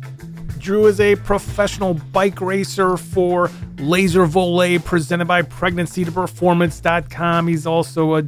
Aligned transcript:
Drew 0.59 0.86
is 0.86 1.00
a 1.00 1.16
professional 1.16 1.95
bike 1.95 2.41
racer 2.41 2.95
for 2.95 3.50
Laser 3.79 4.27
Volley, 4.27 4.77
presented 4.77 5.25
by 5.25 5.41
PregnancyToPerformance.com. 5.41 7.48
He's 7.48 7.66
also 7.66 8.18
a 8.18 8.21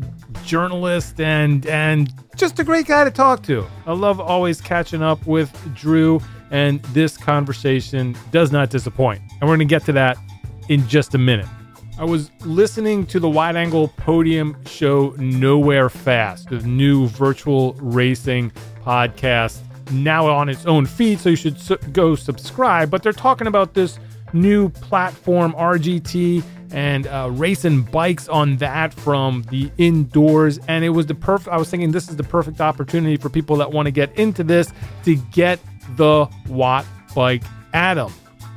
journalist 0.43 1.19
and 1.19 1.67
and 1.67 2.11
just 2.35 2.57
a 2.57 2.63
great 2.63 2.87
guy 2.87 3.03
to 3.03 3.11
talk 3.11 3.43
to. 3.43 3.63
I 3.85 3.93
love 3.93 4.19
always 4.19 4.59
catching 4.59 5.03
up 5.03 5.23
with 5.27 5.55
Drew, 5.75 6.19
and 6.53 6.81
this 6.93 7.17
conversation 7.17 8.15
does 8.31 8.51
not 8.51 8.69
disappoint. 8.69 9.21
And 9.21 9.41
we're 9.41 9.57
going 9.57 9.59
to 9.59 9.65
get 9.65 9.83
to 9.85 9.91
that 9.93 10.17
in 10.69 10.87
just 10.87 11.15
a 11.15 11.17
minute. 11.17 11.47
I 11.99 12.05
was 12.05 12.31
listening 12.45 13.05
to 13.07 13.19
the 13.19 13.29
wide 13.29 13.55
angle 13.55 13.89
podium 13.89 14.55
show 14.65 15.15
Nowhere 15.17 15.89
Fast, 15.89 16.49
the 16.49 16.59
new 16.59 17.07
virtual 17.07 17.73
racing 17.73 18.51
podcast, 18.83 19.59
now 19.91 20.27
on 20.27 20.47
its 20.47 20.65
own 20.65 20.85
feed, 20.85 21.19
so 21.19 21.29
you 21.29 21.35
should 21.35 21.59
su- 21.59 21.77
go 21.91 22.15
subscribe. 22.15 22.89
But 22.89 23.03
they're 23.03 23.13
talking 23.13 23.47
about 23.47 23.73
this 23.73 23.99
new 24.31 24.69
platform, 24.69 25.53
RGT, 25.53 26.43
and 26.71 27.05
uh, 27.07 27.29
racing 27.31 27.83
bikes 27.83 28.27
on 28.27 28.57
that 28.57 28.93
from 28.93 29.43
the 29.49 29.71
indoors. 29.77 30.59
And 30.67 30.83
it 30.83 30.89
was 30.89 31.05
the 31.05 31.15
perfect, 31.15 31.49
I 31.49 31.57
was 31.57 31.69
thinking 31.69 31.91
this 31.91 32.09
is 32.09 32.15
the 32.15 32.23
perfect 32.23 32.61
opportunity 32.61 33.17
for 33.17 33.29
people 33.29 33.55
that 33.57 33.71
want 33.71 33.85
to 33.87 33.91
get 33.91 34.17
into 34.17 34.43
this 34.43 34.71
to 35.03 35.15
get 35.15 35.59
the 35.91 36.27
Watt 36.47 36.85
Bike 37.15 37.43
Atom. 37.73 38.11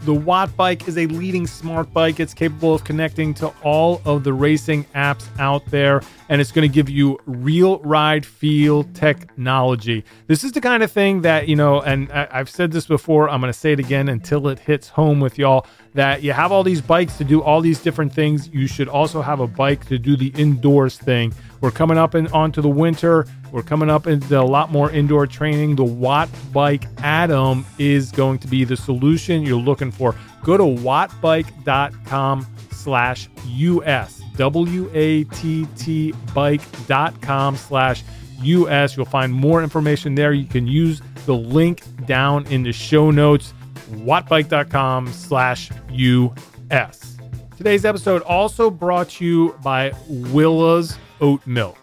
The 0.04 0.14
Wattbike 0.14 0.86
is 0.86 0.98
a 0.98 1.06
leading 1.06 1.48
smart 1.48 1.92
bike. 1.92 2.20
It's 2.20 2.34
capable 2.34 2.74
of 2.74 2.84
connecting 2.84 3.34
to 3.34 3.48
all 3.64 4.00
of 4.04 4.22
the 4.22 4.32
racing 4.32 4.84
apps 4.94 5.26
out 5.40 5.66
there, 5.66 6.00
and 6.28 6.40
it's 6.40 6.52
going 6.52 6.68
to 6.68 6.72
give 6.72 6.88
you 6.88 7.18
real 7.26 7.80
ride 7.80 8.24
feel 8.24 8.84
technology. 8.94 10.04
This 10.28 10.44
is 10.44 10.52
the 10.52 10.60
kind 10.60 10.82
of 10.84 10.92
thing 10.92 11.22
that, 11.22 11.48
you 11.48 11.56
know, 11.56 11.80
and 11.80 12.12
I- 12.12 12.28
I've 12.30 12.50
said 12.50 12.70
this 12.70 12.86
before, 12.86 13.28
I'm 13.28 13.40
going 13.40 13.52
to 13.52 13.58
say 13.58 13.72
it 13.72 13.80
again 13.80 14.08
until 14.08 14.46
it 14.48 14.60
hits 14.60 14.90
home 14.90 15.18
with 15.18 15.38
y'all 15.38 15.66
that 15.96 16.22
you 16.22 16.30
have 16.30 16.52
all 16.52 16.62
these 16.62 16.82
bikes 16.82 17.16
to 17.16 17.24
do 17.24 17.42
all 17.42 17.62
these 17.62 17.80
different 17.80 18.12
things. 18.12 18.50
You 18.52 18.66
should 18.66 18.86
also 18.86 19.22
have 19.22 19.40
a 19.40 19.46
bike 19.46 19.86
to 19.86 19.98
do 19.98 20.14
the 20.14 20.28
indoors 20.36 20.98
thing. 20.98 21.32
We're 21.62 21.70
coming 21.70 21.96
up 21.96 22.12
and 22.12 22.28
onto 22.28 22.60
the 22.60 22.68
winter. 22.68 23.26
We're 23.50 23.62
coming 23.62 23.88
up 23.88 24.06
into 24.06 24.38
a 24.38 24.44
lot 24.44 24.70
more 24.70 24.90
indoor 24.90 25.26
training. 25.26 25.76
The 25.76 25.84
Watt 25.84 26.28
Bike 26.52 26.84
Atom 27.02 27.64
is 27.78 28.12
going 28.12 28.40
to 28.40 28.46
be 28.46 28.64
the 28.64 28.76
solution 28.76 29.42
you're 29.42 29.58
looking 29.58 29.90
for. 29.90 30.14
Go 30.44 30.58
to 30.58 30.64
wattbike.com 30.64 32.46
slash 32.72 33.30
US. 33.46 34.20
W-A-T-T 34.36 36.12
bike.com 36.34 37.56
slash 37.56 38.04
US. 38.42 38.96
You'll 38.98 39.06
find 39.06 39.32
more 39.32 39.62
information 39.62 40.14
there. 40.14 40.34
You 40.34 40.44
can 40.44 40.66
use 40.66 41.00
the 41.24 41.34
link 41.34 41.82
down 42.04 42.44
in 42.48 42.64
the 42.64 42.72
show 42.72 43.10
notes 43.10 43.54
wattbike.com 43.90 45.12
slash 45.12 45.70
US. 45.90 47.16
Today's 47.56 47.84
episode 47.84 48.22
also 48.22 48.70
brought 48.70 49.08
to 49.10 49.24
you 49.24 49.58
by 49.62 49.92
Willa's 50.08 50.98
Oat 51.20 51.46
Milk. 51.46 51.78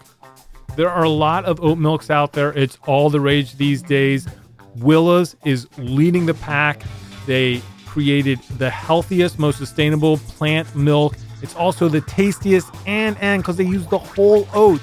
There 0.76 0.90
are 0.90 1.04
a 1.04 1.10
lot 1.10 1.46
of 1.46 1.60
oat 1.62 1.78
milks 1.78 2.10
out 2.10 2.34
there. 2.34 2.52
It's 2.54 2.78
all 2.88 3.10
the 3.10 3.20
rage 3.20 3.58
these 3.58 3.82
days. 3.82 4.28
Willa's 4.76 5.36
is 5.46 5.68
leading 5.78 6.26
the 6.26 6.34
pack. 6.34 6.82
They 7.28 7.62
created 7.86 8.40
the 8.58 8.70
healthiest, 8.70 9.38
most 9.38 9.60
sustainable 9.60 10.18
plant 10.18 10.76
milk. 10.76 11.16
It's 11.44 11.56
also 11.56 11.90
the 11.90 12.02
tastiest 12.02 12.74
and 12.88 13.18
and 13.20 13.44
because 13.44 13.58
they 13.58 13.66
use 13.66 13.86
the 13.88 14.00
whole 14.00 14.48
oat, 14.54 14.82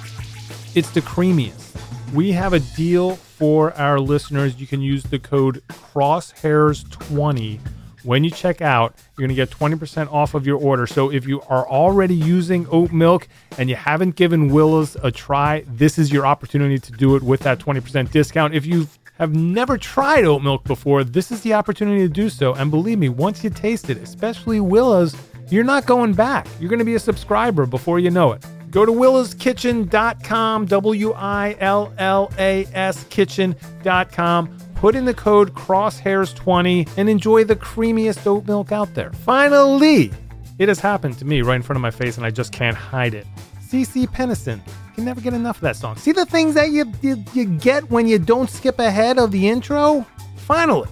it's 0.75 0.91
the 0.91 1.00
creamiest. 1.00 1.76
We 2.14 2.30
have 2.32 2.53
a 2.53 2.60
deal 2.60 3.19
for 3.41 3.73
our 3.73 3.99
listeners. 3.99 4.61
You 4.61 4.67
can 4.67 4.83
use 4.83 5.03
the 5.03 5.19
code 5.19 5.62
crosshairs20 5.69 7.59
when 8.05 8.23
you 8.23 8.31
check 8.31 8.61
out. 8.61 8.95
You're 9.17 9.27
going 9.27 9.34
to 9.34 9.34
get 9.34 9.49
20% 9.49 10.12
off 10.12 10.34
of 10.34 10.47
your 10.47 10.59
order. 10.59 10.87
So 10.87 11.11
if 11.11 11.27
you 11.27 11.41
are 11.49 11.67
already 11.67 12.15
using 12.15 12.67
oat 12.71 12.93
milk 12.93 13.28
and 13.56 13.71
you 13.71 13.77
haven't 13.77 14.17
given 14.17 14.51
Willa's 14.51 14.95
a 15.03 15.11
try, 15.11 15.65
this 15.67 15.99
is 15.99 16.12
your 16.12 16.27
opportunity 16.27 16.78
to 16.78 16.93
do 16.93 17.17
it 17.17 17.23
with 17.23 17.41
that 17.41 17.59
20% 17.59 18.11
discount. 18.11 18.55
If 18.55 18.67
you 18.67 18.87
have 19.15 19.34
never 19.34 19.78
tried 19.78 20.27
oat 20.27 20.43
milk 20.43 20.65
before, 20.65 21.03
this 21.03 21.33
is 21.33 21.41
the 21.41 21.55
opportunity 21.55 22.03
to 22.03 22.12
do 22.12 22.28
so. 22.28 22.53
And 22.53 22.71
believe 22.71 22.99
me, 22.99 23.09
once 23.09 23.43
you 23.43 23.49
taste 23.49 23.89
it, 23.89 23.97
especially 23.97 24.61
Willa's, 24.61 25.17
you're 25.49 25.65
not 25.65 25.87
going 25.87 26.12
back. 26.12 26.47
You're 26.61 26.69
going 26.69 26.78
to 26.78 26.84
be 26.84 26.95
a 26.95 27.01
subscriber 27.01 27.65
before 27.65 28.01
you 28.01 28.11
know 28.11 28.33
it. 28.33 28.45
Go 28.70 28.86
to 28.86 28.92
willaskitchen.com, 28.92 30.66
W 30.66 31.12
I 31.12 31.56
L 31.58 31.92
L 31.98 32.32
A 32.38 32.66
S 32.72 33.04
kitchen.com. 33.04 34.58
Put 34.76 34.94
in 34.94 35.04
the 35.04 35.14
code 35.14 35.54
crosshairs20 35.54 36.88
and 36.97 37.09
enjoy 37.09 37.44
the 37.44 37.56
creamiest 37.56 38.26
oat 38.26 38.47
milk 38.47 38.72
out 38.72 38.94
there. 38.94 39.12
Finally, 39.12 40.10
it 40.59 40.69
has 40.69 40.78
happened 40.78 41.19
to 41.19 41.25
me 41.25 41.42
right 41.42 41.56
in 41.56 41.62
front 41.62 41.76
of 41.76 41.82
my 41.82 41.91
face 41.91 42.16
and 42.16 42.25
I 42.25 42.30
just 42.30 42.53
can't 42.53 42.76
hide 42.76 43.12
it. 43.12 43.26
CeCe 43.69 44.09
Peniston. 44.09 44.60
Can 44.94 45.04
never 45.04 45.20
get 45.20 45.34
enough 45.34 45.56
of 45.56 45.62
that 45.62 45.76
song. 45.76 45.97
See 45.97 46.12
the 46.12 46.25
things 46.25 46.54
that 46.54 46.70
you, 46.70 46.91
you, 47.03 47.22
you 47.34 47.44
get 47.44 47.91
when 47.91 48.06
you 48.06 48.19
don't 48.19 48.48
skip 48.48 48.78
ahead 48.78 49.19
of 49.19 49.32
the 49.32 49.48
intro? 49.48 50.06
Finally. 50.36 50.88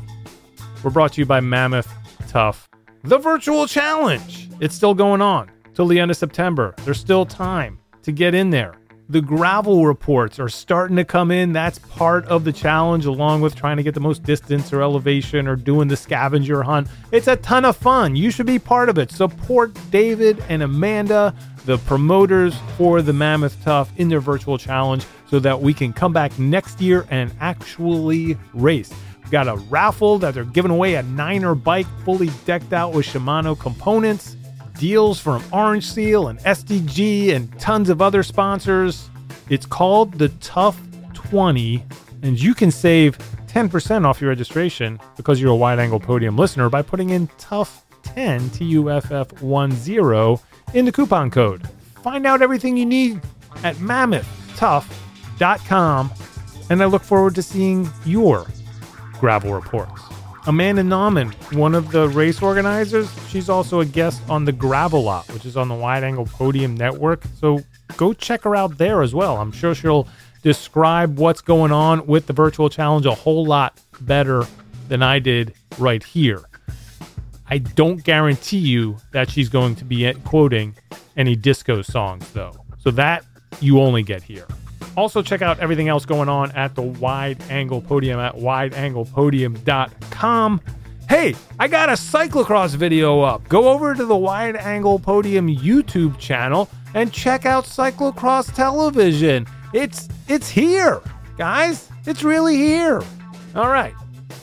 We're 0.83 0.91
brought 0.91 1.15
to 1.15 1.21
you 1.21 1.27
by 1.27 1.41
Mammoth 1.41 1.93
Tuff. 2.29 2.69
The 3.05 3.19
virtual 3.19 3.67
challenge. 3.67 4.51
It's 4.61 4.75
still 4.75 4.95
going 4.95 5.23
on 5.23 5.51
till 5.79 5.87
the 5.87 6.01
end 6.01 6.11
of 6.11 6.17
September. 6.17 6.75
There's 6.85 6.99
still 6.99 7.25
time 7.25 7.79
to 8.03 8.11
get 8.11 8.35
in 8.35 8.51
there. 8.51 8.75
The 9.11 9.21
gravel 9.21 9.87
reports 9.87 10.41
are 10.41 10.49
starting 10.49 10.97
to 10.97 11.05
come 11.05 11.31
in. 11.31 11.53
That's 11.53 11.79
part 11.79 12.25
of 12.25 12.43
the 12.43 12.53
challenge, 12.53 13.07
along 13.07 13.43
with 13.43 13.55
trying 13.55 13.77
to 13.77 13.85
get 13.85 13.95
the 13.95 14.01
most 14.01 14.25
distance 14.25 14.73
or 14.73 14.83
elevation 14.83 15.47
or 15.47 15.55
doing 15.55 15.87
the 15.87 15.97
scavenger 15.97 16.65
hunt. 16.65 16.89
It's 17.13 17.29
a 17.29 17.37
ton 17.37 17.65
of 17.65 17.77
fun. 17.77 18.17
You 18.17 18.33
should 18.33 18.45
be 18.45 18.59
part 18.59 18.89
of 18.89 18.99
it. 18.99 19.13
Support 19.13 19.79
David 19.93 20.43
and 20.49 20.65
Amanda, 20.65 21.33
the 21.65 21.79
promoters 21.79 22.57
for 22.77 23.01
the 23.01 23.13
Mammoth 23.13 23.63
Tuff, 23.63 23.93
in 23.99 24.09
their 24.09 24.19
virtual 24.19 24.59
challenge 24.59 25.07
so 25.31 25.39
that 25.39 25.61
we 25.61 25.73
can 25.73 25.93
come 25.93 26.13
back 26.13 26.37
next 26.41 26.81
year 26.81 27.07
and 27.09 27.31
actually 27.39 28.37
race. 28.53 28.93
We've 29.23 29.31
got 29.31 29.47
a 29.47 29.55
raffle 29.71 30.19
that 30.19 30.35
they're 30.35 30.45
giving 30.45 30.73
away 30.73 30.97
a 30.97 31.05
Niner 31.05 31.55
bike 31.55 31.87
fully 32.05 32.31
decked 32.47 32.73
out 32.73 32.95
with 32.95 33.07
Shimano 33.07 33.57
components 33.57 34.38
deals 34.79 35.21
from 35.21 35.45
Orange 35.53 35.87
Seal 35.87 36.29
and 36.29 36.39
SDG 36.41 37.35
and 37.35 37.59
tons 37.61 37.91
of 37.91 38.01
other 38.01 38.23
sponsors. 38.23 39.11
It's 39.49 39.67
called 39.67 40.15
the 40.15 40.29
Tuff 40.29 40.81
20, 41.15 41.85
and 42.23 42.41
you 42.41 42.55
can 42.55 42.71
save 42.71 43.19
10% 43.49 44.07
off 44.07 44.21
your 44.21 44.29
registration 44.29 45.01
because 45.17 45.41
you're 45.41 45.53
a 45.53 45.57
wide 45.57 45.79
angle 45.79 46.01
podium 46.01 46.37
listener 46.37 46.69
by 46.69 46.83
putting 46.83 47.09
in 47.11 47.29
Tuff 47.39 47.85
10 48.03 48.51
T 48.51 48.65
U 48.67 48.91
F 48.91 49.11
F 49.11 49.29
10 49.29 49.41
in 50.75 50.85
the 50.85 50.93
coupon 50.93 51.31
code. 51.31 51.67
Find 52.03 52.27
out 52.27 52.43
everything 52.43 52.77
you 52.77 52.85
need 52.87 53.21
at 53.65 53.77
mammothtuff.com, 53.77 56.13
and 56.71 56.83
I 56.83 56.87
look 56.87 57.03
forward 57.03 57.35
to 57.35 57.43
seeing 57.43 57.91
your 58.05 58.47
gravel 59.19 59.55
reports. 59.55 60.08
Amanda 60.49 60.83
Nauman, 60.83 61.35
one 61.55 61.75
of 61.75 61.91
the 61.91 62.09
race 62.09 62.41
organizers, 62.41 63.11
she's 63.29 63.51
also 63.51 63.81
a 63.81 63.85
guest 63.85 64.23
on 64.31 64.47
the 64.47 64.53
Gravel 64.53 65.03
Lot, 65.03 65.31
which 65.35 65.45
is 65.45 65.59
on 65.59 65.69
the 65.69 65.75
Wide 65.75 66.03
Angle 66.03 66.25
Podium 66.25 66.75
Network. 66.75 67.23
So 67.39 67.61
go 67.99 68.15
check 68.15 68.45
her 68.45 68.57
out 68.57 68.79
there 68.79 69.03
as 69.03 69.15
well. 69.15 69.37
I'm 69.37 69.53
sure 69.53 69.75
she'll 69.75 70.09
describe 70.43 71.19
what's 71.19 71.43
going 71.43 71.71
on 71.71 72.07
with 72.07 72.29
the 72.29 72.33
virtual 72.33 72.71
challenge 72.71 73.05
a 73.05 73.15
whole 73.15 73.45
lot 73.45 73.79
better 74.01 74.47
than 74.89 75.03
I 75.03 75.19
did 75.19 75.53
right 75.77 76.03
here. 76.03 76.41
I 77.51 77.59
don't 77.59 78.03
guarantee 78.03 78.57
you 78.57 78.97
that 79.13 79.29
she's 79.31 79.51
going 79.51 79.77
to 79.77 79.85
be 79.85 80.11
quoting 80.25 80.75
any 81.15 81.37
disco 81.37 81.83
songs, 81.83 82.27
though. 82.33 82.55
So 82.79 82.91
that 82.93 83.23
you 83.61 83.83
only 83.83 84.03
get 84.03 84.23
here. 84.23 84.47
Also, 84.97 85.23
check 85.23 85.43
out 85.43 85.59
everything 85.61 85.89
else 85.89 86.05
going 86.05 86.29
on 86.29 86.51
at 86.53 86.75
the 86.75 86.83
Wide 86.83 87.41
Angle 87.51 87.81
Podium 87.83 88.19
at 88.21 88.35
wideanglepodium.com. 88.35 90.61
Hey, 91.09 91.35
I 91.59 91.69
got 91.69 91.89
a 91.89 91.93
cyclocross 91.93 92.75
video 92.75 93.23
up. 93.23 93.49
Go 93.49 93.69
over 93.69 93.95
to 93.95 94.05
the 94.05 94.17
Wide 94.17 94.57
Angle 94.57 94.99
Podium 94.99 95.49
YouTube 95.49 96.19
channel 96.19 96.69
and 96.95 97.13
check 97.13 97.47
out 97.47 97.65
cyclocross 97.65 98.55
television. 98.55 99.47
It's 99.73 100.09
it's 100.29 100.51
here, 100.51 101.01
guys. 101.37 101.89
It's 102.07 102.23
really 102.23 102.57
here. 102.57 103.03
All 103.55 103.69
right. 103.69 103.95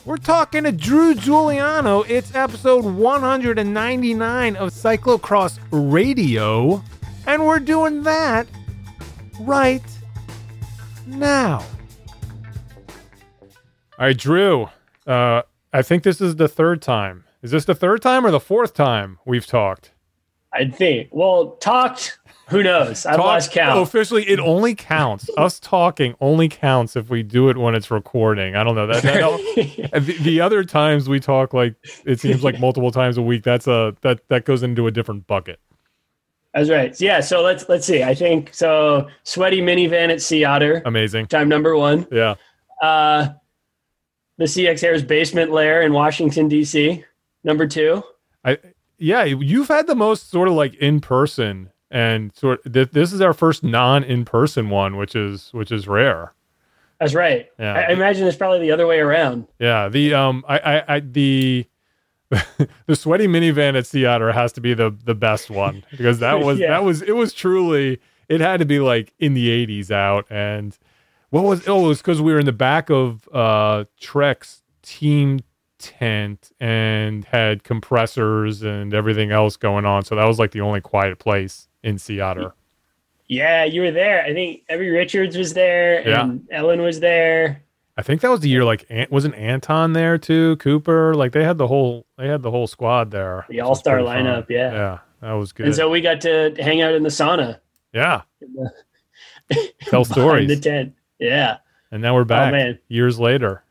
We're 0.06 0.18
talking 0.18 0.64
to 0.64 0.72
Drew 0.72 1.16
Giuliano. 1.16 2.04
It's 2.04 2.34
episode 2.36 2.86
199 2.86 4.56
of 4.56 4.72
Cyclocross 4.72 5.60
Radio, 5.72 6.84
and 7.26 7.46
we're 7.46 7.60
doing 7.60 8.04
that 8.04 8.48
right 9.40 9.82
now. 11.07 11.66
All 13.98 14.06
right, 14.07 14.18
Drew. 14.18 14.68
Uh, 15.07 15.44
I 15.72 15.81
think 15.81 16.04
this 16.04 16.19
is 16.22 16.36
the 16.36 16.48
third 16.48 16.81
time. 16.81 17.24
Is 17.42 17.52
this 17.52 17.66
the 17.66 17.75
third 17.75 18.02
time 18.02 18.25
or 18.25 18.31
the 18.31 18.40
fourth 18.40 18.74
time 18.74 19.19
we've 19.25 19.46
talked? 19.46 19.92
I 20.52 20.66
think. 20.69 21.10
Well, 21.12 21.52
talked. 21.57 22.18
Who 22.48 22.62
knows? 22.63 23.06
I've 23.06 23.18
Talk- 23.18 23.25
lost 23.25 23.52
count. 23.52 23.80
Officially, 23.81 24.24
it 24.24 24.40
only 24.40 24.75
counts. 24.75 25.30
Us 25.38 25.60
talking 25.60 26.16
only 26.22 26.48
counts 26.48 26.96
if 26.96 27.10
we 27.10 27.24
do 27.24 27.50
it 27.50 27.58
when 27.58 27.74
it's 27.75 27.90
recording. 27.92 28.56
I 28.56 28.63
don't 28.63 28.75
know 28.75 28.88
that. 28.88 29.04
that 29.04 29.19
don't- 29.19 29.42
the, 30.06 30.18
the 30.22 30.42
other 30.42 30.63
times 30.63 31.10
we 31.10 31.19
talk 31.19 31.54
like 31.54 31.75
it 32.06 32.19
seems 32.19 32.44
like 32.44 32.60
multiple 32.60 32.92
times 32.92 33.18
a 33.18 33.22
week. 33.22 33.44
That's 33.44 33.68
a 33.68 33.96
that 34.01 34.28
that 34.30 34.46
goes 34.46 34.63
into 34.63 34.88
a 34.88 34.92
different 34.92 35.28
bucket. 35.28 35.60
That's 36.56 36.69
right. 36.69 37.00
Yeah. 37.02 37.19
So 37.19 37.42
let's 37.42 37.68
let's 37.68 37.86
see. 37.86 38.02
I 38.02 38.16
think 38.16 38.54
so. 38.54 39.10
Sweaty 39.24 39.60
minivan 39.60 40.10
at 40.10 40.22
Sea 40.22 40.46
Otter. 40.46 40.81
Amazing. 40.86 41.28
Time 41.28 41.50
number 41.50 41.75
one. 41.75 42.07
Yeah. 42.10 42.36
Uh, 42.81 43.30
the 44.38 44.46
CX 44.46 44.80
Hairs 44.80 45.04
basement 45.04 45.52
lair 45.52 45.81
in 45.81 45.92
Washington 45.92 46.48
D.C. 46.48 47.04
Number 47.44 47.68
two. 47.68 48.02
I 48.46 48.57
yeah, 48.98 49.25
you've 49.25 49.68
had 49.68 49.88
the 49.88 49.96
most 49.96 50.30
sort 50.30 50.48
of 50.48 50.54
like 50.54 50.75
in 50.75 51.02
person 51.02 51.72
and 51.92 52.34
sort 52.34 52.62
th- 52.72 52.92
this 52.92 53.12
is 53.12 53.19
our 53.19 53.34
first 53.34 53.62
non 53.62 54.06
in 54.06 54.24
person 54.24 54.69
one, 54.69 54.96
which 54.96 55.13
is 55.13 55.50
which 55.51 55.74
is 55.74 55.90
rare. 55.90 56.34
That's 57.01 57.13
right. 57.13 57.48
Yeah. 57.60 57.74
I, 57.74 57.81
I 57.81 57.90
imagine 57.90 58.25
it's 58.25 58.38
probably 58.38 58.60
the 58.60 58.72
other 58.72 58.88
way 58.88 59.00
around. 59.00 59.48
Yeah, 59.60 59.90
the 59.90 60.13
um 60.13 60.46
I 60.48 60.60
I, 60.60 60.96
I 60.96 61.00
the 61.01 61.66
the 62.88 62.95
sweaty 62.95 63.27
minivan 63.27 63.77
at 63.77 63.86
Sea 63.86 64.06
Otter 64.06 64.31
has 64.31 64.51
to 64.54 64.62
be 64.62 64.74
the 64.74 64.95
the 65.06 65.16
best 65.16 65.50
one 65.50 65.83
because 65.92 66.19
that 66.19 66.39
was 66.42 66.60
Yeah. 66.60 66.69
that 66.69 66.83
was 66.83 67.01
it 67.01 67.16
was 67.16 67.33
truly 67.33 68.00
it 68.30 68.42
had 68.42 68.57
to 68.60 68.66
be 68.66 68.80
like 68.80 69.13
in 69.19 69.33
the 69.36 69.50
80s 69.68 69.92
out 69.92 70.25
and 70.31 70.77
what 71.30 71.44
was 71.44 71.68
oh 71.68 71.86
it 71.86 71.88
was 71.89 71.98
because 72.00 72.22
we 72.22 72.33
were 72.33 72.39
in 72.39 72.45
the 72.48 72.51
back 72.51 72.89
of 72.89 73.27
uh 73.31 73.86
Trek's 74.00 74.63
team 74.81 75.42
tent 75.77 76.51
and 76.60 77.25
had 77.25 77.63
compressors 77.63 78.63
and 78.63 78.94
everything 78.94 79.31
else 79.31 79.56
going 79.56 79.86
on 79.86 80.04
so 80.04 80.16
that 80.16 80.25
was 80.25 80.39
like 80.39 80.51
the 80.51 80.62
only 80.62 80.81
quiet 80.81 81.19
place 81.19 81.68
in 81.83 82.00
Sea 82.00 82.19
Otter. 82.22 82.54
Yeah, 83.27 83.63
you 83.66 83.81
were 83.81 83.92
there. 83.92 84.24
I 84.24 84.33
think 84.33 84.62
Evie 84.69 84.89
Richards 84.89 85.36
was 85.38 85.54
there 85.54 86.07
Yeah. 86.07 86.24
and 86.24 86.48
Ellen 86.51 86.81
was 86.81 87.00
there. 87.00 87.62
I 87.97 88.01
think 88.01 88.21
that 88.21 88.30
was 88.30 88.42
the 88.42 88.50
year 88.50 88.63
like 88.65 88.86
Ant, 88.89 89.09
wasn't 89.12 89.36
Anton 89.36 89.94
there 89.94 90.18
too 90.18 90.57
Cooper 90.57 91.15
like 91.15 91.31
they 91.31 91.44
had 91.44 91.57
the 91.57 91.68
whole 91.68 92.06
they 92.18 92.27
had 92.27 92.42
the 92.42 92.51
whole 92.51 92.68
squad 92.68 93.12
there 93.12 93.45
The 93.50 93.62
all 93.62 93.75
star 93.75 94.00
fun. 94.03 94.25
lineup, 94.25 94.50
yeah. 94.50 94.71
yeah 94.74 95.00
that 95.21 95.33
was 95.33 95.51
good 95.53 95.68
And 95.68 95.75
so 95.75 95.89
we 95.89 96.01
got 96.01 96.21
to 96.21 96.53
hang 96.59 96.81
out 96.81 96.94
in 96.94 97.03
the 97.03 97.09
sauna. 97.09 97.59
yeah 97.94 98.21
the- 98.42 98.71
tell 99.81 100.03
stories 100.06 100.47
the 100.47 100.59
tent. 100.59 100.94
Yeah, 101.19 101.57
and 101.92 102.01
now 102.01 102.15
we're 102.15 102.21
oh, 102.21 102.25
back 102.25 102.51
man. 102.51 102.80
years 102.89 103.19
later 103.19 103.63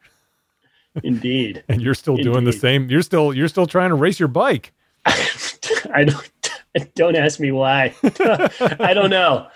indeed. 1.02 1.62
and 1.68 1.82
you're 1.82 1.94
still 1.94 2.16
doing 2.16 2.44
the 2.44 2.52
same 2.52 2.88
you're 2.88 3.02
still 3.02 3.34
you're 3.34 3.48
still 3.48 3.66
trying 3.66 3.90
to 3.90 3.96
race 3.96 4.18
your 4.20 4.28
bike 4.28 4.72
I 5.06 6.04
don't. 6.04 6.30
Don't 6.94 7.16
ask 7.16 7.38
me 7.38 7.52
why. 7.52 7.94
I 8.02 8.94
don't 8.94 9.10
know. 9.10 9.46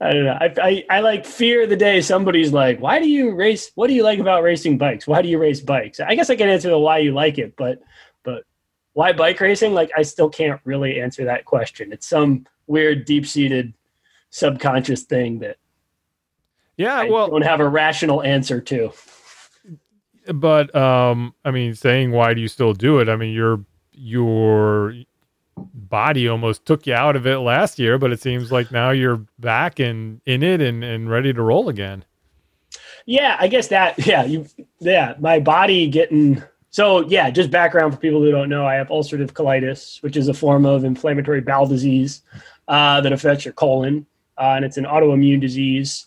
I 0.00 0.12
don't 0.12 0.24
know. 0.24 0.38
I, 0.40 0.54
I 0.62 0.84
I 0.88 1.00
like 1.00 1.26
fear 1.26 1.66
the 1.66 1.76
day 1.76 2.00
somebody's 2.00 2.52
like, 2.52 2.80
"Why 2.80 3.00
do 3.00 3.08
you 3.08 3.34
race? 3.34 3.72
What 3.74 3.88
do 3.88 3.94
you 3.94 4.04
like 4.04 4.20
about 4.20 4.42
racing 4.44 4.78
bikes? 4.78 5.06
Why 5.06 5.20
do 5.20 5.28
you 5.28 5.38
race 5.38 5.60
bikes?" 5.60 5.98
I 5.98 6.14
guess 6.14 6.30
I 6.30 6.36
can 6.36 6.48
answer 6.48 6.68
the 6.70 6.78
why 6.78 6.98
you 6.98 7.12
like 7.12 7.38
it, 7.38 7.56
but 7.56 7.80
but 8.22 8.44
why 8.92 9.12
bike 9.12 9.40
racing? 9.40 9.74
Like 9.74 9.90
I 9.96 10.02
still 10.02 10.28
can't 10.30 10.60
really 10.64 11.00
answer 11.00 11.24
that 11.24 11.44
question. 11.44 11.92
It's 11.92 12.06
some 12.06 12.46
weird, 12.68 13.04
deep 13.04 13.26
seated, 13.26 13.74
subconscious 14.30 15.02
thing 15.02 15.40
that 15.40 15.56
yeah 16.76 17.00
I 17.00 17.10
well 17.10 17.28
don't 17.28 17.42
have 17.42 17.60
a 17.60 17.68
rational 17.68 18.22
answer 18.22 18.60
to. 18.60 18.92
but 20.32 20.72
um 20.76 21.34
i 21.44 21.50
mean 21.50 21.74
saying 21.74 22.12
why 22.12 22.34
do 22.34 22.40
you 22.40 22.46
still 22.48 22.72
do 22.74 22.98
it 23.00 23.08
i 23.08 23.16
mean 23.16 23.34
your 23.34 23.64
your 23.92 24.94
body 25.74 26.28
almost 26.28 26.64
took 26.66 26.86
you 26.86 26.94
out 26.94 27.16
of 27.16 27.26
it 27.26 27.38
last 27.38 27.78
year 27.78 27.98
but 27.98 28.12
it 28.12 28.20
seems 28.20 28.50
like 28.52 28.70
now 28.70 28.90
you're 28.90 29.24
back 29.38 29.78
and 29.78 30.20
in 30.26 30.42
it 30.42 30.60
and, 30.60 30.84
and 30.84 31.10
ready 31.10 31.32
to 31.32 31.42
roll 31.42 31.68
again 31.68 32.04
Yeah, 33.06 33.36
I 33.40 33.48
guess 33.48 33.68
that. 33.68 33.98
Yeah, 34.06 34.24
you. 34.24 34.46
Yeah, 34.78 35.14
my 35.18 35.40
body 35.40 35.88
getting. 35.88 36.42
So 36.70 37.00
yeah, 37.08 37.30
just 37.30 37.50
background 37.50 37.94
for 37.94 37.98
people 38.00 38.20
who 38.20 38.30
don't 38.30 38.48
know, 38.48 38.66
I 38.66 38.74
have 38.74 38.88
ulcerative 38.88 39.32
colitis, 39.32 40.02
which 40.02 40.16
is 40.16 40.28
a 40.28 40.34
form 40.34 40.64
of 40.66 40.84
inflammatory 40.84 41.40
bowel 41.40 41.66
disease 41.66 42.22
uh, 42.68 43.00
that 43.00 43.12
affects 43.12 43.44
your 43.44 43.54
colon, 43.54 44.06
uh, 44.38 44.54
and 44.56 44.64
it's 44.64 44.76
an 44.76 44.84
autoimmune 44.84 45.40
disease. 45.40 46.06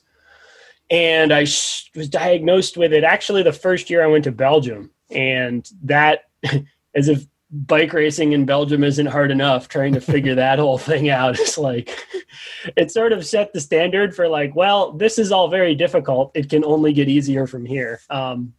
And 0.89 1.33
I 1.33 1.45
sh- 1.45 1.89
was 1.95 2.07
diagnosed 2.07 2.77
with 2.77 2.93
it 2.93 3.03
actually 3.03 3.43
the 3.43 3.51
first 3.53 3.89
year 3.89 4.03
I 4.03 4.07
went 4.07 4.23
to 4.25 4.31
Belgium, 4.31 4.91
and 5.09 5.69
that, 5.83 6.29
as 6.95 7.09
if 7.09 7.25
bike 7.53 7.93
racing 7.93 8.33
in 8.33 8.45
Belgium 8.45 8.83
isn't 8.83 9.05
hard 9.05 9.29
enough, 9.29 9.67
trying 9.67 9.93
to 9.93 10.01
figure 10.01 10.33
that 10.33 10.57
whole 10.57 10.79
thing 10.79 11.09
out 11.09 11.39
is 11.39 11.57
like, 11.57 11.95
it 12.75 12.91
sort 12.91 13.13
of 13.13 13.25
set 13.25 13.53
the 13.53 13.61
standard 13.61 14.15
for 14.15 14.27
like, 14.27 14.55
well, 14.55 14.91
this 14.91 15.19
is 15.19 15.31
all 15.31 15.47
very 15.47 15.75
difficult. 15.75 16.31
It 16.33 16.49
can 16.49 16.65
only 16.65 16.93
get 16.93 17.07
easier 17.07 17.45
from 17.45 17.63
here. 17.63 18.01
Um, 18.09 18.53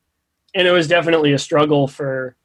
and 0.54 0.68
it 0.68 0.70
was 0.70 0.86
definitely 0.86 1.32
a 1.32 1.38
struggle 1.38 1.88
for 1.88 2.36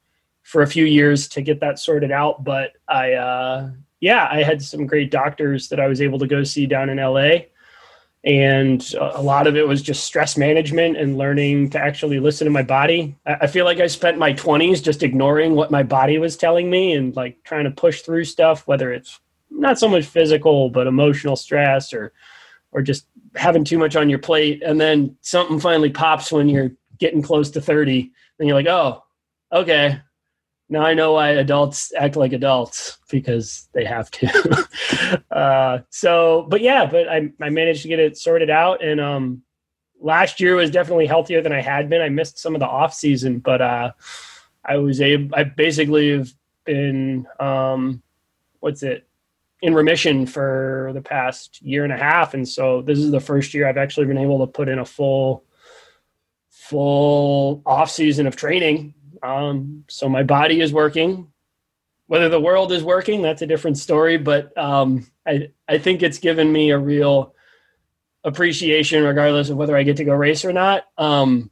for 0.42 0.64
a 0.64 0.68
few 0.68 0.86
years 0.86 1.28
to 1.28 1.44
get 1.44 1.60
that 1.60 1.78
sorted 1.78 2.12
out. 2.12 2.44
But 2.44 2.72
I, 2.88 3.14
uh, 3.14 3.70
yeah, 4.00 4.28
I 4.32 4.42
had 4.42 4.64
some 4.64 4.88
great 4.88 5.12
doctors 5.12 5.70
that 5.70 5.80
I 5.80 5.86
was 5.86 6.02
able 6.02 6.18
to 6.18 6.26
go 6.26 6.44
see 6.44 6.66
down 6.66 6.90
in 6.90 6.98
LA. 6.98 7.46
And 8.26 8.86
a 9.00 9.22
lot 9.22 9.48
of 9.48 9.56
it 9.56 9.66
was 9.68 9.82
just 9.82 10.04
stress 10.04 10.36
management 10.38 10.98
and 10.98 11.18
learning 11.18 11.70
to 11.70 11.80
actually 11.80 12.20
listen 12.20 12.46
to 12.46 12.52
my 12.52 12.64
body. 12.64 13.16
I 13.26 13.38
I 13.42 13.48
feel 13.48 13.64
like 13.64 13.80
I 13.80 13.88
spent 13.88 14.18
my 14.18 14.34
20s 14.34 14.84
just 14.84 15.04
ignoring 15.04 15.56
what 15.56 15.72
my 15.72 15.84
body 15.84 16.18
was 16.18 16.36
telling 16.36 16.70
me 16.70 16.94
and 16.94 17.16
like 17.16 17.42
trying 17.44 17.64
to 17.64 17.72
push 17.72 18.02
through 18.02 18.26
stuff, 18.26 18.68
whether 18.68 18.92
it's 18.92 19.20
not 19.50 19.80
so 19.80 19.88
much 19.88 20.06
physical, 20.06 20.70
but 20.70 20.88
emotional 20.88 21.38
stress 21.38 21.94
or 21.94 22.12
or 22.72 22.82
just 22.82 23.08
having 23.36 23.64
too 23.64 23.78
much 23.78 23.96
on 23.96 24.10
your 24.10 24.20
plate. 24.20 24.62
And 24.64 24.80
then 24.80 25.16
something 25.22 25.60
finally 25.60 25.90
pops 25.90 26.32
when 26.32 26.50
you're 26.50 26.72
getting 26.98 27.22
close 27.22 27.50
to 27.52 27.62
30. 27.62 28.12
And 28.38 28.48
you're 28.48 28.58
like, 28.58 28.68
oh, 28.68 29.04
okay. 29.52 30.02
Now 30.72 30.84
I 30.84 30.94
know 30.94 31.14
why 31.14 31.30
adults 31.30 31.92
act 31.98 32.16
like 32.16 32.32
adults 32.32 33.00
because 33.10 33.68
they 33.74 33.86
have 33.86 34.12
to. 34.12 34.68
uh, 35.32 35.80
so, 35.90 36.46
but 36.48 36.62
yeah, 36.62 36.86
but 36.86 37.10
I, 37.10 37.32
I 37.42 37.50
managed 37.50 37.82
to 37.82 37.88
get 37.88 38.00
it 38.00 38.18
sorted 38.18 38.52
out. 38.52 38.84
And 38.84 39.02
um, 39.02 39.42
last 40.00 40.40
year 40.40 40.56
was 40.56 40.70
definitely 40.70 41.08
healthier 41.08 41.42
than 41.42 41.54
I 41.54 41.62
had 41.62 41.90
been. 41.90 42.02
I 42.02 42.10
missed 42.10 42.38
some 42.38 42.56
of 42.56 42.60
the 42.60 42.68
off 42.68 42.94
season, 42.94 43.40
but 43.40 43.62
uh, 43.62 43.92
I 44.64 44.78
was 44.78 45.02
able, 45.02 45.36
I 45.36 45.44
basically 45.44 46.12
have 46.12 46.32
been, 46.66 47.26
um, 47.40 48.04
what's 48.60 48.84
it, 48.84 49.08
in 49.62 49.74
remission 49.74 50.26
for 50.26 50.92
the 50.94 51.02
past 51.02 51.62
year 51.64 51.84
and 51.84 51.92
a 51.92 51.98
half. 51.98 52.34
And 52.34 52.48
so 52.48 52.82
this 52.82 53.00
is 53.00 53.12
the 53.12 53.20
first 53.20 53.54
year 53.54 53.68
I've 53.68 53.78
actually 53.78 54.06
been 54.06 54.18
able 54.18 54.40
to 54.40 54.48
put 54.48 54.70
in 54.70 54.80
a 54.80 54.86
full, 54.86 55.44
full 56.50 57.62
off 57.66 57.90
season 57.90 58.28
of 58.28 58.36
training. 58.36 58.94
Um, 59.24 59.86
so 59.88 60.10
my 60.10 60.24
body 60.24 60.62
is 60.62 60.74
working. 60.74 61.32
Whether 62.08 62.30
the 62.30 62.42
world 62.42 62.72
is 62.72 62.84
working, 62.84 63.22
that's 63.22 63.42
a 63.42 63.48
different 63.48 63.78
story. 63.78 64.18
But 64.18 64.58
um, 64.58 65.06
I, 65.28 65.52
I 65.68 65.78
think 65.78 66.02
it's 66.02 66.18
given 66.18 66.52
me 66.52 66.72
a 66.72 66.78
real 66.78 67.36
appreciation, 68.24 69.04
regardless 69.04 69.50
of 69.50 69.58
whether 69.58 69.78
I 69.78 69.84
get 69.84 69.98
to 69.98 70.04
go 70.04 70.14
race 70.14 70.44
or 70.44 70.52
not. 70.52 70.86
Um, 70.98 71.52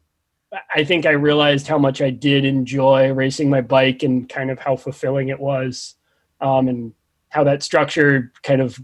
I 0.74 0.84
think 0.84 1.06
I 1.06 1.12
realized 1.12 1.68
how 1.68 1.78
much 1.78 2.02
I 2.02 2.10
did 2.10 2.46
enjoy 2.46 3.12
racing 3.12 3.50
my 3.50 3.62
bike 3.62 4.04
and 4.04 4.28
kind 4.28 4.50
of 4.50 4.60
how 4.60 4.78
fulfilling 4.78 5.30
it 5.30 5.40
was, 5.40 5.96
um, 6.42 6.68
and 6.68 6.94
how 7.30 7.44
that 7.44 7.64
structure 7.64 8.32
kind 8.44 8.62
of 8.62 8.80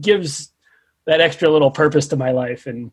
gives 0.00 0.50
that 1.06 1.20
extra 1.20 1.50
little 1.50 1.70
purpose 1.70 2.08
to 2.08 2.16
my 2.16 2.32
life. 2.32 2.66
And 2.66 2.90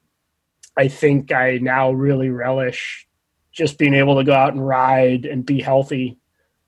I 0.77 0.89
think 0.89 1.31
I 1.31 1.57
now 1.57 1.91
really 1.91 2.29
relish 2.29 3.07
just 3.51 3.77
being 3.77 3.93
able 3.93 4.15
to 4.17 4.23
go 4.23 4.33
out 4.33 4.53
and 4.53 4.65
ride 4.65 5.25
and 5.25 5.45
be 5.45 5.61
healthy. 5.61 6.17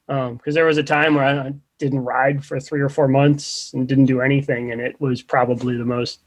Because 0.08 0.54
there 0.54 0.66
was 0.66 0.78
a 0.78 0.84
time 0.84 1.16
where 1.16 1.25
I 1.25 1.54
didn't 1.80 2.00
ride 2.02 2.46
for 2.46 2.60
three 2.60 2.82
or 2.82 2.90
four 2.90 3.08
months 3.08 3.74
and 3.74 3.88
didn't 3.88 4.06
do 4.06 4.22
anything, 4.22 4.72
and 4.72 4.80
it 4.82 5.00
was 5.02 5.22
probably 5.22 5.78
the 5.78 5.86
most 5.86 6.22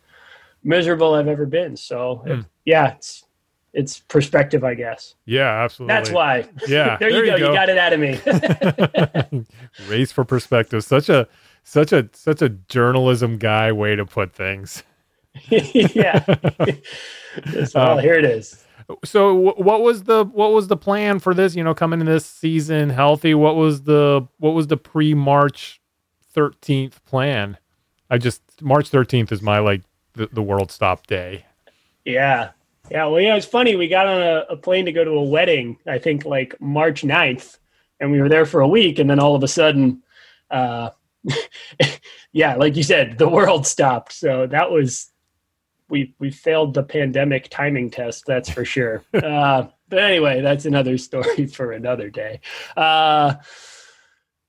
miserable 0.64 1.14
I've 1.14 1.28
ever 1.28 1.46
been. 1.46 1.76
So 1.76 2.22
Hmm. 2.26 2.40
yeah, 2.64 2.94
it's 2.94 3.25
it's 3.72 4.00
perspective, 4.00 4.64
I 4.64 4.72
guess. 4.75 5.14
yeah 5.26 5.62
absolutely 5.62 5.94
That's 5.94 6.10
why. 6.10 6.48
yeah 6.66 6.96
there, 7.00 7.10
you, 7.10 7.26
go. 7.26 7.36
You 7.36 7.54
got 7.54 7.68
it 7.68 7.76
out 7.76 7.92
of 7.92 8.00
me. 8.00 8.18
race 9.88 10.10
for 10.10 10.25
perspective 10.25 10.82
such 10.82 11.08
a 11.10 11.28
such 11.62 11.92
a 11.92 12.08
such 12.14 12.40
a 12.42 12.48
journalism 12.48 13.36
guy 13.36 13.70
way 13.72 13.94
to 13.94 14.06
put 14.06 14.32
things 14.32 14.82
yeah. 15.50 16.25
so, 17.66 17.80
Um, 17.80 17.98
here 17.98 18.14
it 18.14 18.25
is. 18.25 18.64
So 19.04 19.34
wh- 19.36 19.58
what 19.58 19.82
was 19.82 20.04
the 20.04 20.24
what 20.24 20.52
was 20.52 20.68
the 20.68 20.76
plan 20.76 21.18
for 21.18 21.34
this 21.34 21.54
you 21.56 21.64
know 21.64 21.74
coming 21.74 22.00
in 22.00 22.06
this 22.06 22.24
season 22.26 22.90
healthy 22.90 23.34
what 23.34 23.56
was 23.56 23.82
the 23.82 24.26
what 24.38 24.50
was 24.54 24.66
the 24.68 24.76
pre-march 24.76 25.80
13th 26.36 27.02
plan 27.04 27.56
i 28.10 28.18
just 28.18 28.42
march 28.62 28.90
13th 28.90 29.32
is 29.32 29.42
my 29.42 29.58
like 29.58 29.82
the, 30.14 30.28
the 30.32 30.42
world 30.42 30.70
stop 30.70 31.06
day 31.06 31.44
Yeah. 32.04 32.50
Yeah. 32.90 33.06
Well, 33.06 33.20
yeah, 33.20 33.34
it's 33.34 33.44
funny. 33.46 33.74
We 33.74 33.88
got 33.88 34.06
on 34.06 34.22
a, 34.22 34.44
a 34.50 34.56
plane 34.56 34.84
to 34.86 34.92
go 34.92 35.02
to 35.04 35.10
a 35.10 35.22
wedding, 35.24 35.76
I 35.88 35.98
think 35.98 36.24
like 36.24 36.54
March 36.60 37.02
9th. 37.02 37.58
and 37.98 38.12
we 38.12 38.20
were 38.20 38.28
there 38.28 38.46
for 38.46 38.60
a 38.60 38.68
week, 38.68 39.00
and 39.00 39.10
then 39.10 39.18
all 39.18 39.34
of 39.34 39.42
a 39.42 39.48
sudden, 39.48 40.04
uh, 40.52 40.90
yeah, 42.32 42.54
like 42.54 42.76
you 42.76 42.84
said, 42.84 43.18
the 43.18 43.28
world 43.28 43.66
stopped. 43.66 44.12
So 44.12 44.46
that 44.46 44.70
was 44.70 45.10
we 45.88 46.14
we 46.18 46.30
failed 46.30 46.74
the 46.74 46.82
pandemic 46.82 47.48
timing 47.50 47.90
test. 47.90 48.24
That's 48.26 48.50
for 48.50 48.64
sure. 48.64 49.02
uh, 49.14 49.66
but 49.88 49.98
anyway, 49.98 50.40
that's 50.40 50.64
another 50.64 50.98
story 51.08 51.46
for 51.46 51.72
another 51.72 52.10
day. 52.10 52.40
Uh, 52.76 53.34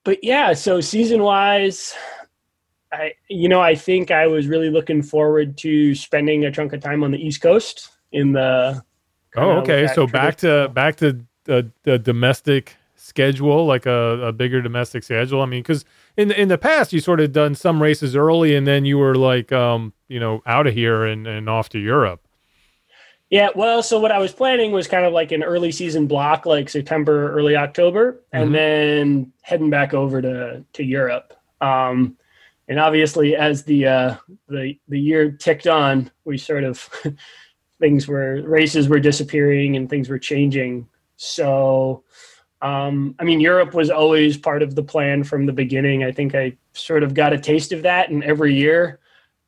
but 0.04 0.24
yeah, 0.24 0.54
so 0.54 0.80
season 0.82 1.22
wise, 1.22 1.94
I 2.92 3.14
you 3.30 3.50
know 3.50 3.62
I 3.62 3.76
think 3.76 4.12
I 4.12 4.28
was 4.28 4.48
really 4.48 4.70
looking 4.70 5.02
forward 5.02 5.58
to 5.60 5.96
spending 5.96 6.46
a 6.46 6.52
chunk 6.52 6.74
of 6.74 6.82
time 6.82 7.04
on 7.04 7.12
the 7.12 7.20
East 7.20 7.42
Coast 7.42 7.90
in 8.12 8.32
the. 8.34 8.84
Oh, 9.36 9.52
okay. 9.60 9.88
So 9.94 10.08
back 10.08 10.38
to 10.38 10.70
back 10.70 10.96
to 10.98 11.20
the, 11.44 11.72
the 11.84 12.00
domestic 12.00 12.77
schedule, 13.08 13.66
like 13.66 13.86
a, 13.86 14.20
a 14.22 14.32
bigger 14.32 14.62
domestic 14.62 15.04
schedule. 15.04 15.42
I 15.42 15.46
mean, 15.46 15.62
because 15.62 15.86
in 16.18 16.32
in 16.32 16.50
the 16.50 16.58
past 16.58 16.94
you 16.94 17.00
sort 17.00 17.20
of 17.20 17.32
done 17.32 17.56
some 17.56 17.82
races 17.82 18.16
early, 18.16 18.56
and 18.56 18.68
then 18.68 18.86
you 18.86 18.98
were 18.98 19.16
like, 19.16 19.52
um, 19.52 19.94
you 20.08 20.20
know, 20.20 20.42
out 20.46 20.68
of 20.68 20.74
here 20.74 21.06
and 21.06 21.26
and 21.26 21.50
off 21.50 21.70
to 21.70 21.80
Europe. 21.80 22.22
Yeah, 23.30 23.50
well, 23.56 23.84
so 23.84 24.00
what 24.00 24.12
I 24.12 24.20
was 24.20 24.32
planning 24.32 24.72
was 24.72 24.88
kind 24.88 25.06
of 25.06 25.12
like 25.12 25.34
an 25.34 25.44
early 25.44 25.72
season 25.72 26.08
block, 26.08 26.46
like 26.46 26.70
September, 26.70 27.32
early 27.34 27.58
October, 27.58 28.24
and 28.32 28.46
mm-hmm. 28.46 28.54
then 28.54 29.34
heading 29.42 29.70
back 29.70 29.94
over 29.94 30.22
to 30.22 30.64
to 30.74 30.84
Europe. 30.84 31.34
Um, 31.60 32.18
and 32.70 32.80
obviously, 32.80 33.36
as 33.36 33.64
the 33.64 33.88
uh, 33.88 34.16
the 34.48 34.78
the 34.88 35.00
year 35.00 35.32
ticked 35.32 35.68
on, 35.68 36.12
we 36.26 36.38
sort 36.38 36.64
of 36.64 36.90
things 37.80 38.08
were 38.08 38.42
races 38.44 38.90
were 38.90 39.00
disappearing 39.00 39.76
and 39.76 39.90
things 39.90 40.10
were 40.10 40.20
changing. 40.20 40.88
So, 41.18 42.04
um, 42.62 43.16
I 43.20 43.24
mean, 43.24 43.40
Europe 43.40 43.74
was 43.74 43.90
always 43.90 44.38
part 44.38 44.64
of 44.64 44.76
the 44.76 44.84
plan 44.84 45.24
from 45.24 45.46
the 45.46 45.54
beginning. 45.54 46.04
I 46.04 46.12
think 46.12 46.34
I 46.34 46.58
sort 46.74 47.04
of 47.04 47.14
got 47.14 47.34
a 47.34 47.38
taste 47.38 47.72
of 47.72 47.84
that, 47.84 48.10
and 48.10 48.24
every 48.24 48.56
year 48.56 49.00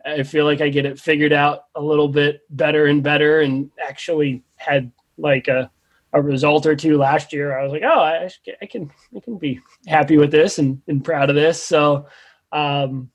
I 0.06 0.24
feel 0.24 0.46
like 0.46 0.62
I 0.62 0.70
get 0.70 0.86
it 0.86 1.00
figured 1.00 1.34
out 1.34 1.66
a 1.76 1.82
little 1.82 2.08
bit 2.08 2.42
better 2.52 2.86
and 2.86 3.02
better, 3.02 3.42
and 3.42 3.72
actually 3.84 4.44
had 4.56 4.92
like 5.18 5.48
a 5.48 5.72
a 6.14 6.22
result 6.22 6.66
or 6.66 6.76
two 6.76 6.98
last 6.98 7.32
year. 7.34 7.58
I 7.58 7.64
was 7.64 7.72
like, 7.72 7.84
oh, 7.84 8.00
I, 8.00 8.30
I 8.62 8.66
can 8.66 8.92
I 9.16 9.20
can 9.20 9.38
be 9.38 9.60
happy 9.88 10.18
with 10.18 10.32
this 10.32 10.60
and, 10.60 10.82
and 10.88 11.04
proud 11.04 11.30
of 11.30 11.36
this. 11.36 11.62
So, 11.64 12.08
um, 12.52 13.10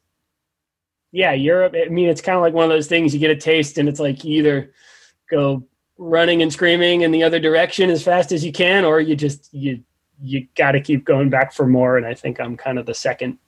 yeah, 1.13 1.33
Europe. 1.33 1.75
I 1.77 1.89
mean, 1.89 2.09
it's 2.09 2.21
kind 2.21 2.37
of 2.37 2.43
like 2.43 2.55
one 2.55 2.65
of 2.65 2.71
those 2.71 2.89
things 2.89 3.15
you 3.15 3.21
get 3.21 3.31
a 3.31 3.37
taste, 3.37 3.79
and 3.79 3.89
it's 3.89 4.01
like 4.01 4.25
you 4.25 4.39
either 4.39 4.73
go 5.31 5.65
running 5.99 6.43
and 6.43 6.53
screaming 6.53 7.03
in 7.03 7.11
the 7.11 7.23
other 7.23 7.39
direction 7.39 7.91
as 7.91 8.03
fast 8.03 8.33
as 8.33 8.45
you 8.45 8.53
can, 8.53 8.85
or 8.85 9.01
you 9.01 9.17
just 9.17 9.53
you 9.53 9.83
you 10.21 10.47
got 10.55 10.73
to 10.73 10.81
keep 10.81 11.05
going 11.05 11.31
back 11.31 11.53
for 11.53 11.67
more. 11.67 11.97
And 11.97 12.07
I 12.07 12.15
think 12.15 12.41
I'm 12.41 12.57
kind 12.57 12.79
of 12.79 12.87
the 12.87 12.95
second 12.95 13.39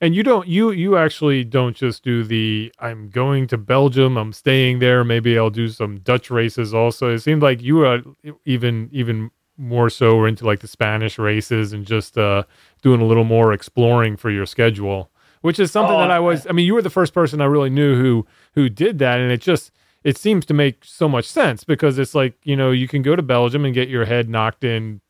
and 0.00 0.14
you 0.14 0.22
don't 0.22 0.46
you 0.46 0.70
you 0.70 0.96
actually 0.96 1.44
don't 1.44 1.76
just 1.76 2.04
do 2.04 2.22
the 2.22 2.72
I'm 2.78 3.08
going 3.08 3.46
to 3.48 3.58
Belgium, 3.58 4.16
I'm 4.16 4.32
staying 4.32 4.78
there, 4.78 5.04
maybe 5.04 5.38
I'll 5.38 5.50
do 5.50 5.68
some 5.68 5.98
Dutch 5.98 6.30
races 6.30 6.72
also. 6.72 7.12
It 7.12 7.20
seemed 7.20 7.42
like 7.42 7.62
you 7.62 7.84
are 7.84 8.00
even 8.44 8.88
even 8.92 9.30
more 9.56 9.90
so 9.90 10.16
were 10.16 10.28
into 10.28 10.46
like 10.46 10.60
the 10.60 10.68
Spanish 10.68 11.18
races 11.18 11.72
and 11.72 11.84
just 11.84 12.16
uh 12.16 12.44
doing 12.82 13.00
a 13.00 13.04
little 13.04 13.24
more 13.24 13.52
exploring 13.52 14.16
for 14.16 14.30
your 14.30 14.46
schedule, 14.46 15.10
which 15.40 15.58
is 15.58 15.72
something 15.72 15.96
oh, 15.96 16.00
that 16.00 16.10
I 16.10 16.20
was 16.20 16.46
I 16.46 16.52
mean, 16.52 16.66
you 16.66 16.74
were 16.74 16.82
the 16.82 16.90
first 16.90 17.12
person 17.12 17.40
I 17.40 17.46
really 17.46 17.70
knew 17.70 18.00
who 18.00 18.26
who 18.54 18.68
did 18.68 18.98
that 19.00 19.18
and 19.18 19.32
it 19.32 19.40
just 19.40 19.72
it 20.04 20.16
seems 20.16 20.46
to 20.46 20.54
make 20.54 20.84
so 20.84 21.08
much 21.08 21.26
sense 21.26 21.64
because 21.64 21.98
it's 21.98 22.14
like, 22.14 22.34
you 22.44 22.56
know, 22.56 22.70
you 22.70 22.88
can 22.88 23.02
go 23.02 23.16
to 23.16 23.22
Belgium 23.22 23.64
and 23.64 23.74
get 23.74 23.88
your 23.88 24.04
head 24.04 24.28
knocked 24.28 24.64
in 24.64 25.00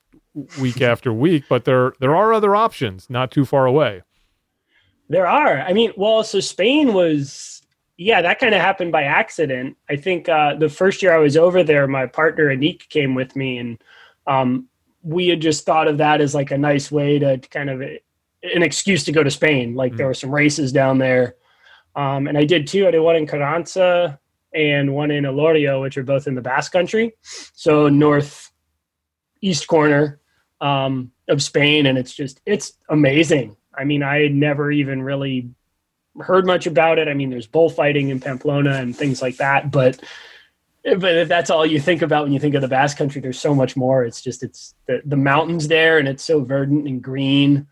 week 0.58 0.80
after 0.82 1.12
week, 1.12 1.44
but 1.48 1.64
there 1.64 1.92
there 2.00 2.16
are 2.16 2.32
other 2.32 2.56
options 2.56 3.10
not 3.10 3.30
too 3.30 3.44
far 3.44 3.66
away. 3.66 4.02
There 5.08 5.26
are. 5.26 5.60
I 5.60 5.72
mean, 5.72 5.92
well, 5.96 6.22
so 6.22 6.38
Spain 6.40 6.92
was, 6.92 7.62
yeah, 7.96 8.20
that 8.20 8.38
kind 8.38 8.54
of 8.54 8.60
happened 8.60 8.92
by 8.92 9.04
accident. 9.04 9.76
I 9.88 9.96
think 9.96 10.28
uh, 10.28 10.54
the 10.54 10.68
first 10.68 11.02
year 11.02 11.14
I 11.14 11.18
was 11.18 11.36
over 11.36 11.62
there, 11.62 11.86
my 11.86 12.06
partner 12.06 12.54
Anik 12.54 12.88
came 12.90 13.14
with 13.14 13.34
me, 13.34 13.56
and 13.56 13.82
um, 14.26 14.68
we 15.02 15.28
had 15.28 15.40
just 15.40 15.64
thought 15.64 15.88
of 15.88 15.96
that 15.98 16.20
as 16.20 16.34
like 16.34 16.50
a 16.50 16.58
nice 16.58 16.92
way 16.92 17.18
to 17.18 17.38
kind 17.38 17.70
of 17.70 17.80
an 17.80 18.62
excuse 18.62 19.04
to 19.04 19.12
go 19.12 19.22
to 19.22 19.30
Spain. 19.30 19.74
Like 19.74 19.92
mm-hmm. 19.92 19.98
there 19.98 20.06
were 20.08 20.14
some 20.14 20.34
races 20.34 20.72
down 20.72 20.98
there, 20.98 21.36
um, 21.96 22.26
and 22.26 22.36
I 22.36 22.44
did 22.44 22.66
too. 22.66 22.86
I 22.86 22.90
did 22.90 23.00
one 23.00 23.16
in 23.16 23.26
Carranza 23.26 24.18
and 24.54 24.94
one 24.94 25.10
in 25.10 25.24
Elorrio, 25.24 25.80
which 25.80 25.98
are 25.98 26.02
both 26.02 26.26
in 26.26 26.34
the 26.34 26.40
Basque 26.40 26.72
Country, 26.72 27.14
so 27.22 27.88
north 27.88 28.50
east 29.40 29.66
corner 29.68 30.20
um, 30.60 31.12
of 31.28 31.42
Spain, 31.42 31.86
and 31.86 31.98
it's 31.98 32.14
just 32.14 32.40
it's 32.46 32.72
amazing. 32.88 33.56
I 33.76 33.84
mean, 33.84 34.02
I 34.02 34.22
had 34.22 34.34
never 34.34 34.72
even 34.72 35.02
really 35.02 35.50
heard 36.20 36.46
much 36.46 36.66
about 36.66 36.98
it. 36.98 37.08
I 37.08 37.14
mean, 37.14 37.30
there's 37.30 37.46
bullfighting 37.46 38.08
in 38.08 38.20
Pamplona 38.20 38.72
and 38.72 38.96
things 38.96 39.22
like 39.22 39.36
that, 39.36 39.70
but 39.70 40.02
but 40.84 41.16
if 41.16 41.28
that's 41.28 41.50
all 41.50 41.66
you 41.66 41.80
think 41.80 42.02
about 42.02 42.24
when 42.24 42.32
you 42.32 42.40
think 42.40 42.54
of 42.54 42.62
the 42.62 42.68
Basque 42.68 42.96
Country, 42.96 43.20
there's 43.20 43.38
so 43.38 43.54
much 43.54 43.76
more. 43.76 44.04
It's 44.04 44.22
just 44.22 44.42
it's 44.42 44.74
the 44.86 45.02
the 45.04 45.16
mountains 45.16 45.68
there, 45.68 45.98
and 45.98 46.08
it's 46.08 46.24
so 46.24 46.42
verdant 46.42 46.86
and 46.86 47.02
green, 47.02 47.66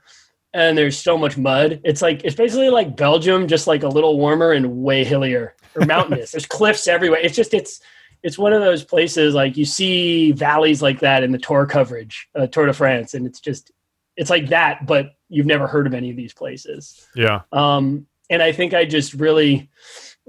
and 0.57 0.79
there's 0.79 0.99
so 0.99 1.19
much 1.19 1.37
mud. 1.37 1.83
It's 1.85 2.01
like 2.01 2.25
it's 2.25 2.35
basically 2.35 2.71
like 2.71 2.97
Belgium, 2.97 3.47
just 3.47 3.67
like 3.67 3.83
a 3.83 3.89
little 3.89 4.19
warmer 4.19 4.53
and 4.53 4.79
way 4.79 5.05
hillier 5.05 5.55
or 5.75 5.85
mountainous. 5.85 6.31
there's 6.33 6.47
cliffs 6.47 6.89
everywhere. 6.89 7.21
It's 7.21 7.37
just 7.37 7.53
it's 7.53 7.81
it's 8.23 8.39
one 8.39 8.55
of 8.55 8.63
those 8.63 8.83
places 8.83 9.35
like 9.35 9.59
you 9.59 9.67
see 9.67 10.33
valleys 10.33 10.81
like 10.81 11.01
that 11.01 11.23
in 11.23 11.31
the 11.31 11.39
Tour 11.39 11.67
coverage, 11.67 12.29
uh, 12.35 12.47
Tour 12.47 12.65
de 12.65 12.73
France, 12.73 13.13
and 13.13 13.27
it's 13.27 13.39
just 13.39 13.71
it's 14.17 14.31
like 14.31 14.49
that, 14.49 14.87
but 14.87 15.17
you've 15.29 15.45
never 15.45 15.67
heard 15.67 15.87
of 15.87 15.93
any 15.93 16.09
of 16.09 16.17
these 16.17 16.33
places. 16.33 17.07
Yeah. 17.15 17.43
Um, 17.53 18.07
and 18.31 18.43
I 18.43 18.53
think 18.53 18.73
I 18.73 18.87
just 18.87 19.13
really, 19.13 19.69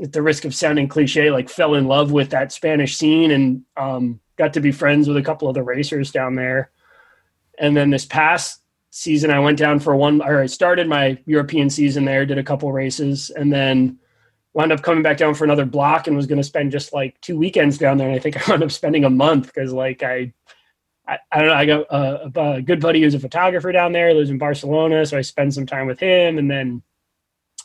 at 0.03 0.11
the 0.11 0.21
risk 0.21 0.43
of 0.43 0.53
sounding 0.53 0.89
cliche, 0.89 1.31
like 1.31 1.47
fell 1.47 1.75
in 1.75 1.87
love 1.87 2.11
with 2.11 2.31
that 2.31 2.51
Spanish 2.51 2.97
scene 2.97 3.31
and 3.31 3.63
um, 3.77 4.19
got 4.35 4.53
to 4.53 4.59
be 4.59 4.73
friends 4.73 5.07
with 5.07 5.15
a 5.15 5.21
couple 5.21 5.47
of 5.47 5.53
the 5.53 5.63
racers 5.63 6.11
down 6.11 6.35
there. 6.35 6.69
And 7.57 7.77
then 7.77 7.91
this 7.91 8.05
past 8.05 8.61
season, 8.89 9.31
I 9.31 9.39
went 9.39 9.57
down 9.57 9.79
for 9.79 9.95
one, 9.95 10.21
or 10.21 10.41
I 10.41 10.45
started 10.45 10.87
my 10.87 11.17
European 11.25 11.69
season 11.69 12.05
there, 12.05 12.25
did 12.25 12.37
a 12.37 12.43
couple 12.43 12.71
races, 12.71 13.29
and 13.29 13.51
then 13.51 13.99
wound 14.53 14.71
up 14.71 14.81
coming 14.81 15.03
back 15.03 15.17
down 15.17 15.35
for 15.35 15.43
another 15.43 15.65
block 15.65 16.07
and 16.07 16.15
was 16.15 16.25
going 16.25 16.41
to 16.41 16.43
spend 16.43 16.71
just 16.71 16.93
like 16.93 17.19
two 17.21 17.37
weekends 17.37 17.77
down 17.77 17.97
there. 17.97 18.07
And 18.07 18.15
I 18.15 18.19
think 18.19 18.37
I 18.37 18.43
wound 18.51 18.63
up 18.63 18.71
spending 18.71 19.05
a 19.05 19.09
month 19.09 19.47
because 19.47 19.71
like 19.71 20.03
I 20.03 20.33
I, 21.07 21.19
I, 21.31 21.39
don't 21.39 21.47
know. 21.47 21.53
I 21.53 21.65
got 21.65 21.81
a, 21.89 22.55
a, 22.55 22.61
good 22.61 22.81
buddy 22.81 23.01
who's 23.01 23.13
a 23.13 23.19
photographer 23.19 23.71
down 23.71 23.93
there, 23.93 24.13
lives 24.13 24.29
in 24.29 24.37
Barcelona, 24.37 25.05
so 25.05 25.17
I 25.17 25.21
spend 25.21 25.53
some 25.53 25.65
time 25.65 25.87
with 25.87 25.99
him. 25.99 26.37
And 26.37 26.51
then 26.51 26.81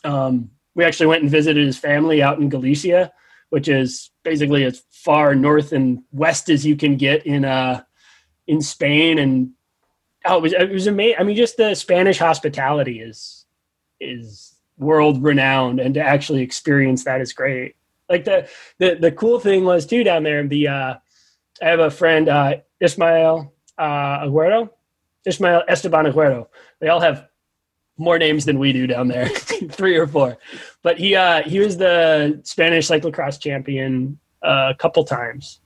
um, 0.03 0.49
we 0.75 0.85
actually 0.85 1.07
went 1.07 1.23
and 1.23 1.31
visited 1.31 1.65
his 1.65 1.77
family 1.77 2.21
out 2.21 2.39
in 2.39 2.49
Galicia, 2.49 3.11
which 3.49 3.67
is 3.67 4.11
basically 4.23 4.63
as 4.63 4.83
far 4.91 5.35
north 5.35 5.73
and 5.73 6.03
west 6.11 6.49
as 6.49 6.65
you 6.65 6.75
can 6.75 6.95
get 6.95 7.25
in 7.25 7.43
uh, 7.43 7.83
in 8.47 8.61
Spain. 8.61 9.19
And 9.19 9.51
oh, 10.25 10.37
it 10.37 10.41
was 10.41 10.53
it 10.53 10.71
was 10.71 10.87
amazing. 10.87 11.17
I 11.19 11.23
mean, 11.23 11.35
just 11.35 11.57
the 11.57 11.75
Spanish 11.75 12.19
hospitality 12.19 12.99
is 12.99 13.45
is 13.99 14.55
world 14.77 15.23
renowned, 15.23 15.79
and 15.79 15.93
to 15.93 16.01
actually 16.01 16.41
experience 16.41 17.03
that 17.03 17.21
is 17.21 17.33
great. 17.33 17.75
Like 18.09 18.25
the 18.25 18.47
the 18.79 18.95
the 18.95 19.11
cool 19.11 19.39
thing 19.39 19.65
was 19.65 19.85
too 19.85 20.03
down 20.03 20.23
there. 20.23 20.45
The 20.45 20.67
uh, 20.67 20.93
I 21.61 21.67
have 21.67 21.79
a 21.79 21.91
friend. 21.91 22.29
Uh, 22.29 22.55
Ismael 22.83 23.53
uh, 23.77 24.25
Aguero, 24.25 24.69
Ismael 25.25 25.63
Esteban 25.67 26.05
Aguero. 26.05 26.47
They 26.79 26.89
all 26.89 26.99
have 26.99 27.27
more 27.97 28.17
names 28.17 28.45
than 28.45 28.59
we 28.59 28.73
do 28.73 28.87
down 28.87 29.07
there, 29.07 29.27
three 29.69 29.95
or 29.95 30.05
four. 30.05 30.37
But 30.81 30.99
he 30.99 31.15
uh, 31.15 31.43
he 31.43 31.59
was 31.59 31.77
the 31.77 32.41
Spanish 32.43 32.87
cyclocross 32.87 33.39
champion 33.39 34.19
uh, 34.43 34.71
a 34.71 34.75
couple 34.75 35.03
times, 35.03 35.61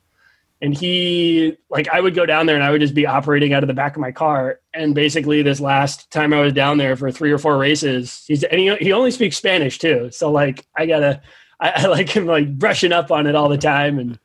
and 0.61 0.75
he 0.75 1.57
like 1.69 1.87
I 1.89 2.01
would 2.01 2.15
go 2.15 2.25
down 2.25 2.45
there 2.45 2.55
and 2.55 2.63
I 2.63 2.71
would 2.71 2.81
just 2.81 2.95
be 2.95 3.05
operating 3.05 3.53
out 3.53 3.63
of 3.63 3.67
the 3.67 3.73
back 3.73 3.95
of 3.95 4.01
my 4.01 4.11
car. 4.11 4.59
And 4.73 4.95
basically, 4.95 5.41
this 5.41 5.59
last 5.59 6.09
time 6.11 6.33
I 6.33 6.41
was 6.41 6.53
down 6.53 6.77
there 6.77 6.95
for 6.95 7.11
three 7.11 7.31
or 7.31 7.37
four 7.37 7.57
races, 7.57 8.23
he's 8.27 8.43
and 8.43 8.59
he 8.59 8.75
he 8.77 8.91
only 8.91 9.11
speaks 9.11 9.37
Spanish 9.37 9.77
too. 9.77 10.09
So 10.11 10.31
like 10.31 10.65
I 10.75 10.85
gotta 10.85 11.21
I, 11.59 11.73
I 11.75 11.85
like 11.87 12.09
him 12.09 12.25
like 12.25 12.57
brushing 12.57 12.91
up 12.91 13.11
on 13.11 13.27
it 13.27 13.35
all 13.35 13.49
the 13.49 13.57
time 13.57 13.99
and 13.99 14.19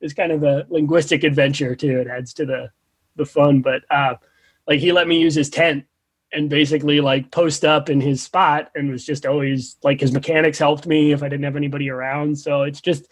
it's 0.00 0.14
kind 0.14 0.32
of 0.32 0.42
a 0.42 0.66
linguistic 0.68 1.24
adventure 1.24 1.74
too. 1.74 2.00
It 2.00 2.06
adds 2.06 2.34
to 2.34 2.46
the 2.46 2.70
the 3.16 3.26
fun. 3.26 3.60
But 3.60 3.82
uh, 3.90 4.14
like 4.66 4.80
he 4.80 4.92
let 4.92 5.08
me 5.08 5.20
use 5.20 5.34
his 5.34 5.50
tent 5.50 5.84
and 6.32 6.50
basically 6.50 7.00
like 7.00 7.30
post 7.30 7.64
up 7.64 7.88
in 7.88 8.00
his 8.00 8.22
spot 8.22 8.70
and 8.74 8.90
was 8.90 9.04
just 9.04 9.24
always 9.24 9.76
like 9.82 10.00
his 10.00 10.12
mechanics 10.12 10.58
helped 10.58 10.86
me 10.86 11.12
if 11.12 11.22
I 11.22 11.28
didn't 11.28 11.44
have 11.44 11.56
anybody 11.56 11.90
around. 11.90 12.38
So 12.38 12.62
it's 12.62 12.80
just 12.80 13.06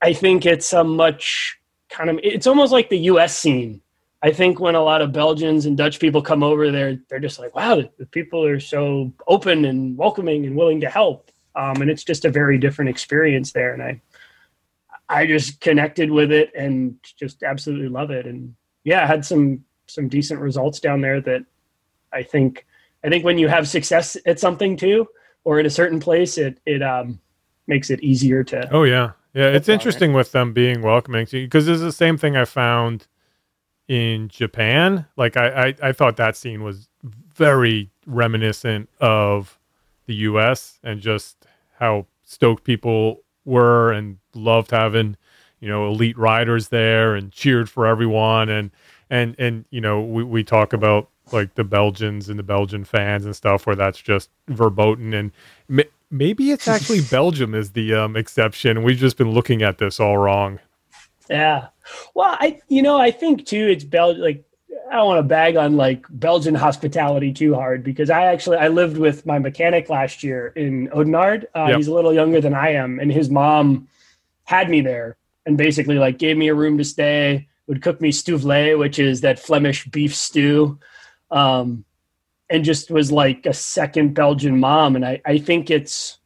I 0.00 0.12
think 0.12 0.46
it's 0.46 0.72
a 0.72 0.84
much 0.84 1.57
kind 1.88 2.10
of 2.10 2.18
it's 2.22 2.46
almost 2.46 2.72
like 2.72 2.88
the 2.88 2.98
US 2.98 3.36
scene. 3.36 3.80
I 4.22 4.32
think 4.32 4.58
when 4.58 4.74
a 4.74 4.82
lot 4.82 5.00
of 5.00 5.12
Belgians 5.12 5.66
and 5.66 5.76
Dutch 5.76 6.00
people 6.00 6.22
come 6.22 6.42
over 6.42 6.72
there, 6.72 6.98
they're 7.08 7.20
just 7.20 7.38
like, 7.38 7.54
wow, 7.54 7.82
the, 7.98 8.06
people 8.06 8.44
are 8.44 8.58
so 8.58 9.12
open 9.28 9.64
and 9.64 9.96
welcoming 9.96 10.44
and 10.44 10.56
willing 10.56 10.80
to 10.80 10.88
help. 10.88 11.30
Um, 11.54 11.80
and 11.82 11.90
it's 11.90 12.02
just 12.02 12.24
a 12.24 12.30
very 12.30 12.58
different 12.58 12.88
experience 12.88 13.52
there. 13.52 13.72
And 13.72 13.82
I, 13.82 14.00
I 15.08 15.26
just 15.26 15.60
connected 15.60 16.10
with 16.10 16.32
it 16.32 16.52
and 16.54 16.96
just 17.16 17.42
absolutely 17.44 17.88
love 17.88 18.10
it. 18.10 18.26
And 18.26 18.54
yeah, 18.84 19.04
I 19.04 19.06
had 19.06 19.24
some 19.24 19.64
some 19.86 20.08
decent 20.08 20.40
results 20.40 20.80
down 20.80 21.00
there 21.00 21.20
that 21.20 21.44
I 22.12 22.22
think 22.22 22.66
I 23.04 23.08
think 23.08 23.24
when 23.24 23.38
you 23.38 23.48
have 23.48 23.68
success 23.68 24.16
at 24.26 24.38
something 24.38 24.76
too 24.76 25.06
or 25.44 25.58
at 25.58 25.66
a 25.66 25.70
certain 25.70 26.00
place 26.00 26.38
it 26.38 26.60
it 26.66 26.82
um 26.82 27.18
makes 27.66 27.90
it 27.90 28.00
easier 28.00 28.44
to 28.44 28.68
Oh 28.72 28.84
yeah. 28.84 29.12
Yeah, 29.38 29.50
it's 29.50 29.68
interesting 29.68 30.14
with 30.14 30.32
them 30.32 30.52
being 30.52 30.82
welcoming 30.82 31.24
to 31.26 31.44
because 31.44 31.68
it's 31.68 31.80
the 31.80 31.92
same 31.92 32.18
thing 32.18 32.36
I 32.36 32.44
found 32.44 33.06
in 33.86 34.26
Japan. 34.26 35.06
Like 35.16 35.36
I, 35.36 35.68
I, 35.68 35.74
I 35.80 35.92
thought 35.92 36.16
that 36.16 36.36
scene 36.36 36.64
was 36.64 36.88
very 37.36 37.88
reminiscent 38.04 38.88
of 39.00 39.56
the 40.06 40.14
US 40.14 40.80
and 40.82 41.00
just 41.00 41.46
how 41.78 42.06
stoked 42.24 42.64
people 42.64 43.20
were 43.44 43.92
and 43.92 44.18
loved 44.34 44.72
having, 44.72 45.16
you 45.60 45.68
know, 45.68 45.86
elite 45.86 46.18
riders 46.18 46.70
there 46.70 47.14
and 47.14 47.30
cheered 47.30 47.70
for 47.70 47.86
everyone. 47.86 48.48
And 48.48 48.72
and 49.08 49.36
and 49.38 49.64
you 49.70 49.80
know, 49.80 50.02
we, 50.02 50.24
we 50.24 50.42
talk 50.42 50.72
about 50.72 51.10
like 51.30 51.54
the 51.54 51.62
Belgians 51.62 52.28
and 52.28 52.40
the 52.40 52.42
Belgian 52.42 52.82
fans 52.82 53.24
and 53.24 53.36
stuff 53.36 53.68
where 53.68 53.76
that's 53.76 54.00
just 54.00 54.30
verboten. 54.48 55.14
And 55.14 55.30
maybe 56.10 56.50
it's 56.50 56.68
actually 56.68 57.00
Belgium 57.10 57.54
is 57.54 57.72
the 57.72 57.94
um, 57.94 58.16
exception. 58.16 58.82
We've 58.82 58.98
just 58.98 59.16
been 59.16 59.30
looking 59.30 59.62
at 59.62 59.78
this 59.78 60.00
all 60.00 60.18
wrong. 60.18 60.60
Yeah. 61.28 61.68
Well, 62.14 62.36
I 62.38 62.60
you 62.68 62.82
know 62.82 62.98
I 62.98 63.10
think 63.10 63.46
too 63.46 63.66
it's 63.68 63.84
Bel 63.84 64.18
like 64.18 64.44
I 64.90 64.96
don't 64.96 65.06
want 65.06 65.18
to 65.18 65.28
bag 65.28 65.56
on 65.56 65.76
like 65.76 66.06
Belgian 66.08 66.54
hospitality 66.54 67.32
too 67.32 67.54
hard 67.54 67.84
because 67.84 68.10
I 68.10 68.24
actually 68.24 68.56
I 68.58 68.68
lived 68.68 68.96
with 68.96 69.26
my 69.26 69.38
mechanic 69.38 69.88
last 69.88 70.22
year 70.22 70.48
in 70.48 70.88
Oudenaarde. 70.88 71.44
Uh, 71.54 71.66
yep. 71.68 71.76
He's 71.76 71.88
a 71.88 71.94
little 71.94 72.12
younger 72.12 72.40
than 72.40 72.54
I 72.54 72.70
am, 72.70 72.98
and 72.98 73.12
his 73.12 73.28
mom 73.28 73.88
had 74.44 74.70
me 74.70 74.80
there 74.80 75.16
and 75.44 75.58
basically 75.58 75.98
like 75.98 76.18
gave 76.18 76.36
me 76.36 76.48
a 76.48 76.54
room 76.54 76.78
to 76.78 76.84
stay. 76.84 77.48
Would 77.66 77.82
cook 77.82 78.00
me 78.00 78.12
stoofvlees, 78.12 78.78
which 78.78 78.98
is 78.98 79.20
that 79.20 79.38
Flemish 79.38 79.86
beef 79.88 80.14
stew. 80.14 80.78
Um, 81.30 81.84
and 82.50 82.64
just 82.64 82.90
was 82.90 83.12
like 83.12 83.46
a 83.46 83.52
second 83.52 84.14
Belgian 84.14 84.58
mom. 84.58 84.96
And 84.96 85.04
I, 85.04 85.20
I 85.26 85.38
think 85.38 85.70
it's 85.70 86.18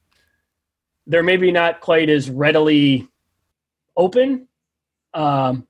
they're 1.06 1.22
maybe 1.22 1.50
not 1.50 1.80
quite 1.80 2.08
as 2.08 2.30
readily 2.30 3.08
open 3.96 4.46
um, 5.14 5.66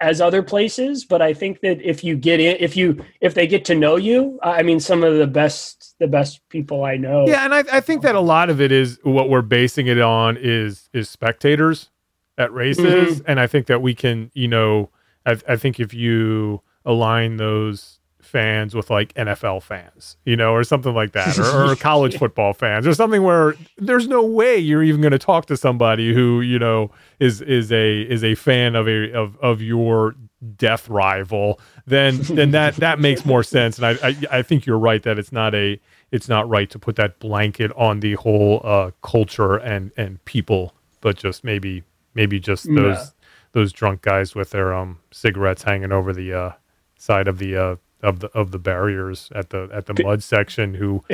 as 0.00 0.20
other 0.20 0.42
places, 0.42 1.04
but 1.04 1.20
I 1.20 1.34
think 1.34 1.60
that 1.60 1.80
if 1.82 2.04
you 2.04 2.16
get 2.16 2.38
in, 2.38 2.56
if 2.60 2.76
you 2.76 3.04
if 3.20 3.34
they 3.34 3.46
get 3.46 3.64
to 3.66 3.74
know 3.74 3.96
you, 3.96 4.38
I 4.42 4.62
mean, 4.62 4.78
some 4.78 5.02
of 5.02 5.16
the 5.16 5.26
best 5.26 5.96
the 5.98 6.06
best 6.06 6.46
people 6.48 6.84
I 6.84 6.96
know. 6.96 7.26
Yeah, 7.26 7.44
and 7.44 7.54
I, 7.54 7.64
I 7.72 7.80
think 7.80 8.02
that 8.02 8.14
a 8.14 8.20
lot 8.20 8.50
of 8.50 8.60
it 8.60 8.70
is 8.70 9.00
what 9.02 9.28
we're 9.28 9.42
basing 9.42 9.86
it 9.86 10.00
on 10.00 10.36
is 10.38 10.88
is 10.92 11.10
spectators 11.10 11.90
at 12.36 12.52
races, 12.52 13.18
mm-hmm. 13.18 13.30
and 13.30 13.40
I 13.40 13.48
think 13.48 13.66
that 13.66 13.82
we 13.82 13.94
can, 13.94 14.30
you 14.34 14.46
know, 14.46 14.90
I, 15.26 15.38
I 15.48 15.56
think 15.56 15.80
if 15.80 15.92
you 15.92 16.62
align 16.84 17.36
those 17.36 17.97
fans 18.28 18.74
with 18.74 18.90
like 18.90 19.14
NFL 19.14 19.62
fans, 19.62 20.16
you 20.24 20.36
know, 20.36 20.52
or 20.52 20.62
something 20.62 20.94
like 20.94 21.12
that, 21.12 21.38
or, 21.38 21.72
or 21.72 21.76
college 21.90 22.18
football 22.18 22.52
fans, 22.52 22.86
or 22.86 22.94
something 22.94 23.22
where 23.22 23.54
there's 23.78 24.06
no 24.06 24.22
way 24.22 24.56
you're 24.58 24.82
even 24.82 25.00
going 25.00 25.12
to 25.12 25.18
talk 25.18 25.46
to 25.46 25.56
somebody 25.56 26.12
who 26.12 26.40
you 26.40 26.58
know 26.58 26.90
is 27.18 27.40
is 27.40 27.72
a 27.72 28.02
is 28.02 28.22
a 28.22 28.34
fan 28.34 28.76
of 28.76 28.86
a 28.86 29.12
of 29.12 29.36
of 29.38 29.62
your 29.62 30.14
death 30.56 30.88
rival. 30.88 31.58
Then 31.86 32.18
then 32.22 32.50
that 32.52 32.76
that 32.76 33.00
makes 33.00 33.24
more 33.24 33.42
sense, 33.42 33.78
and 33.78 33.86
I, 33.86 34.08
I 34.08 34.38
I 34.38 34.42
think 34.42 34.66
you're 34.66 34.78
right 34.78 35.02
that 35.02 35.18
it's 35.18 35.32
not 35.32 35.54
a 35.54 35.80
it's 36.10 36.28
not 36.28 36.48
right 36.48 36.70
to 36.70 36.78
put 36.78 36.96
that 36.96 37.18
blanket 37.18 37.72
on 37.76 38.00
the 38.00 38.14
whole 38.14 38.60
uh, 38.62 38.90
culture 39.02 39.56
and 39.56 39.90
and 39.96 40.22
people, 40.26 40.74
but 41.00 41.16
just 41.16 41.44
maybe 41.44 41.82
maybe 42.14 42.38
just 42.38 42.66
those 42.66 42.96
yeah. 42.96 43.04
those 43.52 43.72
drunk 43.72 44.02
guys 44.02 44.34
with 44.34 44.50
their 44.50 44.74
um 44.74 44.98
cigarettes 45.10 45.62
hanging 45.62 45.92
over 45.92 46.12
the 46.12 46.32
uh, 46.32 46.52
side 46.98 47.26
of 47.26 47.38
the 47.38 47.56
uh, 47.56 47.76
of 48.02 48.20
the 48.20 48.28
of 48.28 48.52
the 48.52 48.58
barriers 48.58 49.28
at 49.34 49.50
the 49.50 49.68
at 49.72 49.86
the 49.86 50.02
mud 50.02 50.22
section 50.22 50.74
who 50.74 51.02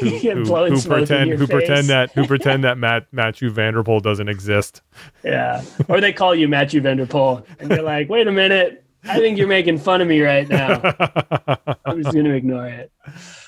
who, 0.00 0.08
who, 0.08 0.44
who 0.44 0.82
pretend 0.82 1.30
who 1.30 1.46
face. 1.46 1.48
pretend 1.48 1.88
that 1.88 2.12
who 2.12 2.26
pretend 2.26 2.64
that 2.64 2.78
Matt 2.78 3.06
Mathieu 3.12 3.50
van 3.50 3.74
der 3.74 3.82
Poel 3.82 4.00
doesn't 4.00 4.28
exist. 4.28 4.82
Yeah, 5.24 5.62
or 5.88 6.00
they 6.00 6.12
call 6.12 6.34
you 6.34 6.48
Mathieu 6.48 6.80
van 6.80 6.96
der 6.96 7.06
and 7.58 7.70
you're 7.70 7.82
like, 7.82 8.08
wait 8.08 8.26
a 8.26 8.32
minute, 8.32 8.84
I 9.04 9.18
think 9.18 9.36
you're 9.36 9.48
making 9.48 9.78
fun 9.78 10.00
of 10.00 10.08
me 10.08 10.20
right 10.20 10.48
now. 10.48 10.80
I'm 11.84 12.02
just 12.02 12.14
going 12.14 12.24
to 12.24 12.34
ignore 12.34 12.66
it. 12.66 12.92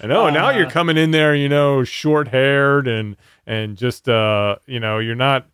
I 0.00 0.06
know. 0.06 0.26
Uh, 0.26 0.30
now 0.30 0.50
you're 0.50 0.66
uh, 0.66 0.70
coming 0.70 0.96
in 0.96 1.12
there, 1.12 1.34
you 1.34 1.48
know, 1.48 1.84
short 1.84 2.28
haired 2.28 2.88
and 2.88 3.16
and 3.46 3.76
just 3.76 4.08
uh, 4.08 4.56
you 4.66 4.80
know, 4.80 4.98
you're 4.98 5.14
not 5.14 5.46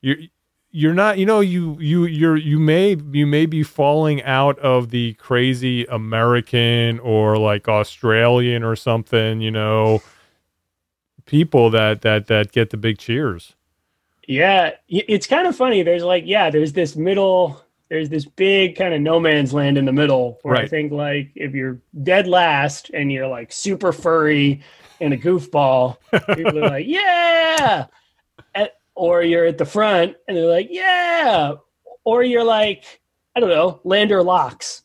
you 0.00 0.28
you're 0.72 0.94
not 0.94 1.18
you 1.18 1.26
know 1.26 1.40
you 1.40 1.76
you 1.78 2.04
you're 2.04 2.36
you 2.36 2.58
may 2.58 2.96
you 3.12 3.26
may 3.26 3.46
be 3.46 3.62
falling 3.62 4.22
out 4.22 4.58
of 4.58 4.88
the 4.88 5.12
crazy 5.14 5.84
american 5.86 6.98
or 7.00 7.36
like 7.36 7.68
australian 7.68 8.62
or 8.62 8.74
something 8.74 9.40
you 9.40 9.50
know 9.50 10.02
people 11.26 11.70
that 11.70 12.02
that 12.02 12.26
that 12.26 12.52
get 12.52 12.70
the 12.70 12.76
big 12.76 12.98
cheers. 12.98 13.54
Yeah 14.28 14.72
it's 14.88 15.26
kind 15.26 15.46
of 15.46 15.56
funny. 15.56 15.82
There's 15.82 16.02
like 16.02 16.24
yeah 16.26 16.50
there's 16.50 16.72
this 16.72 16.96
middle 16.96 17.60
there's 17.88 18.08
this 18.08 18.24
big 18.24 18.76
kind 18.76 18.94
of 18.94 19.00
no 19.00 19.20
man's 19.20 19.52
land 19.52 19.76
in 19.76 19.84
the 19.84 19.92
middle 19.92 20.38
where 20.42 20.54
right. 20.54 20.64
i 20.64 20.68
think 20.68 20.92
like 20.92 21.30
if 21.34 21.52
you're 21.52 21.78
dead 22.02 22.26
last 22.26 22.90
and 22.94 23.12
you're 23.12 23.26
like 23.26 23.52
super 23.52 23.92
furry 23.92 24.62
and 25.02 25.12
a 25.12 25.18
goofball 25.18 25.98
people 26.34 26.58
are 26.64 26.70
like 26.70 26.86
yeah 26.88 27.84
or 28.94 29.22
you're 29.22 29.46
at 29.46 29.58
the 29.58 29.64
front 29.64 30.16
and 30.28 30.36
they're 30.36 30.46
like, 30.46 30.68
yeah, 30.70 31.54
or 32.04 32.22
you're 32.22 32.44
like, 32.44 33.00
I 33.34 33.40
don't 33.40 33.48
know, 33.48 33.80
Lander 33.84 34.20
Loockx, 34.20 34.82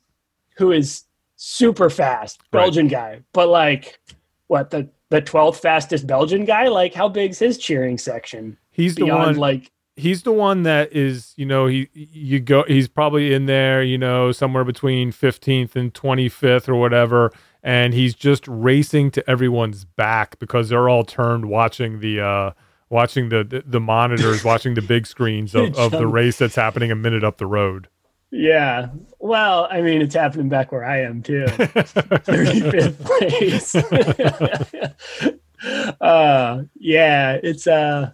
who 0.57 0.71
is 0.71 1.03
super 1.35 1.89
fast 1.89 2.39
Belgian 2.51 2.85
right. 2.85 2.91
guy, 2.91 3.21
but 3.33 3.49
like, 3.49 3.99
what 4.47 4.69
the 4.69 4.89
the 5.09 5.21
twelfth 5.21 5.61
fastest 5.61 6.07
Belgian 6.07 6.45
guy? 6.45 6.67
Like, 6.67 6.93
how 6.93 7.09
big's 7.09 7.39
his 7.39 7.57
cheering 7.57 7.97
section? 7.97 8.57
He's 8.71 8.95
the 8.95 9.05
one 9.05 9.35
like 9.35 9.71
he's 9.97 10.21
the 10.21 10.31
one 10.31 10.63
that 10.63 10.93
is 10.93 11.33
you 11.35 11.45
know 11.45 11.65
he 11.65 11.89
you 11.93 12.39
go 12.39 12.63
he's 12.67 12.87
probably 12.87 13.33
in 13.33 13.47
there 13.47 13.81
you 13.81 13.97
know 13.97 14.31
somewhere 14.31 14.63
between 14.63 15.11
15th 15.11 15.75
and 15.75 15.93
25th 15.93 16.69
or 16.69 16.75
whatever 16.75 17.33
and 17.63 17.95
he's 17.95 18.13
just 18.13 18.47
racing 18.47 19.09
to 19.09 19.27
everyone's 19.29 19.83
back 19.83 20.37
because 20.37 20.69
they're 20.69 20.87
all 20.87 21.03
turned 21.03 21.45
watching 21.49 21.99
the 21.99 22.21
uh 22.21 22.51
watching 22.89 23.29
the 23.29 23.43
the, 23.43 23.63
the 23.65 23.79
monitors, 23.79 24.43
watching 24.43 24.73
the 24.73 24.81
big 24.81 25.07
screens 25.07 25.55
of, 25.55 25.77
of 25.77 25.91
the 25.91 26.07
race 26.07 26.37
that's 26.37 26.55
happening 26.55 26.91
a 26.91 26.95
minute 26.95 27.23
up 27.23 27.37
the 27.37 27.45
road. 27.45 27.87
Yeah. 28.31 28.87
Well, 29.19 29.67
I 29.71 29.81
mean, 29.81 30.01
it's 30.01 30.15
happening 30.15 30.49
back 30.49 30.71
where 30.71 30.83
I 30.83 31.03
am 31.03 31.23
too. 31.23 31.45
35th 31.47 33.05
place. 33.05 33.75
uh, 36.01 36.63
yeah, 36.77 37.39
it's 37.41 37.67
a, 37.67 37.73
uh, 37.73 38.11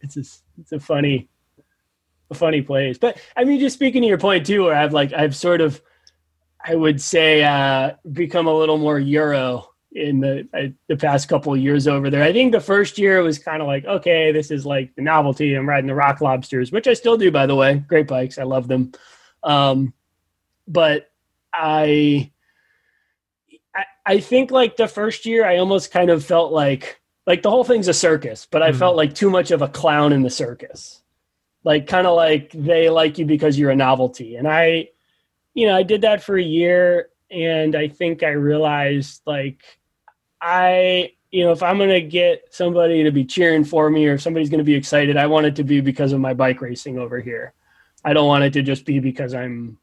it's 0.00 0.16
a, 0.16 0.20
it's 0.60 0.72
a 0.72 0.80
funny, 0.80 1.28
a 2.30 2.34
funny 2.34 2.62
place. 2.62 2.98
But 2.98 3.18
I 3.36 3.44
mean, 3.44 3.58
just 3.58 3.74
speaking 3.74 4.02
to 4.02 4.08
your 4.08 4.18
point 4.18 4.46
too, 4.46 4.64
where 4.64 4.74
I've 4.74 4.92
like, 4.92 5.14
I've 5.14 5.34
sort 5.34 5.62
of, 5.62 5.80
I 6.62 6.74
would 6.74 7.00
say, 7.00 7.42
uh, 7.42 7.92
become 8.12 8.46
a 8.46 8.54
little 8.54 8.76
more 8.76 8.98
Euro 8.98 9.70
in 9.92 10.20
the 10.20 10.48
uh, 10.52 10.68
the 10.88 10.96
past 10.96 11.28
couple 11.28 11.52
of 11.52 11.60
years 11.60 11.88
over 11.88 12.10
there. 12.10 12.22
I 12.22 12.32
think 12.32 12.52
the 12.52 12.60
first 12.60 12.98
year 12.98 13.22
was 13.22 13.38
kind 13.38 13.62
of 13.62 13.68
like, 13.68 13.84
okay, 13.84 14.32
this 14.32 14.50
is 14.50 14.66
like 14.66 14.94
the 14.94 15.02
novelty. 15.02 15.54
I'm 15.54 15.68
riding 15.68 15.88
the 15.88 15.94
Rock 15.94 16.20
Lobsters, 16.20 16.70
which 16.70 16.86
I 16.86 16.94
still 16.94 17.16
do, 17.16 17.30
by 17.30 17.46
the 17.46 17.54
way. 17.54 17.76
Great 17.76 18.06
bikes, 18.06 18.38
I 18.38 18.42
love 18.42 18.68
them. 18.68 18.92
Um, 19.42 19.94
but 20.66 21.10
I, 21.54 22.30
I, 23.74 23.84
I 24.04 24.20
think 24.20 24.50
like 24.50 24.76
the 24.76 24.88
first 24.88 25.24
year, 25.24 25.46
I 25.46 25.56
almost 25.56 25.90
kind 25.90 26.10
of 26.10 26.24
felt 26.24 26.52
like 26.52 27.00
like 27.26 27.42
the 27.42 27.50
whole 27.50 27.64
thing's 27.64 27.88
a 27.88 27.94
circus, 27.94 28.46
but 28.50 28.62
I 28.62 28.70
mm-hmm. 28.70 28.78
felt 28.78 28.96
like 28.96 29.14
too 29.14 29.30
much 29.30 29.50
of 29.50 29.62
a 29.62 29.68
clown 29.68 30.12
in 30.12 30.22
the 30.22 30.30
circus. 30.30 31.02
Like 31.64 31.86
kind 31.86 32.06
of 32.06 32.14
like 32.14 32.52
they 32.52 32.88
like 32.88 33.18
you 33.18 33.26
because 33.26 33.58
you're 33.58 33.70
a 33.70 33.76
novelty, 33.76 34.36
and 34.36 34.46
I, 34.46 34.90
you 35.54 35.66
know, 35.66 35.76
I 35.76 35.82
did 35.82 36.02
that 36.02 36.22
for 36.22 36.36
a 36.36 36.42
year 36.42 37.08
and 37.30 37.74
I 37.74 37.88
think 37.88 38.22
I 38.22 38.30
realized 38.30 39.22
like 39.26 39.62
I, 40.40 41.12
you 41.30 41.44
know, 41.44 41.52
if 41.52 41.62
I'm 41.62 41.76
going 41.78 41.90
to 41.90 42.00
get 42.00 42.54
somebody 42.54 43.02
to 43.02 43.10
be 43.10 43.24
cheering 43.24 43.64
for 43.64 43.90
me 43.90 44.06
or 44.06 44.14
if 44.14 44.22
somebody's 44.22 44.50
going 44.50 44.58
to 44.58 44.64
be 44.64 44.74
excited, 44.74 45.16
I 45.16 45.26
want 45.26 45.46
it 45.46 45.56
to 45.56 45.64
be 45.64 45.80
because 45.80 46.12
of 46.12 46.20
my 46.20 46.34
bike 46.34 46.60
racing 46.60 46.98
over 46.98 47.20
here. 47.20 47.52
I 48.04 48.12
don't 48.12 48.28
want 48.28 48.44
it 48.44 48.52
to 48.54 48.62
just 48.62 48.84
be 48.84 49.00
because 49.00 49.34
I'm 49.34 49.78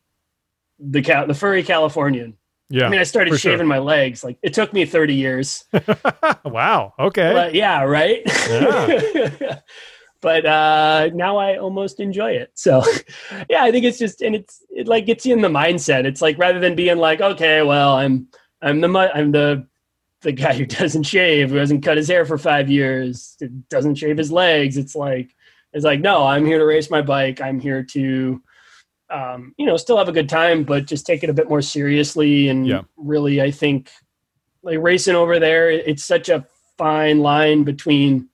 the 0.80 1.02
cat, 1.02 1.28
the 1.28 1.34
furry 1.34 1.64
Californian. 1.64 2.38
Yeah. 2.70 2.88
I 2.88 2.90
mean, 2.90 3.00
I 3.00 3.04
started 3.04 3.38
shaving 3.38 3.60
sure. 3.60 3.66
my 3.68 3.78
legs. 3.78 4.24
Like 4.24 4.38
it 4.42 4.54
took 4.54 4.74
me 4.74 4.86
30 4.86 5.14
years. 5.14 5.66
wow. 6.46 6.94
Okay. 6.98 7.32
But 7.34 7.54
yeah. 7.54 7.84
Right. 7.84 8.22
Yeah. 8.50 9.60
but 10.26 10.44
uh, 10.44 11.12
now 11.14 11.38
I 11.38 11.56
almost 11.58 12.00
enjoy 12.00 12.32
it. 12.32 12.50
So, 12.56 12.84
yeah, 13.48 13.64
I 13.64 13.70
think 13.72 13.86
it's 13.86 14.00
just 14.00 14.24
and 14.24 14.34
it's 14.34 14.64
it 14.72 14.88
like 14.88 15.06
gets 15.06 15.24
you 15.24 15.36
in 15.36 15.42
the 15.42 15.50
mindset. 15.50 16.04
It's 16.06 16.20
like 16.20 16.40
rather 16.40 16.60
than 16.60 16.76
being 16.76 16.98
like, 16.98 17.22
okay, 17.22 17.62
well, 17.62 17.96
I'm 17.96 18.28
I'm 18.60 18.82
the 18.82 19.12
I'm 19.14 19.32
the 19.32 19.68
the 20.22 20.32
guy 20.32 20.56
who 20.56 20.66
doesn't 20.82 21.04
shave, 21.04 21.52
who 21.52 21.58
hasn't 21.58 21.86
cut 21.86 21.98
his 21.98 22.08
hair 22.08 22.26
for 22.26 22.40
five 22.40 22.72
years, 22.72 23.38
doesn't 23.70 24.00
shave 24.00 24.18
his 24.18 24.32
legs. 24.32 24.78
It's 24.78 24.96
like 24.96 25.30
it's 25.74 25.86
like 25.86 26.00
no, 26.00 26.26
I'm 26.26 26.44
here 26.44 26.58
to 26.58 26.66
race 26.66 26.90
my 26.90 27.04
bike. 27.04 27.40
I'm 27.40 27.60
here 27.60 27.84
to 27.84 28.42
um, 29.12 29.54
you 29.60 29.68
know, 29.68 29.78
still 29.78 30.00
have 30.00 30.10
a 30.10 30.12
good 30.12 30.28
time, 30.28 30.64
but 30.64 30.88
just 30.88 31.06
take 31.06 31.24
it 31.24 31.30
a 31.30 31.34
bit 31.34 31.48
more 31.48 31.62
seriously. 31.62 32.50
And 32.50 32.66
Yeah. 32.66 32.82
really, 32.98 33.44
I 33.44 33.52
think 33.52 33.92
like 34.64 34.80
racing 34.82 35.14
over 35.16 35.38
there, 35.38 35.70
it's 35.70 36.04
such 36.04 36.30
a 36.30 36.48
fine 36.80 37.20
line 37.20 37.64
between 37.64 38.30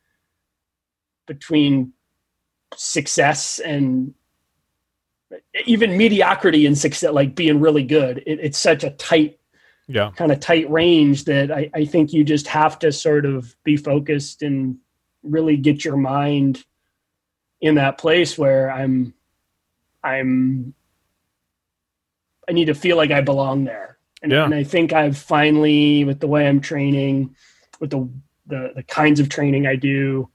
between 1.33 1.93
success 2.75 3.59
and 3.59 4.13
even 5.65 5.97
mediocrity 5.97 6.65
and 6.65 6.77
success, 6.77 7.11
like 7.11 7.35
being 7.35 7.61
really 7.61 7.83
good. 7.83 8.17
It, 8.25 8.39
it's 8.41 8.57
such 8.59 8.83
a 8.83 8.89
tight 8.91 9.39
Yeah. 9.87 10.11
kind 10.15 10.31
of 10.31 10.39
tight 10.39 10.69
range 10.69 11.23
that 11.25 11.51
I, 11.51 11.69
I 11.73 11.85
think 11.85 12.11
you 12.11 12.23
just 12.23 12.47
have 12.47 12.77
to 12.79 12.91
sort 12.91 13.25
of 13.25 13.55
be 13.63 13.77
focused 13.77 14.41
and 14.41 14.77
really 15.23 15.55
get 15.57 15.85
your 15.85 15.97
mind 15.97 16.65
in 17.61 17.75
that 17.75 17.97
place 17.97 18.37
where 18.37 18.71
I'm 18.71 19.13
I'm 20.03 20.73
I 22.49 22.51
need 22.53 22.65
to 22.65 22.73
feel 22.73 22.97
like 22.97 23.11
I 23.11 23.21
belong 23.21 23.63
there. 23.65 23.97
And, 24.21 24.31
Yeah. 24.31 24.45
and 24.45 24.53
I 24.53 24.63
think 24.63 24.91
I've 24.91 25.17
finally 25.17 26.03
with 26.03 26.19
the 26.19 26.27
way 26.27 26.47
I'm 26.47 26.59
training, 26.59 27.35
with 27.79 27.91
the, 27.91 28.09
the 28.47 28.73
the 28.75 28.83
kinds 28.83 29.19
of 29.21 29.29
training 29.29 29.65
I 29.65 29.75
do, 29.77 30.29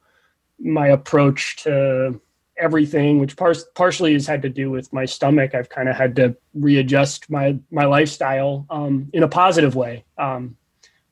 my 0.59 0.89
approach 0.89 1.57
to 1.65 2.21
everything, 2.59 3.19
which 3.19 3.37
par- 3.37 3.55
partially 3.75 4.15
has 4.15 4.27
had 4.27 4.43
to 4.43 4.49
do 4.49 4.71
with 4.71 4.93
my 4.93 5.05
stomach. 5.05 5.55
I've 5.55 5.69
kind 5.69 5.89
of 5.89 5.97
had 5.97 6.17
to 6.17 6.37
readjust 6.55 7.31
my 7.31 7.59
my 7.71 7.85
lifestyle 7.85 8.67
um, 8.71 9.11
in 9.13 9.23
a 9.23 9.29
positive 9.29 9.75
way, 9.75 10.05
um, 10.19 10.57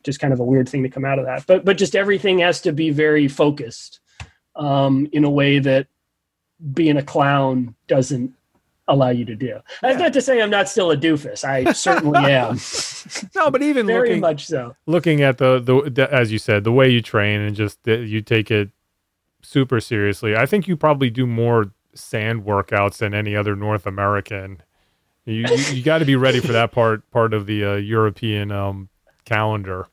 is 0.06 0.18
kind 0.18 0.32
of 0.32 0.40
a 0.40 0.44
weird 0.44 0.68
thing 0.68 0.82
to 0.82 0.88
come 0.88 1.04
out 1.04 1.18
of 1.18 1.26
that. 1.26 1.46
But 1.46 1.64
but 1.64 1.76
just 1.78 1.94
everything 1.96 2.38
has 2.40 2.60
to 2.62 2.72
be 2.72 2.90
very 2.90 3.28
focused 3.28 4.00
um, 4.56 5.08
in 5.12 5.24
a 5.24 5.30
way 5.30 5.58
that 5.58 5.86
being 6.72 6.96
a 6.96 7.02
clown 7.02 7.74
doesn't 7.88 8.32
allow 8.86 9.08
you 9.08 9.24
to 9.24 9.34
do. 9.34 9.58
That's 9.82 9.98
not 9.98 10.12
to 10.12 10.20
say 10.20 10.40
I'm 10.42 10.50
not 10.50 10.68
still 10.68 10.90
a 10.90 10.96
doofus. 10.96 11.42
I 11.44 11.72
certainly 11.72 12.18
am, 12.30 12.58
No, 13.34 13.50
but 13.50 13.62
even 13.62 13.86
very 13.86 14.08
looking 14.10 14.20
much 14.20 14.46
so. 14.46 14.76
looking 14.86 15.22
at 15.22 15.38
the, 15.38 15.58
the 15.58 15.90
the 15.90 16.14
as 16.14 16.32
you 16.32 16.38
said, 16.38 16.64
the 16.64 16.72
way 16.72 16.88
you 16.90 17.00
train 17.02 17.40
and 17.40 17.56
just 17.56 17.82
that 17.84 18.00
you 18.06 18.20
take 18.22 18.50
it 18.50 18.70
super 19.44 19.80
seriously. 19.80 20.36
I 20.36 20.46
think 20.46 20.66
you 20.66 20.76
probably 20.76 21.10
do 21.10 21.26
more 21.26 21.72
sand 21.94 22.44
workouts 22.44 22.98
than 22.98 23.14
any 23.14 23.36
other 23.36 23.54
North 23.54 23.86
American. 23.86 24.62
You 25.24 25.34
you, 25.34 25.64
you 25.76 25.82
got 25.82 25.98
to 25.98 26.04
be 26.04 26.16
ready 26.16 26.40
for 26.40 26.52
that 26.52 26.72
part 26.72 27.08
part 27.10 27.34
of 27.34 27.46
the 27.46 27.64
uh, 27.64 27.74
European 27.74 28.50
um, 28.50 28.88
calendar. 29.24 29.86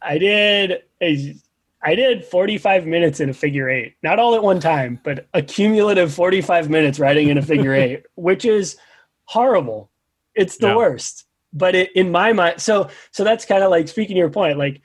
I 0.00 0.18
did 0.18 0.82
a, 1.00 1.34
I 1.82 1.94
did 1.94 2.24
45 2.24 2.86
minutes 2.86 3.20
in 3.20 3.30
a 3.30 3.32
figure 3.32 3.68
eight, 3.70 3.94
not 4.02 4.18
all 4.18 4.34
at 4.34 4.42
one 4.42 4.60
time, 4.60 5.00
but 5.04 5.26
a 5.34 5.42
cumulative 5.42 6.12
45 6.12 6.70
minutes 6.70 6.98
riding 6.98 7.28
in 7.28 7.38
a 7.38 7.42
figure 7.42 7.74
eight, 7.74 8.04
which 8.16 8.44
is 8.44 8.76
horrible. 9.24 9.90
It's 10.34 10.58
the 10.58 10.68
Yeah. 10.68 10.76
worst. 10.76 11.24
But 11.52 11.74
it, 11.74 11.90
in 11.94 12.10
my 12.10 12.32
mind, 12.32 12.60
so 12.62 12.88
so 13.10 13.24
that's 13.24 13.44
kind 13.44 13.62
of 13.62 13.70
like 13.70 13.86
speaking 13.86 14.14
to 14.14 14.18
your 14.18 14.30
point. 14.30 14.58
Like, 14.58 14.80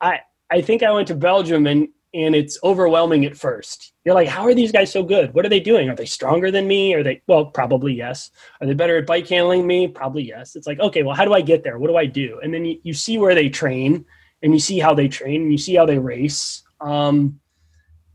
I 0.00 0.20
I 0.50 0.60
think 0.60 0.82
I 0.82 0.90
went 0.90 1.08
to 1.08 1.14
Belgium 1.14 1.66
and 1.66 1.88
and 2.14 2.34
it's 2.34 2.58
overwhelming 2.62 3.24
at 3.24 3.36
first. 3.36 3.92
You're 4.04 4.14
like, 4.14 4.28
how 4.28 4.42
are 4.42 4.54
these 4.54 4.72
guys 4.72 4.92
so 4.92 5.02
good? 5.02 5.32
What 5.32 5.46
are 5.46 5.48
they 5.48 5.60
doing? 5.60 5.88
Are 5.88 5.96
they 5.96 6.04
stronger 6.04 6.50
than 6.50 6.68
me? 6.68 6.94
Are 6.94 7.02
they 7.02 7.22
well, 7.26 7.46
probably 7.46 7.94
yes. 7.94 8.30
Are 8.60 8.66
they 8.66 8.74
better 8.74 8.98
at 8.98 9.06
bike 9.06 9.28
handling 9.28 9.66
me? 9.66 9.88
Probably 9.88 10.22
yes. 10.22 10.54
It's 10.54 10.66
like, 10.66 10.78
okay, 10.80 11.02
well, 11.02 11.16
how 11.16 11.24
do 11.24 11.32
I 11.32 11.40
get 11.40 11.62
there? 11.62 11.78
What 11.78 11.88
do 11.88 11.96
I 11.96 12.06
do? 12.06 12.40
And 12.42 12.52
then 12.52 12.64
you, 12.64 12.78
you 12.82 12.94
see 12.94 13.16
where 13.18 13.34
they 13.34 13.48
train 13.48 14.04
and 14.42 14.52
you 14.52 14.58
see 14.58 14.78
how 14.78 14.94
they 14.94 15.08
train 15.08 15.42
and 15.42 15.52
you 15.52 15.58
see 15.58 15.74
how 15.74 15.86
they 15.86 15.98
race. 15.98 16.62
Um, 16.80 17.40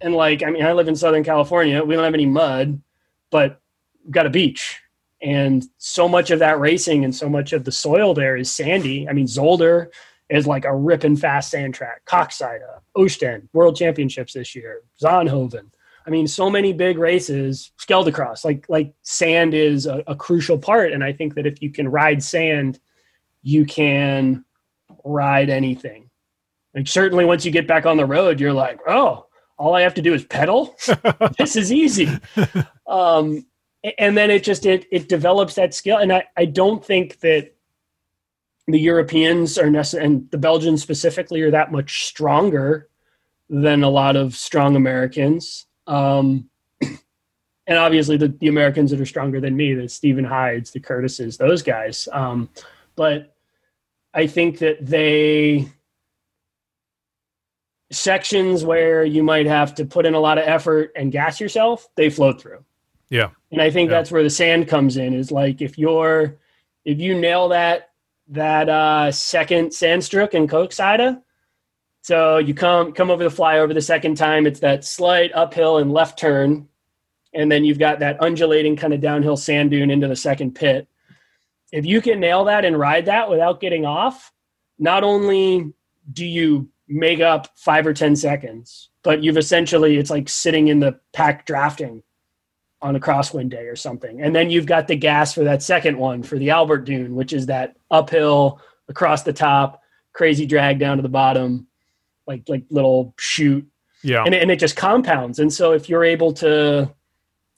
and 0.01 0.13
like, 0.13 0.43
I 0.43 0.51
mean, 0.51 0.63
I 0.63 0.73
live 0.73 0.87
in 0.87 0.95
Southern 0.95 1.23
California. 1.23 1.83
We 1.83 1.95
don't 1.95 2.03
have 2.03 2.13
any 2.13 2.25
mud, 2.27 2.79
but 3.31 3.61
we've 4.03 4.13
got 4.13 4.27
a 4.27 4.31
beach. 4.31 4.79
And 5.21 5.65
so 5.79 6.07
much 6.07 6.29
of 6.29 6.39
that 6.39 6.59
racing 6.59 7.03
and 7.03 7.15
so 7.15 7.27
much 7.27 7.51
of 7.51 7.63
the 7.63 7.71
soil 7.71 8.13
there 8.13 8.37
is 8.37 8.53
sandy. 8.53 9.09
I 9.09 9.13
mean, 9.13 9.25
Zolder 9.25 9.87
is 10.29 10.47
like 10.47 10.65
a 10.65 10.75
ripping 10.75 11.15
fast 11.15 11.51
sand 11.51 11.73
track. 11.73 12.03
Koksijde, 12.05 12.61
Ostend, 12.95 13.49
World 13.53 13.75
Championships 13.75 14.33
this 14.33 14.55
year, 14.55 14.81
Zonhoven. 15.01 15.71
I 16.05 16.09
mean, 16.09 16.27
so 16.27 16.49
many 16.49 16.71
big 16.71 16.97
races, 16.97 17.71
Scheldecross, 17.79 18.45
like 18.45 18.65
like 18.69 18.93
sand 19.01 19.53
is 19.53 19.85
a, 19.85 20.03
a 20.07 20.15
crucial 20.15 20.57
part. 20.57 20.93
And 20.93 21.03
I 21.03 21.11
think 21.11 21.35
that 21.35 21.45
if 21.45 21.61
you 21.61 21.71
can 21.71 21.89
ride 21.89 22.23
sand, 22.23 22.79
you 23.43 23.65
can 23.65 24.45
ride 25.03 25.49
anything. 25.49 26.09
Like 26.73 26.87
certainly 26.87 27.25
once 27.25 27.43
you 27.43 27.51
get 27.51 27.67
back 27.67 27.85
on 27.85 27.97
the 27.97 28.05
road, 28.05 28.39
you're 28.39 28.53
like, 28.53 28.79
oh, 28.87 29.25
all 29.57 29.73
I 29.73 29.81
have 29.81 29.95
to 29.95 30.01
do 30.01 30.13
is 30.13 30.23
pedal. 30.23 30.75
this 31.37 31.55
is 31.55 31.71
easy. 31.71 32.09
Um, 32.87 33.45
and 33.97 34.17
then 34.17 34.31
it 34.31 34.45
just 34.45 34.65
it 34.65 34.85
it 34.93 35.09
develops 35.09 35.55
that 35.55 35.73
skill. 35.73 35.97
And 35.97 36.13
I, 36.13 36.23
I 36.37 36.45
don't 36.45 36.83
think 36.83 37.19
that 37.19 37.53
the 38.67 38.79
Europeans 38.79 39.57
are 39.57 39.69
necessary 39.69 40.05
and 40.05 40.29
the 40.31 40.37
Belgians 40.37 40.81
specifically 40.81 41.41
are 41.41 41.51
that 41.51 41.71
much 41.71 42.05
stronger 42.05 42.89
than 43.49 43.83
a 43.83 43.89
lot 43.89 44.15
of 44.15 44.35
strong 44.35 44.75
Americans. 44.75 45.67
Um, 45.87 46.49
and 46.81 47.77
obviously 47.77 48.17
the, 48.17 48.27
the 48.27 48.49
Americans 48.49 48.91
that 48.91 48.99
are 48.99 49.05
stronger 49.05 49.39
than 49.39 49.55
me, 49.55 49.73
the 49.73 49.87
Stephen 49.87 50.25
Hydes, 50.25 50.71
the 50.71 50.81
Curtises, 50.81 51.37
those 51.37 51.63
guys. 51.63 52.09
Um, 52.11 52.49
but 52.97 53.35
I 54.13 54.27
think 54.27 54.59
that 54.59 54.85
they 54.85 55.71
sections 57.89 58.65
where 58.65 59.05
you 59.05 59.23
might 59.23 59.45
have 59.45 59.73
to 59.75 59.85
put 59.85 60.05
in 60.05 60.13
a 60.13 60.19
lot 60.19 60.37
of 60.37 60.43
effort 60.45 60.91
and 60.95 61.11
gas 61.11 61.39
yourself, 61.39 61.87
they 61.95 62.09
float 62.09 62.41
through. 62.41 62.63
Yeah. 63.09 63.29
And 63.51 63.61
I 63.61 63.69
think 63.71 63.89
Yeah. 63.89 63.97
that's 63.97 64.11
where 64.11 64.23
the 64.23 64.29
sand 64.29 64.67
comes 64.67 64.97
in 64.97 65.13
is 65.13 65.31
like 65.31 65.61
if 65.61 65.77
you're 65.77 66.35
if 66.83 66.99
you 66.99 67.17
nail 67.17 67.49
that 67.49 67.86
that 68.29 68.69
uh 68.69 69.11
second 69.11 69.73
sand 69.73 70.03
stroke 70.03 70.33
in 70.33 70.47
Koksijde, 70.47 71.21
so 72.01 72.37
you 72.37 72.53
come 72.53 72.93
come 72.93 73.11
over 73.11 73.23
the 73.23 73.29
flyover 73.29 73.73
the 73.73 73.81
second 73.81 74.15
time, 74.15 74.47
it's 74.47 74.61
that 74.61 74.85
slight 74.85 75.31
uphill 75.33 75.77
and 75.77 75.91
left 75.91 76.17
turn, 76.19 76.67
and 77.33 77.51
then 77.51 77.65
you've 77.65 77.79
got 77.79 77.99
that 77.99 78.21
undulating 78.21 78.75
kind 78.75 78.93
of 78.93 79.01
downhill 79.01 79.37
sand 79.37 79.71
dune 79.71 79.91
into 79.91 80.07
the 80.07 80.15
second 80.15 80.55
pit. 80.55 80.87
If 81.71 81.85
you 81.85 82.01
can 82.01 82.19
nail 82.19 82.45
that 82.45 82.63
and 82.63 82.79
ride 82.79 83.05
that 83.05 83.29
without 83.29 83.59
getting 83.59 83.85
off, 83.85 84.31
not 84.79 85.03
only 85.03 85.73
do 86.13 86.25
you 86.25 86.69
make 86.87 87.19
up 87.19 87.49
five 87.57 87.85
or 87.85 87.93
ten 87.93 88.15
seconds, 88.15 88.89
but 89.03 89.21
you've 89.21 89.37
essentially 89.37 89.97
it's 89.97 90.09
like 90.09 90.29
sitting 90.29 90.69
in 90.69 90.79
the 90.79 90.99
pack 91.13 91.45
drafting 91.45 92.03
on 92.81 92.95
a 92.95 92.99
crosswind 92.99 93.49
day 93.49 93.65
or 93.65 93.75
something. 93.75 94.21
And 94.21 94.35
then 94.35 94.49
you've 94.49 94.65
got 94.67 94.87
the 94.87 94.95
gas 94.95 95.33
for 95.33 95.43
that 95.45 95.63
second 95.63 95.97
one 95.97 96.21
for 96.23 96.37
the 96.37 96.51
Albert 96.51 96.79
Dune, 96.85 97.15
which 97.15 97.33
is 97.33 97.47
that 97.47 97.75
uphill 97.89 98.61
across 98.87 99.23
the 99.23 99.33
top, 99.33 99.81
crazy 100.13 100.45
drag 100.45 100.77
down 100.79 100.97
to 100.97 101.03
the 101.03 101.09
bottom, 101.09 101.67
like 102.27 102.43
like 102.47 102.65
little 102.69 103.15
shoot. 103.17 103.67
Yeah. 104.03 104.23
And, 104.23 104.35
it- 104.35 104.41
and 104.43 104.51
it 104.51 104.59
just 104.59 104.75
compounds. 104.75 105.39
And 105.39 105.51
so 105.51 105.71
if 105.73 105.89
you're 105.89 106.03
able 106.03 106.33
to 106.33 106.93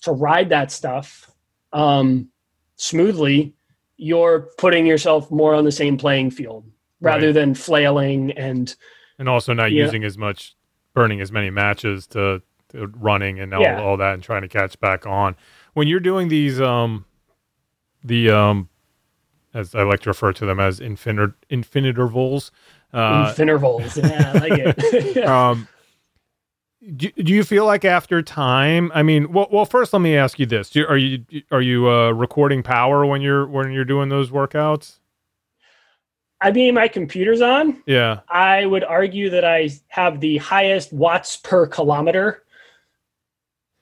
to 0.04 0.12
ride 0.14 0.50
that 0.50 0.72
stuff 0.72 1.30
um, 1.74 2.30
smoothly, 2.78 3.54
you're 3.98 4.50
putting 4.58 4.86
yourself 4.86 5.30
more 5.30 5.54
on 5.54 5.66
the 5.66 5.72
same 5.72 5.98
playing 5.98 6.32
field 6.32 6.66
rather 7.02 7.28
Right. 7.28 7.34
than 7.34 7.54
flailing 7.56 8.32
and 8.32 8.74
and 9.18 9.28
also 9.28 9.54
not 9.54 9.72
using 9.74 10.06
as 10.06 10.18
much 10.18 10.56
burning 10.94 11.20
as 11.20 11.32
many 11.32 11.50
matches 11.50 12.08
to 12.08 12.42
running 12.74 13.40
and 13.40 13.54
all, 13.54 13.62
Yeah. 13.62 13.82
all 13.82 13.98
that 13.98 14.14
and 14.14 14.24
trying 14.24 14.42
to 14.44 14.48
catch 14.48 14.80
back 14.80 15.06
on 15.06 15.36
when 15.74 15.88
you're 15.88 16.00
doing 16.00 16.28
these 16.28 16.60
um 16.62 17.06
the 18.04 18.30
um 18.30 18.70
as 19.54 19.74
i 19.76 19.82
like 19.84 20.00
to 20.02 20.10
refer 20.10 20.32
to 20.34 20.46
them 20.46 20.60
as 20.60 20.80
infinite 20.80 21.32
infinitervals 21.50 22.52
uh 22.94 23.34
intervals. 23.38 23.98
Yeah, 23.98 24.34
I 24.36 24.40
like 24.40 24.54
it. 24.56 25.18
um 25.28 25.68
do, 26.96 27.12
do 27.12 27.34
you 27.34 27.44
feel 27.44 27.66
like 27.66 27.84
after 27.86 28.22
time 28.22 28.92
i 28.96 29.04
mean 29.04 29.32
well, 29.34 29.48
well 29.52 29.66
first 29.66 29.92
let 29.94 30.00
me 30.02 30.16
ask 30.16 30.40
you 30.40 30.46
this 30.46 30.70
do, 30.70 30.86
are 30.88 30.98
you 30.98 31.24
are 31.52 31.62
you 31.62 31.90
uh 31.90 32.12
recording 32.12 32.64
power 32.64 33.06
when 33.06 33.22
you're 33.22 33.46
when 33.48 33.72
you're 33.72 33.84
doing 33.86 34.10
those 34.10 34.30
workouts 34.32 35.00
I 36.42 36.52
mean, 36.54 36.74
my 36.74 36.88
computer's 36.88 37.42
on. 37.42 37.84
yeah 37.86 38.22
I 38.30 38.66
would 38.66 38.86
argue 38.86 39.30
that 39.30 39.44
I 39.44 39.72
have 39.90 40.22
the 40.22 40.38
highest 40.38 40.94
watts 40.94 41.36
per 41.36 41.68
kilometer. 41.68 42.44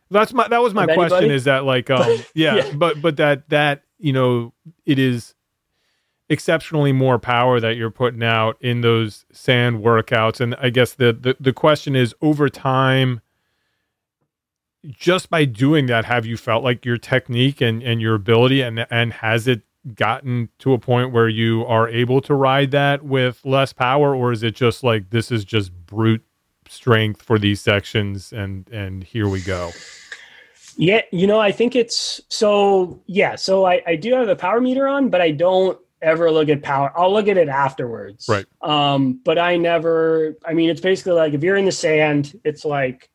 That's 0.09 0.33
my 0.33 0.47
that 0.47 0.61
was 0.61 0.73
my 0.73 0.85
question 0.85 1.17
anybody? 1.17 1.35
is 1.35 1.43
that 1.45 1.65
like 1.65 1.89
um 1.89 2.19
yeah, 2.33 2.55
Yeah. 2.55 2.73
but 2.73 3.01
but 3.01 3.17
that 3.17 3.49
that 3.49 3.83
you 3.99 4.13
know 4.13 4.53
it 4.85 4.99
is 4.99 5.33
exceptionally 6.29 6.91
more 6.91 7.17
power 7.19 7.59
that 7.59 7.77
you're 7.77 7.89
putting 7.91 8.21
out 8.23 8.57
in 8.61 8.81
those 8.81 9.25
sand 9.31 9.81
workouts 9.83 10.41
and 10.41 10.55
I 10.55 10.69
guess 10.69 10.93
the 10.93 11.13
the, 11.13 11.37
the 11.39 11.53
question 11.53 11.95
is 11.95 12.13
over 12.21 12.49
time 12.49 13.21
just 14.85 15.29
by 15.29 15.45
doing 15.45 15.85
that 15.87 16.05
have 16.05 16.25
you 16.25 16.37
felt 16.37 16.63
like 16.63 16.85
your 16.85 16.97
technique 16.97 17.61
and 17.61 17.81
and 17.81 18.01
your 18.01 18.15
ability 18.15 18.61
and 18.61 18.85
and 18.89 19.13
has 19.13 19.47
it 19.47 19.61
gotten 19.95 20.49
to 20.59 20.73
a 20.73 20.77
point 20.77 21.13
where 21.13 21.29
you 21.29 21.65
are 21.65 21.87
able 21.87 22.19
to 22.19 22.33
ride 22.33 22.71
that 22.71 23.03
with 23.03 23.39
less 23.45 23.71
power 23.71 24.13
or 24.13 24.33
is 24.33 24.43
it 24.43 24.53
just 24.53 24.83
like 24.83 25.09
this 25.11 25.31
is 25.31 25.45
just 25.45 25.71
brute 25.85 26.23
strength 26.71 27.21
for 27.21 27.37
these 27.39 27.61
sections 27.61 28.31
and 28.33 28.67
and 28.69 29.03
here 29.03 29.27
we 29.27 29.41
go 29.41 29.71
Yeah, 30.77 31.01
you 31.11 31.25
know, 31.25 31.39
I 31.39 31.51
think 31.51 31.75
it's 31.75 32.21
so. 32.29 33.01
Yeah, 33.07 33.35
so 33.35 33.65
I, 33.65 33.81
I 33.87 33.95
do 33.95 34.13
have 34.13 34.27
the 34.27 34.35
power 34.35 34.61
meter 34.61 34.87
on, 34.87 35.09
but 35.09 35.21
I 35.21 35.31
don't 35.31 35.77
ever 36.03 36.29
look 36.29 36.49
at 36.49 36.61
power. 36.61 36.93
I'll 36.95 37.11
look 37.11 37.27
at 37.27 37.35
it 37.37 37.49
afterwards. 37.49 38.27
Right. 38.29 38.45
Um, 38.61 39.19
but 39.25 39.39
I 39.39 39.57
never. 39.57 40.37
I 40.45 40.53
mean, 40.53 40.69
it's 40.69 40.81
basically 40.81 41.13
like 41.13 41.33
if 41.33 41.41
you're 41.41 41.55
in 41.55 41.65
the 41.65 41.71
sand, 41.71 42.39
it's 42.43 42.63
like 42.63 43.09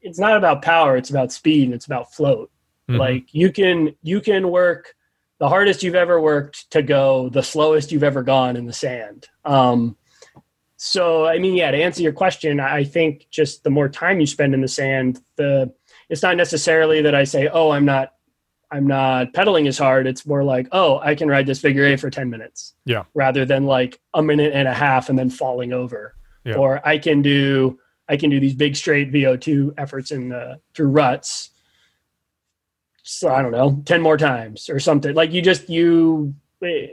it's 0.00 0.18
not 0.18 0.38
about 0.38 0.62
power. 0.62 0.96
It's 0.96 1.10
about 1.10 1.30
speed 1.30 1.64
and 1.64 1.74
it's 1.74 1.86
about 1.86 2.14
float. 2.14 2.50
Mhm. 2.88 2.98
Like 2.98 3.34
you 3.34 3.52
can 3.52 3.94
you 4.02 4.22
can 4.22 4.50
work 4.50 4.94
the 5.38 5.48
hardest 5.50 5.82
you've 5.82 5.94
ever 5.94 6.18
worked 6.20 6.70
to 6.70 6.80
go 6.80 7.28
the 7.28 7.42
slowest 7.42 7.92
you've 7.92 8.02
ever 8.02 8.22
gone 8.22 8.56
in 8.56 8.64
the 8.64 8.72
sand. 8.72 9.26
Um, 9.44 9.96
so 10.76 11.26
I 11.26 11.38
mean, 11.38 11.54
yeah, 11.54 11.70
to 11.70 11.76
answer 11.76 12.02
your 12.02 12.12
question, 12.12 12.60
I 12.60 12.84
think 12.84 13.26
just 13.30 13.64
the 13.64 13.70
more 13.70 13.88
time 13.88 14.20
you 14.20 14.26
spend 14.26 14.54
in 14.54 14.60
the 14.60 14.68
sand, 14.68 15.20
the 15.36 15.72
it's 16.08 16.22
not 16.22 16.36
necessarily 16.36 17.02
that 17.02 17.14
I 17.14 17.24
say, 17.24 17.48
oh, 17.48 17.70
I'm 17.70 17.84
not 17.84 18.12
I'm 18.70 18.86
not 18.86 19.32
pedaling 19.32 19.68
as 19.68 19.78
hard. 19.78 20.06
It's 20.06 20.26
more 20.26 20.42
like, 20.42 20.68
oh, 20.72 20.98
I 20.98 21.14
can 21.14 21.28
ride 21.28 21.46
this 21.46 21.60
figure 21.60 21.84
eight 21.84 22.00
for 22.00 22.10
10 22.10 22.28
minutes. 22.28 22.74
Yeah. 22.84 23.04
Rather 23.14 23.44
than 23.44 23.64
like 23.64 24.00
a 24.12 24.22
minute 24.22 24.52
and 24.54 24.66
a 24.66 24.74
half 24.74 25.08
and 25.08 25.18
then 25.18 25.30
falling 25.30 25.72
over. 25.72 26.16
Yeah. 26.44 26.56
Or 26.56 26.86
I 26.86 26.98
can 26.98 27.22
do 27.22 27.78
I 28.08 28.16
can 28.16 28.30
do 28.30 28.38
these 28.38 28.54
big 28.54 28.76
straight 28.76 29.12
VO2 29.12 29.74
efforts 29.78 30.10
in 30.10 30.28
the 30.28 30.60
through 30.74 30.88
ruts. 30.88 31.50
So 33.02 33.32
I 33.32 33.40
don't 33.40 33.52
know, 33.52 33.82
10 33.84 34.02
more 34.02 34.18
times 34.18 34.68
or 34.68 34.78
something. 34.80 35.14
Like 35.14 35.32
you 35.32 35.42
just 35.42 35.70
you 35.70 36.34
eh, 36.62 36.88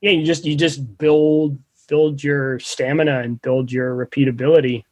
yeah, 0.00 0.10
you 0.10 0.24
just 0.24 0.44
you 0.44 0.54
just 0.54 0.98
build 0.98 1.58
build 1.90 2.24
your 2.24 2.58
stamina 2.60 3.20
and 3.20 3.42
build 3.42 3.70
your 3.70 3.94
repeatability. 3.94 4.84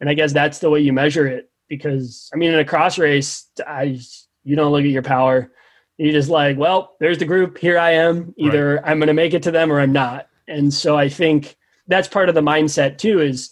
And 0.00 0.08
I 0.08 0.14
guess 0.14 0.32
that's 0.32 0.60
the 0.60 0.70
way 0.70 0.80
you 0.80 0.94
measure 0.94 1.26
it 1.26 1.50
because 1.68 2.30
I 2.32 2.36
mean 2.36 2.52
in 2.52 2.58
a 2.58 2.64
cross 2.64 2.96
race, 2.96 3.50
I 3.66 4.00
you 4.44 4.56
don't 4.56 4.72
look 4.72 4.84
at 4.84 4.90
your 4.90 5.02
power. 5.02 5.50
You 5.98 6.12
just 6.12 6.30
like, 6.30 6.56
well, 6.56 6.94
there's 7.00 7.18
the 7.18 7.24
group. 7.24 7.58
Here 7.58 7.78
I 7.78 7.90
am. 7.92 8.32
Either 8.36 8.84
I'm 8.86 8.98
going 8.98 9.08
to 9.08 9.14
make 9.14 9.34
it 9.34 9.42
to 9.44 9.50
them 9.50 9.72
or 9.72 9.80
I'm 9.80 9.92
not. 9.92 10.28
And 10.46 10.72
so 10.72 10.96
I 10.96 11.08
think 11.08 11.56
that's 11.88 12.06
part 12.06 12.28
of 12.28 12.34
the 12.34 12.42
mindset 12.42 12.98
too. 12.98 13.20
Is 13.20 13.50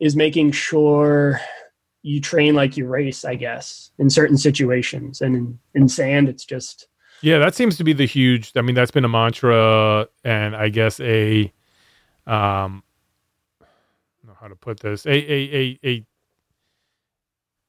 is 0.00 0.16
making 0.16 0.52
sure 0.52 1.40
you 2.02 2.20
train 2.20 2.54
like 2.54 2.76
you 2.76 2.86
race. 2.86 3.24
I 3.24 3.36
guess 3.36 3.90
in 3.98 4.10
certain 4.10 4.38
situations, 4.38 5.20
and 5.20 5.36
in, 5.36 5.58
in 5.74 5.88
sand, 5.88 6.28
it's 6.28 6.44
just 6.44 6.88
Yeah, 7.22 7.38
that 7.38 7.54
seems 7.54 7.76
to 7.76 7.84
be 7.84 7.92
the 7.92 8.06
huge. 8.06 8.52
I 8.56 8.62
mean, 8.62 8.74
that's 8.74 8.90
been 8.90 9.04
a 9.04 9.08
mantra, 9.08 10.08
and 10.24 10.56
I 10.56 10.68
guess 10.70 10.98
a, 11.00 11.52
um, 12.26 12.82
know 14.34 14.40
how 14.40 14.48
to 14.48 14.56
put 14.56 14.80
this, 14.80 15.06
a 15.06 15.10
a 15.10 15.56
a 15.56 15.78
a, 15.84 16.06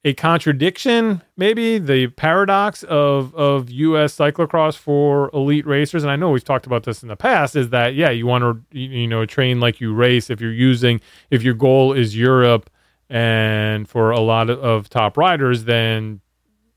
a 0.04 0.14
contradiction, 0.14 1.22
maybe 1.38 1.78
the 1.78 2.08
paradox 2.08 2.84
of 2.84 3.34
of 3.36 3.70
U.S. 3.70 4.16
cyclocross 4.16 4.78
for 4.78 5.30
elite 5.34 5.66
racers. 5.66 6.04
And 6.04 6.12
I 6.12 6.16
know 6.16 6.30
we've 6.32 6.44
talked 6.44 6.66
about 6.66 6.84
this 6.84 7.02
in 7.02 7.10
the 7.10 7.16
past. 7.16 7.56
Is 7.56 7.70
that 7.70 7.96
yeah, 7.96 8.10
you 8.10 8.26
want 8.26 8.44
to 8.44 8.78
you 8.78 8.90
you 8.90 9.08
know 9.08 9.26
train 9.26 9.60
like 9.60 9.82
you 9.82 9.94
race. 9.94 10.30
If 10.30 10.42
you're 10.42 10.52
using, 10.52 11.02
if 11.30 11.44
your 11.44 11.54
goal 11.54 11.94
is 11.94 12.18
Europe, 12.18 12.70
and 13.10 13.88
for 13.88 14.12
a 14.12 14.20
lot 14.20 14.50
of, 14.50 14.60
of 14.60 14.90
top 14.90 15.18
riders, 15.18 15.66
then 15.66 16.22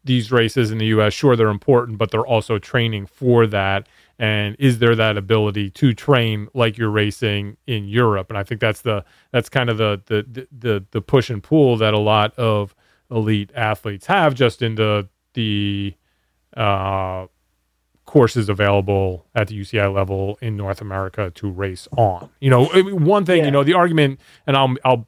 these 0.04 0.32
races 0.32 0.70
in 0.70 0.78
the 0.78 0.86
US, 0.86 1.12
sure, 1.12 1.36
they're 1.36 1.48
important, 1.48 1.98
but 1.98 2.10
they're 2.10 2.26
also 2.26 2.58
training 2.58 3.06
for 3.06 3.46
that. 3.46 3.86
And 4.18 4.56
is 4.58 4.80
there 4.80 4.96
that 4.96 5.16
ability 5.16 5.70
to 5.70 5.94
train 5.94 6.48
like 6.52 6.76
you're 6.76 6.90
racing 6.90 7.56
in 7.68 7.86
Europe? 7.86 8.30
And 8.30 8.36
I 8.38 8.42
think 8.42 8.60
that's 8.60 8.80
the 8.82 9.04
that's 9.30 9.48
kind 9.48 9.70
of 9.70 9.78
the 9.78 10.00
the 10.06 10.48
the 10.50 10.84
the, 10.90 11.00
push 11.00 11.30
and 11.30 11.42
pull 11.42 11.76
that 11.76 11.94
a 11.94 11.98
lot 11.98 12.36
of 12.36 12.74
elite 13.10 13.50
athletes 13.54 14.06
have 14.06 14.34
just 14.34 14.60
in 14.60 14.74
the 14.74 15.08
the 15.34 15.94
uh, 16.56 17.26
courses 18.06 18.48
available 18.48 19.26
at 19.34 19.48
the 19.48 19.60
UCI 19.60 19.92
level 19.94 20.38
in 20.40 20.56
North 20.56 20.80
America 20.80 21.30
to 21.36 21.50
race 21.50 21.86
on. 21.96 22.28
You 22.40 22.50
know, 22.50 22.64
one 22.66 23.24
thing, 23.24 23.38
Yeah. 23.40 23.44
you 23.44 23.50
know, 23.50 23.62
the 23.62 23.74
argument, 23.74 24.18
and 24.46 24.56
I'll 24.56 24.74
I'll 24.84 25.06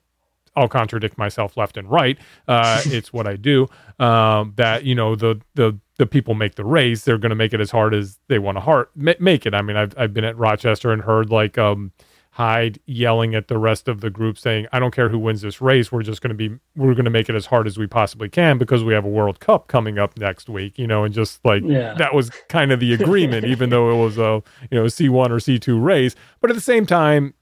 I'll 0.56 0.68
contradict 0.68 1.16
myself 1.16 1.56
left 1.56 1.76
and 1.76 1.90
right. 1.90 2.18
Uh, 2.46 2.82
it's 2.86 3.12
what 3.12 3.26
I 3.26 3.36
do. 3.36 3.68
Um, 3.98 4.52
that 4.56 4.84
you 4.84 4.94
know 4.94 5.16
the 5.16 5.40
the 5.54 5.78
the 6.00 6.06
people 6.06 6.34
make 6.34 6.54
the 6.56 6.64
race. 6.64 7.04
They're 7.04 7.18
going 7.18 7.30
to 7.30 7.36
make 7.36 7.52
it 7.52 7.60
as 7.60 7.70
hard 7.70 7.94
as 7.94 8.18
they 8.28 8.38
want 8.40 8.56
to 8.56 8.60
hard 8.60 8.88
ma- 8.96 9.12
make 9.20 9.44
it. 9.46 9.54
I 9.54 9.62
mean, 9.62 9.76
I've 9.76 9.94
I've 9.96 10.12
been 10.14 10.24
at 10.24 10.36
Rochester 10.36 10.90
and 10.92 11.02
heard 11.02 11.30
like 11.30 11.58
um, 11.58 11.92
Hyde 12.32 12.78
yelling 12.86 13.34
at 13.34 13.48
the 13.48 13.58
rest 13.58 13.86
of 13.86 14.00
the 14.00 14.08
group 14.08 14.38
saying, 14.38 14.66
"I 14.72 14.78
don't 14.78 14.94
care 14.94 15.08
who 15.10 15.18
wins 15.18 15.42
this 15.42 15.60
race. 15.60 15.92
We're 15.92 16.02
just 16.02 16.22
going 16.22 16.36
to 16.36 16.48
be 16.48 16.56
we're 16.74 16.94
going 16.94 17.04
to 17.04 17.10
make 17.10 17.28
it 17.28 17.34
as 17.34 17.46
hard 17.46 17.66
as 17.66 17.76
we 17.76 17.86
possibly 17.86 18.28
can 18.28 18.56
because 18.56 18.82
we 18.82 18.94
have 18.94 19.04
a 19.04 19.08
World 19.08 19.40
Cup 19.40 19.68
coming 19.68 19.98
up 19.98 20.16
next 20.18 20.48
week." 20.48 20.78
You 20.78 20.86
know, 20.86 21.04
and 21.04 21.12
just 21.12 21.44
like 21.44 21.62
Yeah. 21.66 21.94
that 21.94 22.14
was 22.14 22.30
kind 22.48 22.72
of 22.72 22.80
the 22.80 22.94
agreement, 22.94 23.44
even 23.44 23.70
though 23.70 23.90
it 23.92 24.02
was 24.02 24.16
a 24.18 24.42
you 24.70 24.78
know 24.78 24.88
C 24.88 25.08
one 25.08 25.30
or 25.32 25.38
C 25.40 25.58
two 25.58 25.78
race. 25.78 26.14
But 26.40 26.50
at 26.50 26.54
the 26.54 26.60
same 26.62 26.86
time, 26.86 27.34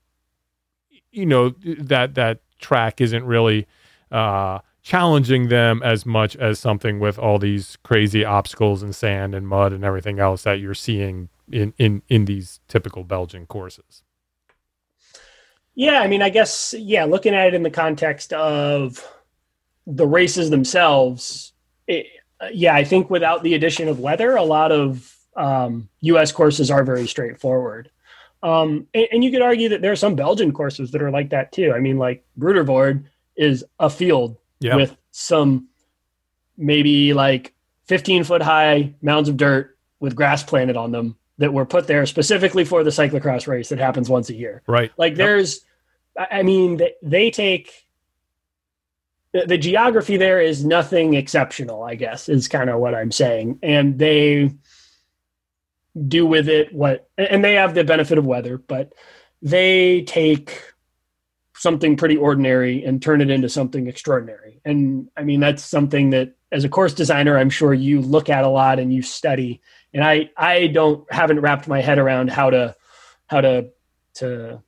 you 1.12 1.26
know 1.26 1.50
that 1.62 2.14
that 2.16 2.40
track 2.58 3.00
isn't 3.00 3.24
really 3.24 3.66
uh, 4.10 4.58
challenging 4.82 5.48
them 5.48 5.82
as 5.82 6.06
much 6.06 6.36
as 6.36 6.58
something 6.58 6.98
with 6.98 7.18
all 7.18 7.38
these 7.38 7.76
crazy 7.82 8.24
obstacles 8.24 8.82
and 8.82 8.94
sand 8.94 9.34
and 9.34 9.46
mud 9.46 9.72
and 9.72 9.84
everything 9.84 10.18
else 10.18 10.42
that 10.42 10.60
you're 10.60 10.74
seeing 10.74 11.28
in 11.50 11.74
in 11.78 12.02
in 12.08 12.24
these 12.24 12.60
typical 12.68 13.04
Belgian 13.04 13.46
courses. 13.46 14.02
Yeah, 15.74 16.00
I 16.00 16.08
mean, 16.08 16.22
I 16.22 16.30
guess 16.30 16.74
yeah. 16.76 17.04
Looking 17.04 17.34
at 17.34 17.48
it 17.48 17.54
in 17.54 17.62
the 17.62 17.70
context 17.70 18.32
of 18.32 19.06
the 19.86 20.06
races 20.06 20.50
themselves, 20.50 21.52
it, 21.86 22.06
yeah, 22.52 22.74
I 22.74 22.84
think 22.84 23.10
without 23.10 23.42
the 23.42 23.54
addition 23.54 23.88
of 23.88 24.00
weather, 24.00 24.36
a 24.36 24.42
lot 24.42 24.72
of 24.72 25.14
um, 25.36 25.88
U.S. 26.00 26.32
courses 26.32 26.70
are 26.70 26.84
very 26.84 27.06
straightforward. 27.06 27.90
Um, 28.42 28.86
and, 28.94 29.06
and 29.12 29.24
you 29.24 29.30
could 29.30 29.42
argue 29.42 29.68
that 29.70 29.82
there 29.82 29.92
are 29.92 29.96
some 29.96 30.14
Belgian 30.14 30.52
courses 30.52 30.90
that 30.92 31.02
are 31.02 31.10
like 31.10 31.30
that 31.30 31.52
too. 31.52 31.72
I 31.74 31.80
mean, 31.80 31.98
like 31.98 32.24
Ruddervoorde 32.38 33.04
is 33.36 33.64
a 33.78 33.88
field 33.88 34.36
Yeah. 34.60 34.76
with 34.76 34.96
some 35.10 35.68
maybe 36.56 37.12
like 37.14 37.54
15 37.86 38.24
foot 38.24 38.42
high 38.42 38.94
mounds 39.00 39.28
of 39.28 39.36
dirt 39.36 39.78
with 40.00 40.14
grass 40.16 40.42
planted 40.42 40.76
on 40.76 40.92
them 40.92 41.16
that 41.38 41.52
were 41.52 41.64
put 41.66 41.86
there 41.86 42.04
specifically 42.06 42.64
for 42.64 42.82
the 42.82 42.90
cyclocross 42.90 43.46
race 43.46 43.68
that 43.68 43.78
happens 43.78 44.08
once 44.08 44.28
a 44.28 44.34
year. 44.34 44.62
Right. 44.66 44.90
Like 44.96 45.12
Yep. 45.12 45.18
there's, 45.18 45.60
I 46.16 46.42
mean, 46.42 46.78
they, 46.78 46.94
they 47.02 47.30
take 47.30 47.72
the, 49.32 49.46
the 49.46 49.58
geography 49.58 50.16
there 50.16 50.40
is 50.40 50.64
nothing 50.64 51.14
exceptional. 51.14 51.82
I 51.84 51.94
guess 51.94 52.28
is 52.28 52.48
kind 52.48 52.68
of 52.70 52.80
what 52.80 52.94
I'm 52.94 53.12
saying, 53.12 53.60
and 53.62 53.98
they 53.98 54.52
do 56.06 56.26
with 56.26 56.48
it 56.48 56.72
what, 56.74 57.08
and 57.16 57.44
they 57.44 57.54
have 57.54 57.74
the 57.74 57.84
benefit 57.84 58.18
of 58.18 58.26
weather, 58.26 58.58
but 58.58 58.92
they 59.42 60.02
take 60.02 60.67
something 61.58 61.96
pretty 61.96 62.16
ordinary 62.16 62.84
and 62.84 63.02
turn 63.02 63.20
it 63.20 63.30
into 63.30 63.48
something 63.48 63.88
extraordinary. 63.88 64.60
And 64.64 65.08
I 65.16 65.24
mean, 65.24 65.40
that's 65.40 65.62
something 65.62 66.10
that 66.10 66.34
as 66.52 66.64
a 66.64 66.68
course 66.68 66.94
designer, 66.94 67.36
I'm 67.36 67.50
sure 67.50 67.74
you 67.74 68.00
look 68.00 68.30
at 68.30 68.44
a 68.44 68.48
lot 68.48 68.78
and 68.78 68.92
you 68.92 69.02
study. 69.02 69.60
And 69.92 70.04
I, 70.04 70.30
I 70.36 70.68
don't 70.68 71.10
haven't 71.12 71.40
wrapped 71.40 71.68
my 71.68 71.80
head 71.80 71.98
around 71.98 72.30
how 72.30 72.50
to, 72.50 72.76
how 73.26 73.40
to, 73.40 73.70
to, 74.14 74.62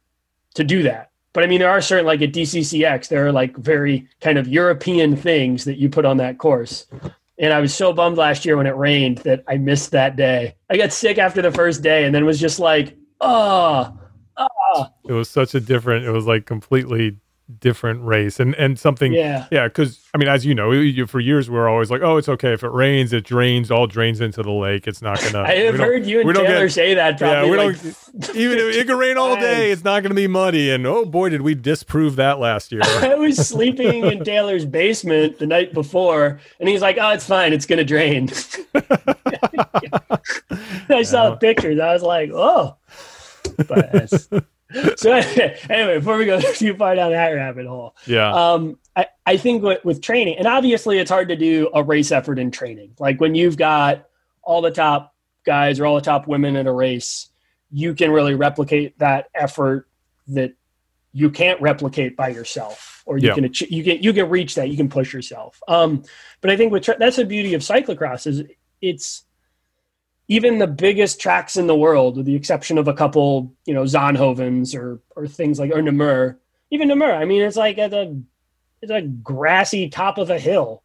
to 0.55 0.65
do 0.65 0.83
that. 0.83 1.11
But 1.33 1.45
I 1.45 1.47
mean, 1.47 1.61
there 1.61 1.71
are 1.71 1.81
certain 1.81 2.07
like 2.07 2.23
at 2.23 2.33
DCCX, 2.33 3.09
there 3.09 3.27
are 3.27 3.33
like 3.33 3.57
very 3.57 4.09
kind 4.21 4.37
of 4.37 4.49
European 4.49 5.17
things 5.17 5.65
that 5.65 5.79
you 5.79 5.89
put 5.89 6.05
on 6.05 6.17
that 6.17 6.39
course. 6.39 6.87
And 7.39 7.53
I 7.53 7.61
was 7.61 7.73
so 7.73 7.93
bummed 7.93 8.19
last 8.19 8.45
year 8.45 8.57
when 8.57 8.67
it 8.67 8.77
rained 8.77 9.19
that 9.19 9.45
I 9.47 9.57
missed 9.57 9.93
that 9.93 10.17
day. 10.17 10.57
I 10.69 10.77
got 10.77 10.93
sick 10.93 11.19
after 11.19 11.41
the 11.41 11.53
first 11.53 11.83
day 11.83 12.05
and 12.05 12.15
then 12.15 12.27
was 12.27 12.41
just 12.41 12.59
like, 12.59 12.97
oh, 13.21 13.97
It 15.09 15.13
was 15.13 15.29
such 15.31 15.55
a 15.55 15.61
different. 15.61 16.05
It 16.05 16.11
was 16.11 16.27
like 16.27 16.47
completely 16.47 17.17
different 17.59 18.01
race 18.05 18.39
and 18.39 18.55
and 18.55 18.79
something. 18.79 19.13
yeah. 19.13 19.47
Yeah, 19.51 19.67
because 19.67 20.07
I 20.15 20.19
mean, 20.19 20.29
as 20.29 20.47
you 20.47 20.55
know, 20.55 20.71
you, 20.71 21.05
for 21.09 21.19
years 21.19 21.51
we 21.51 21.57
are 21.59 21.69
always 21.69 21.91
like, 21.91 22.01
"Oh, 22.01 22.17
it's 22.17 22.29
okay 22.29 22.53
if 22.53 22.63
it 22.63 22.69
rains. 22.71 23.13
It 23.13 23.25
drains, 23.25 23.73
all 23.73 23.89
drains 23.89 24.21
into 24.21 24.41
the 24.45 24.53
lake. 24.53 24.87
It's 24.87 25.03
not 25.03 25.21
gonna." 25.21 25.41
I 25.47 25.55
have 25.57 25.73
we 25.73 25.79
don't- 25.79 25.87
heard 25.89 26.07
you 26.07 26.21
and 26.21 26.29
we 26.29 26.33
don't 26.33 26.47
Taylor 26.47 26.67
get- 26.67 26.73
say 26.73 26.95
that 26.95 27.21
Yeah, 27.21 27.45
we 27.51 27.57
like, 27.57 27.83
don't. 27.83 28.37
Even 28.37 28.57
if 28.59 28.77
it 28.77 28.87
could 28.87 28.97
rain 28.97 29.17
all 29.19 29.35
day, 29.51 29.73
it's 29.73 29.83
not 29.83 30.01
going 30.05 30.11
to 30.11 30.15
be 30.15 30.29
muddy. 30.29 30.71
And 30.71 30.87
oh 30.87 31.05
boy, 31.05 31.31
did 31.31 31.43
we 31.43 31.57
disprove 31.57 32.15
that 32.17 32.39
last 32.39 32.71
year? 32.71 32.83
I 32.85 33.17
was 33.17 33.37
sleeping 33.49 34.05
in 34.05 34.23
Taylor's 34.23 34.65
basement 34.65 35.41
the 35.41 35.47
night 35.47 35.75
before, 35.75 36.39
and 36.61 36.69
he's 36.69 36.83
like, 36.83 36.99
"Oh, 37.01 37.11
it's 37.11 37.27
fine. 37.27 37.53
It's 37.53 37.67
gonna 37.67 37.83
drain." 37.85 38.29
I 40.89 41.03
saw 41.03 41.31
the 41.31 41.37
pictures. 41.41 41.81
I 41.81 41.93
was 41.93 42.03
like, 42.03 42.31
"Oh." 42.33 42.77
But 43.67 44.45
so 44.97 45.13
anyway, 45.71 45.99
before 45.99 46.17
we 46.17 46.27
go 46.27 46.41
too 46.55 46.75
far 46.75 46.95
down 46.95 47.13
that 47.13 47.29
rabbit 47.31 47.67
hole, 47.67 47.97
yeah, 48.07 48.33
um, 48.33 48.79
I, 48.97 49.07
I 49.27 49.37
think 49.37 49.63
with, 49.63 49.85
with 49.85 50.01
training, 50.03 50.37
and 50.39 50.47
obviously 50.47 50.99
it's 50.99 51.11
hard 51.11 51.29
to 51.29 51.37
do 51.37 51.71
a 51.75 51.83
race 51.83 52.13
effort 52.13 52.39
in 52.39 52.51
training. 52.51 52.93
Like 52.99 53.21
when 53.21 53.35
you've 53.35 53.57
got 53.57 54.07
all 54.43 54.63
the 54.63 54.71
top 54.71 55.15
guys 55.45 55.81
or 55.81 55.87
all 55.87 55.95
the 55.97 56.01
top 56.01 56.27
women 56.27 56.57
in 56.57 56.67
a 56.67 56.73
race, 56.73 57.29
you 57.71 57.95
can 57.95 58.11
really 58.11 58.35
replicate 58.35 58.99
that 58.99 59.27
effort 59.35 59.89
that 60.29 60.53
you 61.13 61.31
can't 61.31 61.61
replicate 61.61 62.17
by 62.17 62.29
yourself 62.29 63.03
or 63.07 63.19
you 63.19 63.29
Yeah. 63.29 63.35
can 63.35 63.45
ach- 63.47 63.63
you 63.71 63.83
can 63.83 64.01
you 64.03 64.13
can 64.13 64.29
reach 64.31 64.55
that 64.55 64.69
you 64.69 64.77
can 64.77 64.89
push 64.89 65.13
yourself 65.13 65.61
um 65.67 66.05
but 66.41 66.51
i 66.51 66.57
think 66.57 66.71
with 66.71 66.85
tra- 66.85 66.97
that's 66.99 67.17
the 67.17 67.25
beauty 67.25 67.55
of 67.55 67.63
cyclocross 67.63 68.29
is 68.29 68.45
it's 68.81 69.25
even 70.31 70.59
the 70.59 70.67
biggest 70.67 71.21
tracks 71.21 71.57
in 71.57 71.67
the 71.67 71.75
world 71.77 72.17
with 72.17 72.25
the 72.25 72.37
exception 72.37 72.79
of 72.79 72.89
a 72.89 72.95
couple 72.95 73.53
you 73.67 73.75
know 73.75 73.83
zonhovens 73.83 74.75
or 74.75 75.01
or 75.17 75.27
things 75.27 75.59
like 75.59 75.73
or 75.75 75.83
namur 75.83 76.39
even 76.71 76.89
namur 76.89 77.13
i 77.13 77.25
mean 77.27 77.43
it's 77.43 77.57
like 77.57 77.77
at 77.79 77.93
a 77.93 78.17
it's 78.81 78.93
a 78.93 79.03
grassy 79.03 79.89
top 79.91 80.17
of 80.19 80.31
a 80.31 80.39
hill 80.39 80.83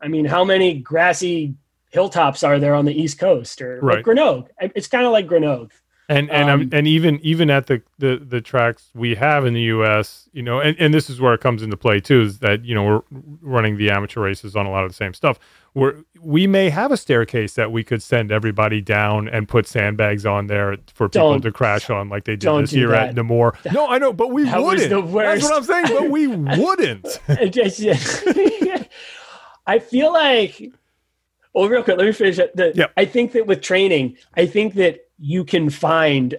i 0.00 0.08
mean 0.08 0.24
how 0.24 0.42
many 0.44 0.78
grassy 0.78 1.54
hilltops 1.90 2.42
are 2.42 2.58
there 2.58 2.74
on 2.74 2.84
the 2.86 2.94
east 3.02 3.18
coast 3.18 3.62
or 3.62 3.78
Right. 3.80 3.96
like 3.96 4.04
grenoble 4.04 4.48
it's 4.60 4.88
kind 4.88 5.06
of 5.06 5.12
like 5.12 5.26
grenoble 5.28 5.68
And 6.10 6.30
and 6.30 6.48
Um, 6.50 6.70
and 6.72 6.88
even 6.88 7.20
even 7.22 7.50
at 7.50 7.66
the, 7.66 7.82
the 7.98 8.16
the 8.16 8.40
tracks 8.40 8.88
we 8.94 9.14
have 9.16 9.44
in 9.44 9.52
the 9.52 9.66
U.S., 9.76 10.26
you 10.32 10.42
know, 10.42 10.58
and, 10.58 10.74
and 10.80 10.94
this 10.94 11.10
is 11.10 11.20
where 11.20 11.34
it 11.34 11.42
comes 11.42 11.62
into 11.62 11.76
play 11.76 12.00
too, 12.00 12.22
is 12.22 12.38
that 12.38 12.64
you 12.64 12.74
know 12.74 12.84
we're 12.88 13.02
running 13.42 13.76
the 13.76 13.90
amateur 13.90 14.22
races 14.22 14.56
on 14.56 14.64
a 14.64 14.70
lot 14.70 14.84
of 14.84 14.90
the 14.90 14.94
same 14.94 15.12
stuff. 15.12 15.38
Where 15.78 16.02
we 16.20 16.46
may 16.46 16.70
have 16.70 16.90
a 16.92 16.96
staircase 16.96 17.54
that 17.54 17.70
we 17.72 17.84
could 17.84 18.02
send 18.02 18.32
everybody 18.32 18.80
down 18.80 19.28
and 19.28 19.48
put 19.48 19.66
sandbags 19.66 20.26
on 20.26 20.46
there 20.48 20.76
for 20.92 21.08
people 21.08 21.30
Don't- 21.32 21.42
to 21.42 21.52
crash 21.52 21.88
on, 21.90 22.08
like 22.08 22.24
they 22.24 22.36
did 22.36 22.50
this 22.62 22.72
year 22.72 22.92
at 22.94 23.14
that. 23.14 23.22
Namur. 23.22 23.54
No, 23.72 23.86
I 23.86 23.98
know, 23.98 24.12
but 24.12 24.30
we 24.32 24.44
That 24.44 24.62
wouldn't. 24.62 24.90
That's 24.90 25.42
what 25.44 25.56
I'm 25.56 25.62
saying. 25.64 25.86
But 25.88 26.10
we 26.10 26.26
wouldn't. 26.26 27.06
I 29.66 29.78
feel 29.78 30.12
like, 30.12 30.72
well, 31.52 31.68
real 31.68 31.82
quick, 31.82 31.98
let 31.98 32.06
me 32.06 32.12
finish 32.12 32.38
it. 32.38 32.54
The, 32.56 32.72
Yep. 32.74 32.92
I 32.96 33.04
think 33.04 33.32
that 33.32 33.46
with 33.46 33.60
training, 33.60 34.16
I 34.34 34.46
think 34.46 34.74
that 34.74 35.00
you 35.18 35.44
can 35.44 35.70
find. 35.70 36.38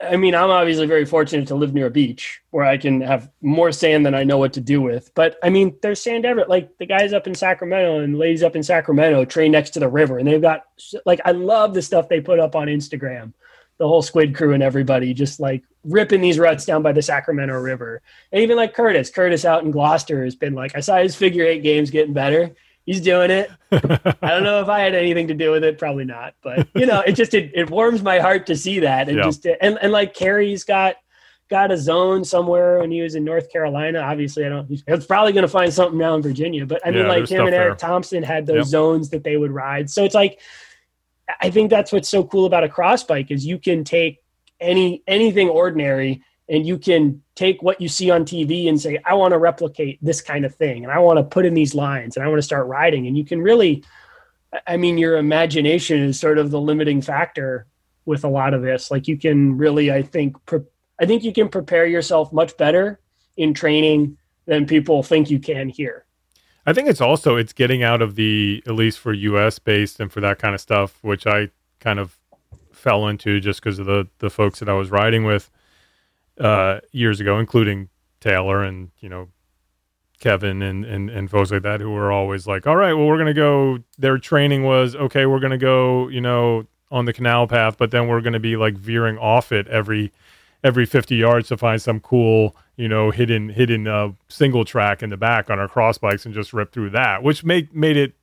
I 0.00 0.16
mean, 0.16 0.34
I'm 0.34 0.50
obviously 0.50 0.86
very 0.86 1.04
fortunate 1.04 1.48
to 1.48 1.56
live 1.56 1.74
near 1.74 1.86
a 1.86 1.90
beach 1.90 2.40
where 2.50 2.64
I 2.64 2.78
can 2.78 3.00
have 3.00 3.30
more 3.42 3.72
sand 3.72 4.06
than 4.06 4.14
I 4.14 4.22
know 4.22 4.38
what 4.38 4.52
to 4.52 4.60
do 4.60 4.80
with. 4.80 5.12
But 5.14 5.36
I 5.42 5.50
mean, 5.50 5.76
there's 5.82 6.00
sand 6.00 6.24
everywhere. 6.24 6.48
Like 6.48 6.78
the 6.78 6.86
guys 6.86 7.12
up 7.12 7.26
in 7.26 7.34
Sacramento 7.34 7.98
and 7.98 8.16
ladies 8.16 8.44
up 8.44 8.54
in 8.54 8.62
Sacramento 8.62 9.24
train 9.24 9.50
next 9.50 9.70
to 9.70 9.80
the 9.80 9.88
river, 9.88 10.18
and 10.18 10.28
they've 10.28 10.40
got 10.40 10.64
like 11.04 11.20
I 11.24 11.32
love 11.32 11.74
the 11.74 11.82
stuff 11.82 12.08
they 12.08 12.20
put 12.20 12.38
up 12.38 12.54
on 12.54 12.68
Instagram. 12.68 13.32
The 13.78 13.88
whole 13.88 14.02
squid 14.02 14.36
crew 14.36 14.54
and 14.54 14.62
everybody 14.62 15.14
just 15.14 15.40
like 15.40 15.64
ripping 15.84 16.20
these 16.20 16.38
ruts 16.38 16.64
down 16.64 16.82
by 16.82 16.92
the 16.92 17.02
Sacramento 17.02 17.54
River. 17.54 18.02
And 18.32 18.42
even 18.42 18.56
like 18.56 18.74
Curtis, 18.74 19.10
Curtis 19.10 19.44
out 19.44 19.64
in 19.64 19.70
Gloucester 19.70 20.24
has 20.24 20.34
been 20.34 20.54
like, 20.54 20.76
I 20.76 20.80
saw 20.80 20.98
his 20.98 21.14
figure 21.14 21.44
eight 21.44 21.62
games 21.62 21.90
getting 21.90 22.12
better. 22.12 22.54
He's 22.88 23.02
doing 23.02 23.30
it. 23.30 23.50
I 23.70 24.30
don't 24.30 24.44
know 24.44 24.62
if 24.62 24.68
I 24.70 24.80
had 24.80 24.94
anything 24.94 25.28
to 25.28 25.34
do 25.34 25.50
with 25.50 25.62
it, 25.62 25.76
probably 25.76 26.06
not. 26.06 26.32
But 26.42 26.68
you 26.74 26.86
know, 26.86 27.00
it 27.00 27.12
just 27.12 27.34
it, 27.34 27.50
it 27.54 27.68
warms 27.68 28.02
my 28.02 28.18
heart 28.18 28.46
to 28.46 28.56
see 28.56 28.78
that. 28.80 29.10
And 29.10 29.18
Yeah. 29.18 29.24
just 29.24 29.44
and, 29.44 29.78
and 29.82 29.92
like 29.92 30.14
Kerry's 30.14 30.64
got 30.64 30.96
got 31.50 31.70
a 31.70 31.76
zone 31.76 32.24
somewhere 32.24 32.78
when 32.78 32.90
he 32.90 33.02
was 33.02 33.14
in 33.14 33.24
North 33.24 33.52
Carolina. 33.52 33.98
Obviously, 33.98 34.46
I 34.46 34.48
don't 34.48 34.66
he's 34.66 34.82
he's 34.88 35.04
probably 35.04 35.34
gonna 35.34 35.48
find 35.48 35.70
something 35.70 35.98
now 35.98 36.14
in 36.14 36.22
Virginia. 36.22 36.64
But 36.64 36.80
I 36.82 36.90
mean 36.90 37.02
Yeah, 37.02 37.08
like 37.08 37.28
him 37.28 37.44
and 37.44 37.54
Eric 37.54 37.76
there. 37.78 37.88
Thompson 37.88 38.22
had 38.22 38.46
those 38.46 38.56
Yep. 38.56 38.64
zones 38.68 39.10
that 39.10 39.22
they 39.22 39.36
would 39.36 39.50
ride. 39.50 39.90
So 39.90 40.04
it's 40.06 40.14
like 40.14 40.40
I 41.42 41.50
think 41.50 41.68
that's 41.68 41.92
what's 41.92 42.08
so 42.08 42.24
cool 42.24 42.46
about 42.46 42.64
a 42.64 42.70
cross 42.70 43.04
bike 43.04 43.30
is 43.30 43.44
you 43.44 43.58
can 43.58 43.84
take 43.84 44.20
any 44.60 45.02
anything 45.06 45.50
ordinary 45.50 46.22
and 46.48 46.66
you 46.66 46.78
can 46.78 47.22
take 47.34 47.62
what 47.62 47.80
you 47.80 47.88
see 47.88 48.10
on 48.10 48.24
TV 48.24 48.68
and 48.68 48.80
say, 48.80 48.98
I 49.04 49.14
want 49.14 49.32
to 49.32 49.38
replicate 49.38 49.98
this 50.02 50.20
kind 50.20 50.44
of 50.44 50.54
thing, 50.54 50.84
and 50.84 50.92
I 50.92 50.98
want 50.98 51.18
to 51.18 51.22
put 51.22 51.44
in 51.44 51.54
these 51.54 51.74
lines, 51.74 52.16
and 52.16 52.24
I 52.24 52.28
want 52.28 52.38
to 52.38 52.42
start 52.46 52.66
riding. 52.66 53.06
And 53.06 53.16
you 53.16 53.24
can 53.24 53.40
really, 53.40 53.84
I 54.66 54.76
mean, 54.76 54.98
your 54.98 55.18
imagination 55.18 56.02
is 56.02 56.18
sort 56.18 56.38
of 56.38 56.50
the 56.50 56.60
limiting 56.60 57.02
factor 57.02 57.66
with 58.06 58.24
a 58.24 58.28
lot 58.28 58.54
of 58.54 58.62
this. 58.62 58.90
Like 58.90 59.06
you 59.06 59.18
can 59.18 59.58
really, 59.58 59.92
I 59.92 60.02
think, 60.02 60.36
pre- 60.46 60.60
I 60.98 61.06
think 61.06 61.22
you 61.22 61.32
can 61.32 61.48
prepare 61.48 61.86
yourself 61.86 62.32
much 62.32 62.56
better 62.56 63.00
in 63.36 63.52
training 63.52 64.16
than 64.46 64.66
people 64.66 65.02
think 65.02 65.30
you 65.30 65.38
can 65.38 65.68
here. 65.68 66.06
I 66.66 66.72
think 66.72 66.88
it's 66.88 67.00
also 67.00 67.36
it's 67.36 67.52
getting 67.52 67.82
out 67.82 68.02
of 68.02 68.14
the 68.14 68.62
at 68.66 68.74
least 68.74 68.98
for 68.98 69.12
US 69.12 69.58
based 69.58 70.00
and 70.00 70.10
for 70.10 70.20
that 70.20 70.38
kind 70.38 70.54
of 70.54 70.60
stuff, 70.60 70.98
which 71.02 71.26
I 71.26 71.50
kind 71.80 71.98
of 71.98 72.18
fell 72.72 73.06
into 73.08 73.40
just 73.40 73.62
because 73.62 73.78
of 73.78 73.86
the 73.86 74.08
the 74.18 74.30
folks 74.30 74.58
that 74.58 74.68
I 74.68 74.74
was 74.74 74.90
riding 74.90 75.24
with 75.24 75.50
uh, 76.38 76.80
years 76.92 77.20
ago, 77.20 77.38
including 77.38 77.88
Taylor 78.20 78.62
and 78.62 78.90
you 79.00 79.08
know 79.08 79.28
Kevin 80.20 80.62
and 80.62 80.84
and 80.84 81.10
and 81.10 81.30
folks 81.30 81.50
like 81.50 81.62
that 81.62 81.80
who 81.80 81.90
were 81.90 82.10
always 82.10 82.46
like, 82.46 82.66
all 82.66 82.76
right, 82.76 82.92
well 82.92 83.06
we're 83.06 83.18
gonna 83.18 83.34
go. 83.34 83.78
Their 83.98 84.18
training 84.18 84.64
was 84.64 84.96
okay. 84.96 85.26
We're 85.26 85.40
gonna 85.40 85.58
go, 85.58 86.08
you 86.08 86.20
know, 86.20 86.66
on 86.90 87.04
the 87.04 87.12
canal 87.12 87.46
path, 87.46 87.76
but 87.78 87.90
then 87.90 88.08
we're 88.08 88.20
gonna 88.20 88.40
be 88.40 88.56
like 88.56 88.74
veering 88.74 89.18
off 89.18 89.52
it 89.52 89.68
every 89.68 90.12
every 90.64 90.86
50 90.86 91.14
yards 91.14 91.48
to 91.48 91.56
find 91.56 91.80
some 91.80 92.00
cool, 92.00 92.56
you 92.76 92.88
know, 92.88 93.10
hidden 93.12 93.50
hidden 93.50 93.86
uh, 93.86 94.10
single 94.28 94.64
track 94.64 95.02
in 95.02 95.10
the 95.10 95.16
back 95.16 95.50
on 95.50 95.58
our 95.58 95.68
cross 95.68 95.98
bikes 95.98 96.26
and 96.26 96.34
just 96.34 96.52
rip 96.52 96.72
through 96.72 96.90
that, 96.90 97.22
which 97.22 97.44
made 97.44 97.72
made 97.74 97.96
it, 97.96 98.14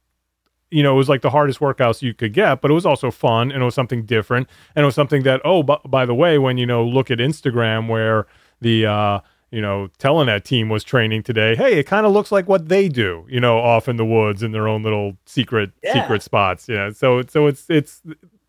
you 0.71 0.81
know, 0.83 0.93
it 0.93 0.97
was 0.97 1.09
like 1.09 1.21
the 1.21 1.29
hardest 1.29 1.59
workouts 1.59 2.01
you 2.01 2.13
could 2.13 2.33
get, 2.33 2.61
but 2.61 2.71
it 2.71 2.73
was 2.73 2.85
also 2.85 3.11
fun 3.11 3.51
and 3.51 3.61
it 3.61 3.65
was 3.65 3.75
something 3.75 4.03
different 4.05 4.47
and 4.75 4.83
it 4.83 4.85
was 4.85 4.95
something 4.95 5.23
that 5.23 5.41
oh, 5.45 5.63
b- 5.63 5.77
by 5.85 6.05
the 6.05 6.15
way, 6.15 6.37
when 6.37 6.57
you 6.57 6.65
know 6.65 6.83
look 6.85 7.09
at 7.11 7.19
Instagram 7.19 7.87
where 7.87 8.25
the 8.61 8.85
uh, 8.85 9.19
you 9.51 9.61
know 9.61 9.89
Telenet 9.99 10.43
team 10.43 10.67
was 10.69 10.83
training 10.83 11.23
today, 11.23 11.55
hey, 11.55 11.77
it 11.79 11.83
kind 11.85 12.05
of 12.05 12.11
looks 12.11 12.31
like 12.31 12.47
what 12.49 12.67
they 12.69 12.89
do, 12.89 13.25
you 13.29 13.39
know, 13.39 13.59
off 13.59 13.87
in 13.87 13.95
the 13.97 14.05
woods 14.05 14.41
in 14.43 14.51
their 14.51 14.67
own 14.67 14.81
little 14.83 15.15
secret 15.25 15.71
Yeah. 15.83 15.93
secret 16.01 16.23
spots, 16.23 16.67
yeah. 16.67 16.89
So 16.91 17.21
so 17.27 17.47
it's 17.47 17.69
it's 17.69 18.01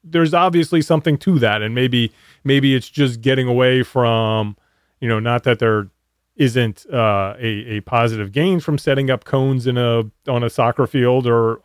there's 0.02 0.32
obviously 0.32 0.80
something 0.82 1.18
to 1.18 1.38
that 1.40 1.62
and 1.62 1.74
maybe 1.74 2.12
maybe 2.44 2.74
it's 2.74 2.88
just 2.88 3.20
getting 3.20 3.46
away 3.48 3.82
from 3.82 4.56
you 5.00 5.08
know 5.08 5.18
not 5.20 5.42
that 5.42 5.58
there 5.58 5.88
isn't 6.36 6.86
uh, 6.92 7.34
a, 7.38 7.76
a 7.76 7.80
positive 7.80 8.30
gain 8.30 8.60
from 8.60 8.78
setting 8.78 9.10
up 9.10 9.24
cones 9.24 9.66
in 9.66 9.76
a 9.76 10.04
on 10.28 10.42
a 10.44 10.50
soccer 10.50 10.86
field 10.86 11.26
or 11.26 11.56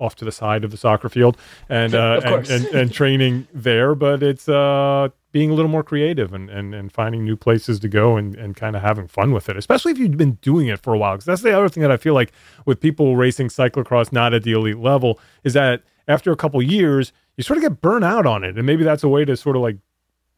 off 0.00 0.16
to 0.16 0.24
the 0.24 0.32
side 0.32 0.64
of 0.64 0.70
the 0.70 0.76
soccer 0.76 1.08
field 1.08 1.36
and 1.68 1.94
uh, 1.94 2.20
and, 2.24 2.50
and, 2.50 2.66
and 2.66 2.92
training 2.92 3.46
there 3.52 3.94
but 3.94 4.22
it's 4.22 4.48
uh, 4.48 5.08
being 5.32 5.50
a 5.50 5.54
little 5.54 5.70
more 5.70 5.84
creative 5.84 6.32
and, 6.32 6.50
and, 6.50 6.74
and 6.74 6.92
finding 6.92 7.24
new 7.24 7.36
places 7.36 7.78
to 7.78 7.88
go 7.88 8.16
and, 8.16 8.34
and 8.34 8.56
kind 8.56 8.74
of 8.74 8.82
having 8.82 9.06
fun 9.06 9.32
with 9.32 9.48
it 9.48 9.56
especially 9.56 9.92
if 9.92 9.98
you've 9.98 10.16
been 10.16 10.38
doing 10.42 10.66
it 10.68 10.80
for 10.80 10.94
a 10.94 10.98
while 10.98 11.12
because 11.14 11.26
that's 11.26 11.42
the 11.42 11.56
other 11.56 11.68
thing 11.68 11.82
that 11.82 11.92
i 11.92 11.96
feel 11.96 12.14
like 12.14 12.32
with 12.64 12.80
people 12.80 13.16
racing 13.16 13.48
cyclocross 13.48 14.12
not 14.12 14.34
at 14.34 14.42
the 14.42 14.52
elite 14.52 14.78
level 14.78 15.18
is 15.44 15.52
that 15.52 15.82
after 16.08 16.32
a 16.32 16.36
couple 16.36 16.60
years 16.62 17.12
you 17.36 17.44
sort 17.44 17.56
of 17.56 17.62
get 17.62 17.80
burnt 17.80 18.04
out 18.04 18.26
on 18.26 18.42
it 18.42 18.56
and 18.56 18.66
maybe 18.66 18.82
that's 18.82 19.04
a 19.04 19.08
way 19.08 19.24
to 19.24 19.36
sort 19.36 19.56
of 19.56 19.62
like 19.62 19.76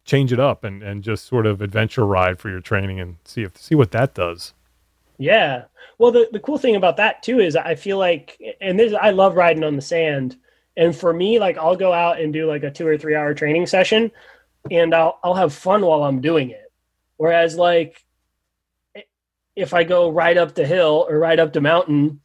change 0.05 0.33
it 0.33 0.41
up 0.41 0.65
and, 0.65 0.83
and 0.83 1.03
just 1.03 1.27
sort 1.27 1.47
of 1.47 1.61
adventure 1.61 2.05
ride 2.05 2.39
for 2.39 2.51
your 2.51 2.61
training 2.61 2.99
and 2.99 3.17
see 3.25 3.43
if 3.43 3.57
see 3.57 3.75
what 3.75 3.93
that 3.93 4.15
does 4.15 4.53
Yeah. 5.19 5.65
Well, 5.99 6.13
the, 6.13 6.29
the 6.33 6.41
cool 6.41 6.59
thing 6.59 6.77
about 6.77 6.97
that 6.97 7.23
too 7.23 7.41
is 7.41 7.57
I 7.57 7.75
feel 7.75 7.99
like, 7.99 8.41
and 8.61 8.79
this, 8.79 8.95
I 8.95 9.11
love 9.11 9.37
riding 9.37 9.65
on 9.65 9.77
the 9.77 9.83
sand. 9.83 10.37
And 10.77 10.97
for 10.97 11.13
me, 11.13 11.39
like 11.39 11.59
I'll 11.59 11.77
go 11.77 11.93
out 11.93 12.21
and 12.21 12.33
do 12.33 12.47
like 12.47 12.63
a 12.65 12.71
two 12.71 12.87
or 12.87 12.97
three 12.97 13.15
hour 13.15 13.35
training 13.35 13.67
session 13.67 14.11
and 14.71 14.95
I'll, 14.95 15.19
I'll 15.23 15.35
have 15.35 15.53
fun 15.53 15.83
while 15.83 16.03
I'm 16.05 16.21
doing 16.21 16.51
it. 16.51 16.73
Whereas 17.17 17.57
like 17.57 18.05
if 19.55 19.75
I 19.75 19.85
go 19.85 20.11
right 20.11 20.37
up 20.37 20.55
the 20.55 20.67
hill 20.67 21.07
or 21.09 21.19
right 21.19 21.39
up 21.39 21.53
the 21.53 21.61
mountain 21.61 22.21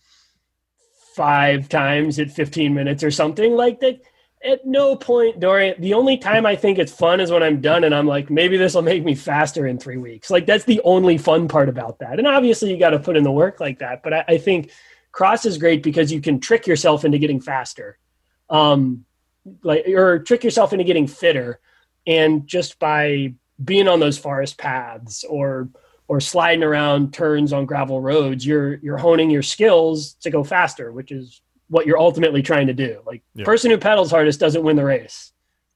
five 1.16 1.68
times 1.68 2.20
at 2.20 2.32
15 2.32 2.74
minutes 2.74 3.04
or 3.04 3.12
something 3.12 3.54
like 3.54 3.80
that, 3.82 4.00
at 4.44 4.66
no 4.66 4.96
point 4.96 5.40
during 5.40 5.74
the 5.80 5.94
only 5.94 6.18
time 6.18 6.46
I 6.46 6.56
think 6.56 6.78
it's 6.78 6.92
fun 6.92 7.20
is 7.20 7.32
when 7.32 7.44
I'm 7.44 7.60
done 7.60 7.84
and 7.84 7.94
I'm 7.94 8.08
like, 8.08 8.30
maybe 8.30 8.58
this 8.58 8.76
will 8.76 8.84
make 8.84 9.04
me 9.04 9.16
faster 9.16 9.68
in 9.68 9.80
three 9.80 9.98
weeks. 9.98 10.30
Like 10.30 10.46
that's 10.46 10.64
the 10.66 10.82
only 10.84 11.18
fun 11.18 11.48
part 11.48 11.70
about 11.70 12.00
that. 12.00 12.20
And 12.20 12.28
obviously 12.28 12.72
you 12.72 12.78
got 12.78 12.92
to 12.92 13.00
put 13.00 13.18
in 13.18 13.24
the 13.24 13.32
work 13.32 13.60
like 13.60 13.80
that. 13.80 14.04
But 14.04 14.14
I, 14.14 14.26
I 14.28 14.38
think 14.38 14.72
cross 15.12 15.46
is 15.46 15.58
great 15.58 15.82
because 15.82 16.12
you 16.12 16.22
can 16.22 16.40
trick 16.40 16.68
yourself 16.68 17.04
into 17.04 17.18
getting 17.18 17.42
faster. 17.42 17.98
Um, 18.50 19.06
like 19.64 19.88
or 19.88 20.20
trick 20.20 20.44
yourself 20.44 20.72
into 20.72 20.86
getting 20.86 21.08
fitter. 21.08 21.60
And 22.06 22.48
just 22.48 22.80
by 22.80 23.34
being 23.64 23.88
on 23.88 24.00
those 24.00 24.18
forest 24.18 24.58
paths 24.58 25.24
or 25.24 25.70
or 26.08 26.22
sliding 26.22 26.64
around 26.64 27.14
turns 27.14 27.52
on 27.52 27.66
gravel 27.66 28.02
roads, 28.02 28.46
you're 28.46 28.76
you're 28.76 28.98
honing 28.98 29.30
your 29.30 29.42
skills 29.42 30.14
to 30.22 30.30
go 30.30 30.44
faster, 30.44 30.92
which 30.92 31.12
is 31.12 31.42
what 31.70 31.86
you're 31.86 32.00
ultimately 32.00 32.42
trying 32.42 32.68
to 32.68 32.74
do. 32.74 33.02
Like 33.06 33.22
Yeah. 33.36 33.46
person 33.46 33.72
who 33.72 33.78
pedals 33.78 34.12
hardest 34.12 34.40
doesn't 34.40 34.64
win 34.64 34.76
the 34.76 34.86
race. 34.86 35.34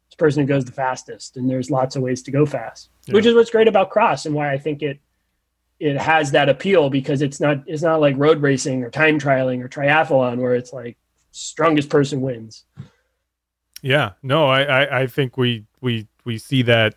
It's 0.07 0.15
the 0.17 0.23
person 0.23 0.41
who 0.43 0.47
goes 0.47 0.65
the 0.65 0.71
fastest, 0.71 1.37
and 1.37 1.49
there's 1.49 1.69
lots 1.71 1.95
of 1.95 2.01
ways 2.01 2.21
to 2.23 2.31
go 2.31 2.45
fast, 2.45 2.89
which 3.09 3.25
is 3.25 3.33
what's 3.33 3.49
great 3.49 3.67
about 3.67 3.89
cross 3.89 4.25
and 4.25 4.35
why 4.35 4.51
I 4.51 4.57
think 4.57 4.81
it 4.81 4.99
it 5.79 5.97
has 5.97 6.31
that 6.31 6.47
appeal 6.47 6.89
because 6.91 7.21
it's 7.23 7.39
not 7.39 7.63
it's 7.65 7.81
not 7.81 7.99
like 8.01 8.15
road 8.17 8.39
racing 8.41 8.83
or 8.83 8.89
time 8.91 9.19
trialing 9.19 9.63
or 9.63 9.67
triathlon 9.67 10.37
where 10.37 10.53
it's 10.55 10.71
like 10.71 10.95
strongest 11.31 11.89
person 11.89 12.21
wins. 12.21 12.65
yeah 13.81 14.11
no 14.21 14.47
I, 14.47 14.61
I 14.61 14.99
i 15.01 15.07
think 15.07 15.37
we 15.37 15.65
we 15.79 16.07
we 16.23 16.37
see 16.37 16.61
that 16.63 16.95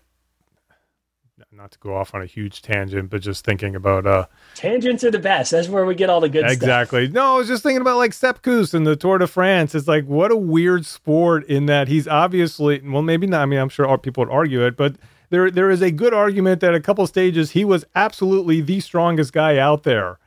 not 1.54 1.70
to 1.70 1.78
go 1.78 1.94
off 1.94 2.14
on 2.14 2.20
a 2.20 2.26
huge 2.26 2.62
tangent 2.62 3.08
but 3.10 3.22
just 3.22 3.44
thinking 3.44 3.76
about 3.76 4.06
uh 4.06 4.26
Tangents 4.56 5.04
are 5.04 5.10
the 5.12 5.20
best. 5.20 5.52
That's 5.52 5.68
where 5.68 5.84
we 5.84 5.94
get 5.94 6.10
all 6.10 6.20
the 6.20 6.28
good 6.28 6.40
stuff. 6.40 6.52
exactly 6.52 7.06
no 7.08 7.34
i 7.34 7.36
was 7.36 7.46
just 7.46 7.62
thinking 7.62 7.80
about 7.80 7.96
like 7.96 8.12
Sepp 8.12 8.42
Kuss 8.42 8.74
and 8.74 8.84
the 8.84 8.96
tour 8.96 9.18
de 9.18 9.26
france 9.28 9.72
it's 9.74 9.86
like 9.86 10.04
what 10.06 10.32
a 10.32 10.36
weird 10.36 10.84
sport 10.84 11.44
in 11.46 11.66
that 11.66 11.86
he's 11.86 12.08
obviously 12.08 12.80
well 12.84 13.02
maybe 13.02 13.28
not 13.28 13.42
i 13.42 13.46
mean 13.46 13.60
i'm 13.60 13.68
sure 13.68 13.96
people 13.98 14.22
would 14.22 14.32
argue 14.32 14.66
it 14.66 14.76
but 14.76 14.96
there 15.30 15.50
there 15.50 15.70
is 15.70 15.80
a 15.82 15.90
good 15.90 16.12
argument 16.12 16.60
that 16.60 16.74
a 16.74 16.80
couple 16.80 17.06
stages 17.06 17.52
he 17.52 17.64
was 17.64 17.84
absolutely 17.94 18.60
the 18.60 18.80
strongest 18.80 19.32
guy 19.32 19.58
out 19.58 19.82
there, 19.82 20.18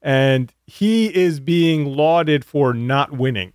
and 0.00 0.52
he 0.66 1.14
is 1.14 1.40
being 1.40 1.84
lauded 1.96 2.44
for 2.44 2.72
not 2.72 3.12
winning. 3.12 3.52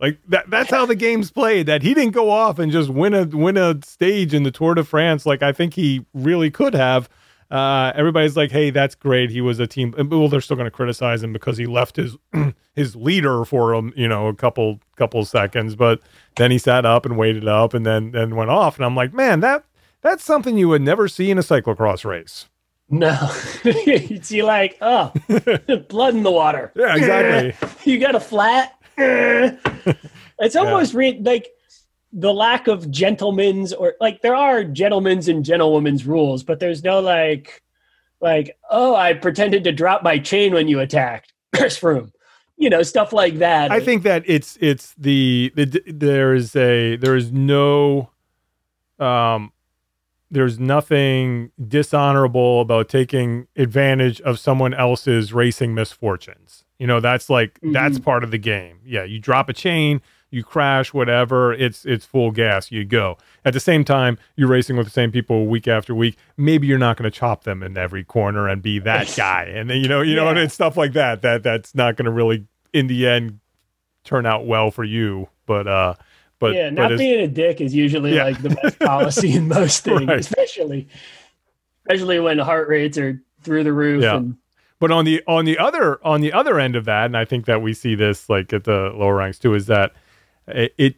Like 0.00 0.18
that 0.28 0.50
that's 0.50 0.70
how 0.70 0.84
the 0.84 0.94
game's 0.94 1.30
played. 1.30 1.66
That 1.66 1.82
he 1.82 1.94
didn't 1.94 2.12
go 2.12 2.30
off 2.30 2.58
and 2.58 2.70
just 2.70 2.90
win 2.90 3.14
a 3.14 3.24
win 3.24 3.56
a 3.56 3.78
stage 3.82 4.34
in 4.34 4.42
the 4.42 4.50
Tour 4.50 4.74
de 4.74 4.84
France 4.84 5.24
like 5.24 5.42
I 5.42 5.52
think 5.52 5.74
he 5.74 6.04
really 6.12 6.50
could 6.50 6.74
have. 6.74 7.08
Uh, 7.50 7.92
everybody's 7.94 8.36
like, 8.36 8.50
"Hey, 8.50 8.70
that's 8.70 8.94
great. 8.96 9.30
He 9.30 9.40
was 9.40 9.60
a 9.60 9.66
team." 9.68 9.94
Well, 9.96 10.28
they're 10.28 10.40
still 10.40 10.56
going 10.56 10.66
to 10.66 10.70
criticize 10.70 11.22
him 11.22 11.32
because 11.32 11.56
he 11.56 11.66
left 11.66 11.96
his 11.96 12.16
his 12.74 12.96
leader 12.96 13.44
for 13.44 13.72
him, 13.72 13.92
you 13.96 14.08
know, 14.08 14.26
a 14.26 14.34
couple 14.34 14.80
couple 14.96 15.24
seconds. 15.24 15.76
But 15.76 16.00
then 16.34 16.50
he 16.50 16.58
sat 16.58 16.84
up 16.84 17.06
and 17.06 17.16
waited 17.16 17.46
up, 17.46 17.72
and 17.72 17.86
then 17.86 18.10
then 18.10 18.34
went 18.34 18.50
off. 18.50 18.76
And 18.76 18.84
I'm 18.84 18.96
like, 18.96 19.14
man, 19.14 19.40
that 19.40 19.64
that's 20.02 20.24
something 20.24 20.58
you 20.58 20.68
would 20.68 20.82
never 20.82 21.06
see 21.06 21.30
in 21.30 21.38
a 21.38 21.42
cyclocross 21.42 22.04
race. 22.04 22.48
No, 22.88 23.32
you'd 23.64 24.24
see 24.24 24.42
like, 24.42 24.78
oh, 24.80 25.12
blood 25.88 26.14
in 26.14 26.22
the 26.22 26.30
water. 26.30 26.72
Yeah, 26.76 26.96
exactly. 26.96 27.68
you 27.92 27.98
got 27.98 28.14
a 28.14 28.20
flat. 28.20 28.75
it's 30.38 30.56
almost 30.56 30.92
yeah. 30.92 30.98
re- 30.98 31.20
like 31.22 31.48
the 32.12 32.32
lack 32.32 32.66
of 32.66 32.90
gentlemen's 32.90 33.72
or 33.72 33.94
like 34.00 34.22
there 34.22 34.34
are 34.34 34.64
gentlemen's 34.64 35.28
and 35.28 35.44
gentlewomen's 35.44 36.06
rules, 36.06 36.42
but 36.42 36.60
there's 36.60 36.82
no 36.82 37.00
like 37.00 37.62
like 38.20 38.56
oh 38.70 38.94
I 38.94 39.12
pretended 39.12 39.64
to 39.64 39.72
drop 39.72 40.02
my 40.02 40.18
chain 40.18 40.54
when 40.54 40.68
you 40.68 40.80
attacked 40.80 41.32
Chris 41.54 41.78
Froome, 41.78 42.12
you 42.56 42.70
know 42.70 42.82
stuff 42.82 43.12
like 43.12 43.38
that. 43.38 43.70
I 43.70 43.80
think 43.80 44.02
that 44.04 44.22
it's 44.26 44.56
it's 44.60 44.94
the, 44.96 45.52
the 45.54 45.82
there 45.86 46.34
is 46.34 46.56
a 46.56 46.96
there 46.96 47.16
is 47.16 47.32
no 47.32 48.10
um 48.98 49.52
there's 50.30 50.58
nothing 50.58 51.52
dishonorable 51.68 52.60
about 52.60 52.88
taking 52.88 53.46
advantage 53.56 54.20
of 54.22 54.38
someone 54.38 54.74
else's 54.74 55.32
racing 55.32 55.74
misfortunes. 55.74 56.64
You 56.78 56.86
know, 56.86 57.00
that's 57.00 57.30
like 57.30 57.54
mm-hmm. 57.54 57.72
that's 57.72 57.98
part 57.98 58.24
of 58.24 58.30
the 58.30 58.38
game. 58.38 58.80
Yeah, 58.84 59.04
you 59.04 59.18
drop 59.18 59.48
a 59.48 59.52
chain, 59.52 60.02
you 60.30 60.42
crash, 60.42 60.92
whatever, 60.92 61.52
it's 61.52 61.84
it's 61.84 62.04
full 62.04 62.32
gas, 62.32 62.70
you 62.70 62.84
go. 62.84 63.16
At 63.44 63.54
the 63.54 63.60
same 63.60 63.84
time, 63.84 64.18
you're 64.36 64.48
racing 64.48 64.76
with 64.76 64.86
the 64.86 64.92
same 64.92 65.12
people 65.12 65.46
week 65.46 65.68
after 65.68 65.94
week. 65.94 66.18
Maybe 66.36 66.66
you're 66.66 66.78
not 66.78 66.96
going 66.96 67.10
to 67.10 67.16
chop 67.16 67.44
them 67.44 67.62
in 67.62 67.78
every 67.78 68.04
corner 68.04 68.48
and 68.48 68.60
be 68.60 68.78
that 68.80 69.12
guy. 69.16 69.44
And 69.44 69.70
then 69.70 69.78
you 69.78 69.88
know, 69.88 70.02
you 70.02 70.16
yeah. 70.16 70.24
know, 70.24 70.28
and 70.28 70.38
it's 70.38 70.54
stuff 70.54 70.76
like 70.76 70.92
that 70.92 71.22
that 71.22 71.42
that's 71.42 71.74
not 71.74 71.96
going 71.96 72.06
to 72.06 72.10
really 72.10 72.46
in 72.72 72.88
the 72.88 73.06
end 73.06 73.40
turn 74.04 74.26
out 74.26 74.46
well 74.46 74.70
for 74.70 74.84
you. 74.84 75.28
But 75.46 75.66
uh 75.66 75.94
but 76.38 76.54
yeah, 76.54 76.70
not 76.70 76.90
but 76.90 76.98
being 76.98 77.20
a 77.20 77.28
dick 77.28 77.60
is 77.60 77.74
usually 77.74 78.14
yeah. 78.14 78.24
like 78.24 78.42
the 78.42 78.50
best 78.50 78.78
policy 78.78 79.32
in 79.32 79.48
most 79.48 79.84
things, 79.84 80.06
right. 80.06 80.18
especially 80.18 80.88
especially 81.86 82.20
when 82.20 82.38
heart 82.38 82.68
rates 82.68 82.98
are 82.98 83.22
through 83.42 83.64
the 83.64 83.72
roof 83.72 84.02
yeah. 84.02 84.16
and 84.16 84.36
but 84.78 84.90
on 84.90 85.04
the 85.04 85.22
on 85.26 85.44
the 85.44 85.58
other 85.58 86.04
on 86.04 86.20
the 86.20 86.32
other 86.32 86.60
end 86.60 86.76
of 86.76 86.84
that, 86.84 87.06
and 87.06 87.16
I 87.16 87.24
think 87.24 87.46
that 87.46 87.62
we 87.62 87.72
see 87.72 87.94
this 87.94 88.28
like 88.28 88.52
at 88.52 88.64
the 88.64 88.92
lower 88.94 89.16
ranks 89.16 89.38
too, 89.38 89.54
is 89.54 89.66
that 89.66 89.92
it, 90.48 90.74
it 90.76 90.96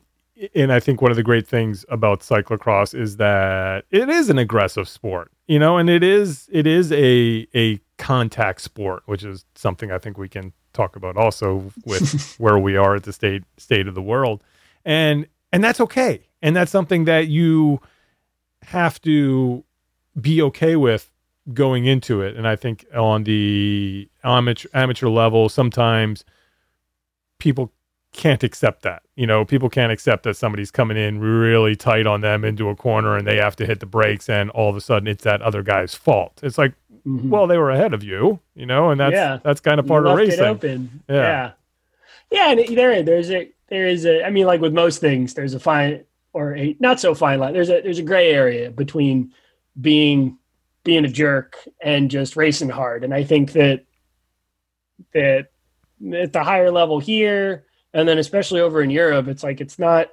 and 0.55 0.73
I 0.73 0.81
think 0.81 1.01
one 1.01 1.11
of 1.11 1.17
the 1.17 1.23
great 1.23 1.47
things 1.47 1.85
about 1.89 2.21
cyclocross 2.21 2.99
is 2.99 3.17
that 3.17 3.85
it 3.91 4.09
is 4.09 4.31
an 4.31 4.39
aggressive 4.39 4.89
sport, 4.89 5.31
you 5.47 5.59
know, 5.59 5.77
and 5.77 5.89
it 5.89 6.03
is 6.03 6.49
it 6.53 6.67
is 6.67 6.91
a 6.93 7.47
a 7.55 7.81
contact 7.99 8.61
sport, 8.63 9.03
which 9.07 9.25
is 9.25 9.45
something 9.55 9.93
I 9.93 9.99
think 9.99 10.19
we 10.19 10.29
can 10.29 10.53
talk 10.73 10.97
about 10.97 11.17
also 11.17 11.73
with 11.85 12.35
where 12.39 12.59
we 12.59 12.77
are 12.77 12.97
at 12.97 13.05
the 13.05 13.13
state 13.13 13.45
state 13.59 13.87
of 13.87 13.95
the 13.95 14.03
world, 14.03 14.43
and 14.89 15.27
and 15.53 15.63
that's 15.63 15.81
okay, 15.83 16.23
and 16.41 16.57
that's 16.57 16.73
something 16.73 17.05
that 17.05 17.29
you 17.29 17.81
have 18.63 19.01
to 19.03 19.63
be 20.19 20.41
okay 20.43 20.77
with 20.77 21.13
going 21.53 21.85
into 21.85 22.23
it. 22.23 22.37
And 22.37 22.49
I 22.49 22.57
think 22.57 22.87
on 22.97 23.25
the 23.25 24.09
amateur 24.25 24.69
amateur 24.73 25.09
level, 25.09 25.51
sometimes 25.51 26.25
people 27.39 27.71
can't 28.13 28.43
accept 28.43 28.81
that. 28.83 29.03
You 29.15 29.27
know, 29.27 29.45
people 29.45 29.69
can't 29.69 29.93
accept 29.93 30.23
that 30.23 30.39
somebody's 30.39 30.71
coming 30.71 30.97
in 30.97 31.21
really 31.21 31.77
tight 31.77 32.07
on 32.07 32.23
them 32.23 32.43
into 32.43 32.71
a 32.71 32.75
corner 32.75 33.15
and 33.15 33.27
they 33.27 33.37
have 33.37 33.57
to 33.57 33.67
hit 33.67 33.81
the 33.81 33.87
brakes 33.87 34.31
and 34.31 34.49
all 34.51 34.71
of 34.71 34.77
a 34.77 34.81
sudden 34.81 35.07
it's 35.07 35.25
that 35.25 35.43
other 35.43 35.63
guy's 35.63 35.95
fault. 35.95 36.41
It's 36.43 36.57
like, 36.57 36.73
mm-hmm. 37.07 37.29
well, 37.29 37.47
they 37.47 37.59
were 37.59 37.71
ahead 37.71 37.93
of 37.93 38.03
you, 38.03 38.41
you 38.55 38.65
know, 38.65 38.89
and 38.89 38.99
that's 38.99 39.13
yeah. 39.13 39.39
that's 39.45 39.61
kind 39.61 39.79
of 39.79 39.87
part 39.87 40.07
of 40.07 40.17
racing. 40.17 41.03
Yeah. 41.09 41.15
yeah. 41.15 41.51
Yeah, 42.31 42.51
and 42.53 42.77
there 42.77 43.03
there's 43.03 43.31
a 43.31 43.51
there 43.71 43.87
is 43.87 44.07
a 44.07 44.25
I 44.25 44.31
mean 44.31 44.47
like 44.47 44.61
with 44.61 44.73
most 44.73 45.01
things 45.01 45.35
there's 45.35 45.55
a 45.55 45.61
fine 45.61 46.05
or 46.33 46.57
a 46.57 46.77
not 46.81 47.01
so 47.01 47.15
fine 47.15 47.39
line. 47.39 47.53
There's 47.53 47.71
a 47.71 47.81
there's 47.81 47.99
a 47.99 48.05
gray 48.05 48.31
area 48.31 48.71
between 48.71 49.33
being 49.81 50.39
being 50.85 51.05
a 51.05 51.09
jerk 51.09 51.57
and 51.83 52.11
just 52.11 52.37
racing 52.37 52.69
hard. 52.69 53.05
And 53.05 53.13
I 53.13 53.25
think 53.25 53.53
that 53.53 53.85
that 55.15 55.49
at 56.15 56.33
the 56.33 56.43
higher 56.43 56.71
level 56.71 56.99
here, 57.01 57.65
and 57.93 58.09
then 58.09 58.19
especially 58.19 58.61
over 58.61 58.83
in 58.83 58.91
Europe, 58.91 59.29
it's 59.29 59.43
like 59.43 59.61
it's 59.61 59.79
not. 59.79 60.09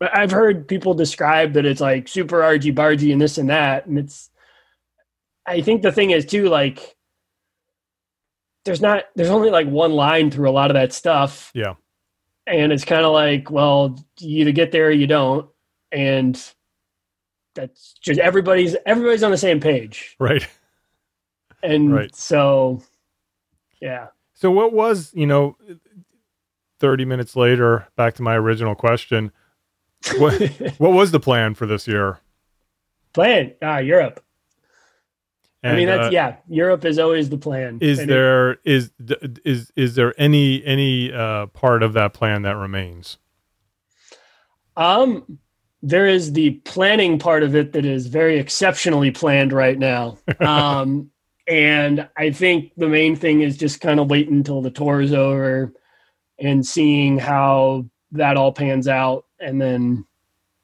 I've 0.00 0.32
heard 0.32 0.68
people 0.68 0.92
describe 0.92 1.52
that 1.54 1.64
it's 1.64 1.80
like 1.80 2.08
super 2.08 2.42
argy 2.42 2.72
bargy 2.72 3.12
and 3.12 3.20
this 3.20 3.38
and 3.38 3.50
that, 3.50 3.86
and 3.86 3.98
it's. 3.98 4.30
I 5.46 5.60
think 5.60 5.82
the 5.82 5.92
thing 5.92 6.10
is 6.10 6.26
too 6.26 6.48
like. 6.48 6.96
There's 8.64 8.80
not. 8.80 9.04
There's 9.14 9.30
only 9.30 9.50
like 9.50 9.68
one 9.68 9.92
line 9.92 10.30
through 10.30 10.48
a 10.48 10.52
lot 10.52 10.70
of 10.70 10.74
that 10.74 10.92
stuff. 10.92 11.50
Yeah. 11.54 11.74
And 12.46 12.72
it's 12.72 12.84
kind 12.84 13.04
of 13.04 13.12
like, 13.12 13.50
well, 13.50 13.98
you 14.18 14.40
either 14.40 14.52
get 14.52 14.70
there 14.70 14.88
or 14.88 14.90
you 14.90 15.06
don't, 15.06 15.48
and 15.92 16.40
that's 17.54 17.94
just 17.94 18.20
everybody's 18.20 18.76
everybody's 18.84 19.22
on 19.22 19.30
the 19.30 19.38
same 19.38 19.60
page. 19.60 20.16
Right. 20.18 20.46
And 21.62 21.94
right. 21.94 22.14
so 22.14 22.82
yeah. 23.80 24.08
So 24.34 24.50
what 24.50 24.72
was 24.72 25.12
you 25.14 25.26
know 25.26 25.56
30 26.80 27.04
minutes 27.04 27.36
later 27.36 27.88
back 27.96 28.14
to 28.14 28.22
my 28.22 28.34
original 28.34 28.74
question 28.74 29.32
what 30.18 30.34
what 30.78 30.92
was 30.92 31.10
the 31.12 31.20
plan 31.20 31.54
for 31.54 31.66
this 31.66 31.86
year? 31.86 32.18
Plan? 33.12 33.54
Ah 33.62 33.78
europe 33.78 34.23
and, 35.64 35.72
I 35.72 35.76
mean 35.76 35.86
that's 35.86 36.08
uh, 36.08 36.10
yeah. 36.10 36.36
Europe 36.46 36.84
is 36.84 36.98
always 36.98 37.30
the 37.30 37.38
plan. 37.38 37.78
Is 37.80 37.98
and 37.98 38.10
there 38.10 38.52
it, 38.52 38.60
is 38.64 38.90
is 39.44 39.72
is 39.74 39.94
there 39.94 40.14
any 40.18 40.62
any 40.64 41.10
uh, 41.10 41.46
part 41.46 41.82
of 41.82 41.94
that 41.94 42.12
plan 42.12 42.42
that 42.42 42.56
remains? 42.56 43.16
Um, 44.76 45.38
there 45.82 46.06
is 46.06 46.34
the 46.34 46.50
planning 46.64 47.18
part 47.18 47.42
of 47.42 47.54
it 47.54 47.72
that 47.72 47.86
is 47.86 48.08
very 48.08 48.38
exceptionally 48.38 49.10
planned 49.10 49.52
right 49.52 49.78
now. 49.78 50.18
Um, 50.40 51.10
and 51.46 52.08
I 52.16 52.30
think 52.30 52.72
the 52.76 52.88
main 52.88 53.16
thing 53.16 53.42
is 53.42 53.58
just 53.58 53.80
kind 53.80 54.00
of 54.00 54.08
waiting 54.08 54.34
until 54.34 54.62
the 54.62 54.70
tour 54.70 55.02
is 55.02 55.12
over 55.12 55.74
and 56.38 56.64
seeing 56.64 57.18
how 57.18 57.86
that 58.12 58.36
all 58.36 58.52
pans 58.52 58.88
out 58.88 59.26
and 59.38 59.60
then 59.60 60.06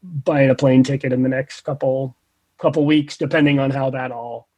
buying 0.03 0.48
a 0.48 0.55
plane 0.55 0.82
ticket 0.82 1.12
in 1.12 1.22
the 1.22 1.28
next 1.28 1.61
couple 1.62 2.16
couple 2.59 2.84
weeks 2.84 3.16
depending 3.16 3.59
on 3.59 3.70
how 3.70 3.90
that 3.90 4.11
all 4.12 4.48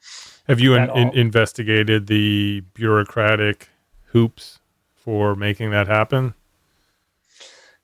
have 0.52 0.60
you 0.60 0.74
in, 0.74 0.90
in, 0.90 1.08
investigated 1.10 2.06
the 2.06 2.62
bureaucratic 2.74 3.68
hoops 4.06 4.60
for 4.94 5.34
making 5.34 5.70
that 5.70 5.88
happen 5.88 6.34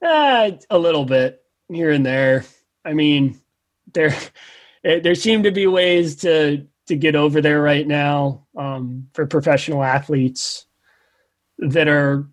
uh, 0.02 0.50
a 0.70 0.78
little 0.78 1.04
bit 1.04 1.42
here 1.68 1.90
and 1.90 2.06
there 2.06 2.44
I 2.88 2.94
mean, 2.94 3.38
there 3.92 4.16
eh, 4.84 5.00
there 5.00 5.14
seem 5.14 5.42
to 5.42 5.50
be 5.50 5.66
ways 5.66 6.16
to 6.16 6.66
to 6.86 6.96
get 6.96 7.14
over 7.14 7.40
there 7.40 7.60
right 7.60 7.86
now 7.86 8.46
um, 8.56 9.08
for 9.12 9.26
professional 9.26 9.84
athletes 9.84 10.66
that 11.58 11.88
are. 11.88 12.26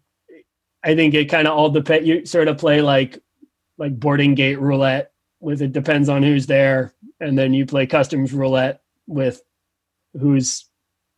I 0.83 0.95
think 0.95 1.15
it 1.15 1.25
kind 1.25 1.47
of 1.47 1.57
all 1.57 1.69
depend. 1.69 2.07
You 2.07 2.25
sort 2.25 2.47
of 2.47 2.57
play 2.57 2.81
like 2.81 3.19
like 3.77 3.99
boarding 3.99 4.36
gate 4.36 4.59
roulette 4.59 5.11
with 5.39 5.61
it 5.61 5.73
depends 5.73 6.09
on 6.09 6.23
who's 6.23 6.45
there, 6.45 6.93
and 7.19 7.38
then 7.38 7.53
you 7.53 7.65
play 7.65 7.86
customs 7.86 8.33
roulette 8.33 8.81
with 9.07 9.41
who's 10.20 10.66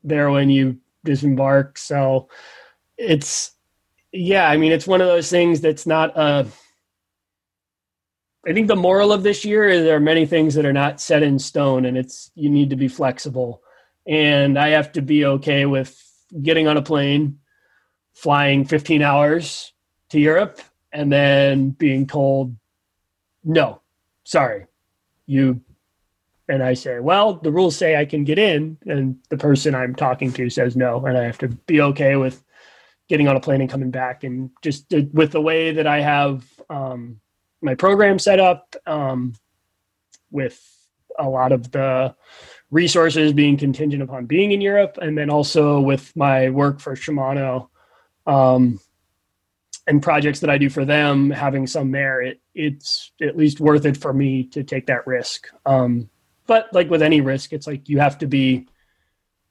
there 0.03 0.29
when 0.29 0.49
you 0.49 0.77
disembark. 1.03 1.77
So 1.77 2.29
it's 2.97 3.51
yeah, 4.11 4.49
I 4.49 4.57
mean, 4.57 4.71
it's 4.71 4.87
one 4.87 5.01
of 5.01 5.07
those 5.07 5.29
things 5.29 5.61
that's 5.61 5.85
not 5.85 6.17
a 6.17 6.47
I 8.47 8.53
think 8.53 8.67
the 8.67 8.77
moral 8.77 9.11
of 9.11 9.23
this 9.23 9.43
year 9.43 9.67
is 9.67 9.83
there 9.83 9.97
are 9.97 9.99
many 9.99 10.25
things 10.25 10.55
that 10.55 10.65
are 10.65 10.73
not 10.73 11.01
set 11.01 11.21
in 11.21 11.37
stone, 11.37 11.85
and 11.85 11.97
it's 11.97 12.31
you 12.33 12.49
need 12.49 12.69
to 12.69 12.77
be 12.77 12.87
flexible. 12.87 13.61
And 14.07 14.57
I 14.57 14.69
have 14.69 14.93
to 14.93 15.01
be 15.01 15.25
okay 15.25 15.65
with 15.65 16.01
getting 16.41 16.65
on 16.65 16.77
a 16.77 16.81
plane, 16.81 17.39
flying 18.13 18.63
15 18.63 19.01
hours 19.01 19.73
to 20.11 20.19
Europe, 20.19 20.61
and 20.93 21.11
then 21.11 21.71
being 21.71 22.07
told, 22.07 22.55
no, 23.43 23.81
sorry, 24.23 24.67
you. 25.25 25.61
And 26.49 26.63
I 26.63 26.75
say, 26.75 26.99
well, 26.99 27.33
the 27.33 27.51
rules 27.51 27.75
say 27.75 27.97
I 27.97 28.05
can 28.05 28.23
get 28.23 28.39
in, 28.39 28.77
and 28.85 29.17
the 29.29 29.37
person 29.37 29.75
I'm 29.75 29.95
talking 29.95 30.31
to 30.33 30.49
says 30.49 30.75
no, 30.75 31.05
and 31.05 31.17
I 31.17 31.23
have 31.23 31.37
to 31.39 31.49
be 31.49 31.81
okay 31.81 32.15
with 32.15 32.41
getting 33.09 33.27
on 33.27 33.35
a 33.35 33.39
plane 33.39 33.61
and 33.61 33.69
coming 33.69 33.91
back. 33.91 34.23
And 34.23 34.51
just 34.61 34.85
with 35.11 35.31
the 35.31 35.41
way 35.41 35.71
that 35.73 35.87
I 35.87 36.01
have 36.01 36.45
um, 36.69 37.19
my 37.61 37.75
program 37.75 38.19
set 38.19 38.39
up 38.39 38.75
um, 38.85 39.33
with 40.31 40.61
a 41.19 41.27
lot 41.27 41.51
of 41.51 41.71
the 41.71 42.15
resources 42.69 43.33
being 43.33 43.57
contingent 43.57 44.03
upon 44.03 44.25
being 44.25 44.51
in 44.51 44.61
Europe, 44.61 44.97
and 45.01 45.17
then 45.17 45.29
also 45.29 45.79
with 45.79 46.15
my 46.15 46.49
work 46.49 46.79
for 46.79 46.95
Shimano 46.95 47.69
um, 48.25 48.79
and 49.87 50.03
projects 50.03 50.41
that 50.41 50.49
I 50.49 50.57
do 50.57 50.69
for 50.69 50.85
them, 50.85 51.29
having 51.29 51.65
some 51.65 51.91
merit, 51.91 52.41
it's 52.53 53.11
at 53.21 53.37
least 53.37 53.59
worth 53.59 53.85
it 53.85 53.97
for 53.97 54.13
me 54.13 54.43
to 54.49 54.63
take 54.63 54.87
that 54.87 55.07
risk. 55.07 55.47
Um, 55.65 56.09
but 56.47 56.69
like 56.73 56.89
with 56.89 57.01
any 57.01 57.21
risk, 57.21 57.53
it's 57.53 57.67
like 57.67 57.87
you 57.89 57.99
have 57.99 58.17
to 58.19 58.27
be, 58.27 58.67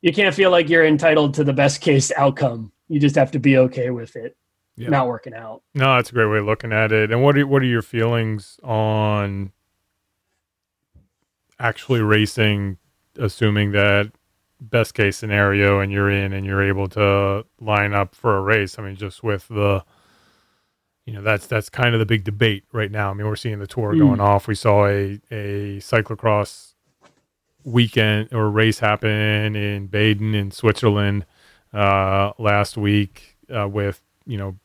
you 0.03 0.13
can't 0.13 0.35
feel 0.35 0.51
like 0.51 0.69
you're 0.69 0.87
entitled 0.87 1.35
to 1.35 1.45
the 1.45 1.53
best 1.53 1.81
case 1.81 2.11
outcome. 2.17 2.73
You 2.89 2.99
just 2.99 3.17
have 3.17 3.31
to 3.33 3.39
be 3.39 3.59
okay 3.59 3.91
with 3.91 4.17
it 4.17 4.37
yeah. 4.77 4.89
not 4.89 5.07
working 5.07 5.35
out. 5.35 5.63
No, 5.75 5.97
that's 5.97 6.11
a 6.11 6.13
great 6.13 6.27
way 6.27 6.39
of 6.39 6.45
looking 6.45 6.73
at 6.73 6.93
it. 6.93 7.11
And 7.11 7.23
what 7.23 7.37
are 7.37 7.47
what 7.47 7.63
are 7.63 7.67
your 7.67 7.83
feelings 7.83 8.61
on 8.63 9.53
actually 11.59 12.01
racing, 12.01 12.79
assuming 13.17 13.73
that 13.73 14.13
best 14.61 14.95
case 14.95 15.17
scenario 15.17 15.81
and 15.81 15.93
you're 15.93 16.11
in 16.11 16.33
and 16.33 16.47
you're 16.47 16.63
able 16.63 16.89
to 16.89 17.45
line 17.61 17.95
up 17.95 18.15
for 18.15 18.37
a 18.37 18.41
race? 18.41 18.79
I 18.79 18.83
mean, 18.83 18.97
just 18.97 19.23
with 19.23 19.49
the 19.49 19.85
you 21.07 21.15
know 21.15 21.23
that's 21.23 21.47
that's 21.47 21.69
kind 21.69 21.95
of 21.95 21.99
the 21.99 22.07
big 22.07 22.25
debate 22.25 22.65
right 22.73 22.91
now. 22.91 23.11
I 23.11 23.15
mean, 23.15 23.27
we're 23.27 23.37
seeing 23.37 23.59
the 23.59 23.67
tour 23.67 23.95
mm. 23.95 23.99
going 23.99 24.21
off. 24.21 24.47
We 24.47 24.55
saw 24.55 24.87
a 24.87 25.21
a 25.31 25.79
cyclocross 25.79 26.75
weekend 27.67 28.33
or 28.33 28.49
race 28.49 28.79
happen 28.79 29.57
in 29.57 29.89
Baden 29.89 30.35
in 30.35 30.51
Switzerland 30.51 31.27
uh, 31.75 32.33
last 32.39 32.79
week 32.79 33.37
uh, 33.55 33.69
with 33.69 34.01
you 34.25 34.39
know 34.39 34.57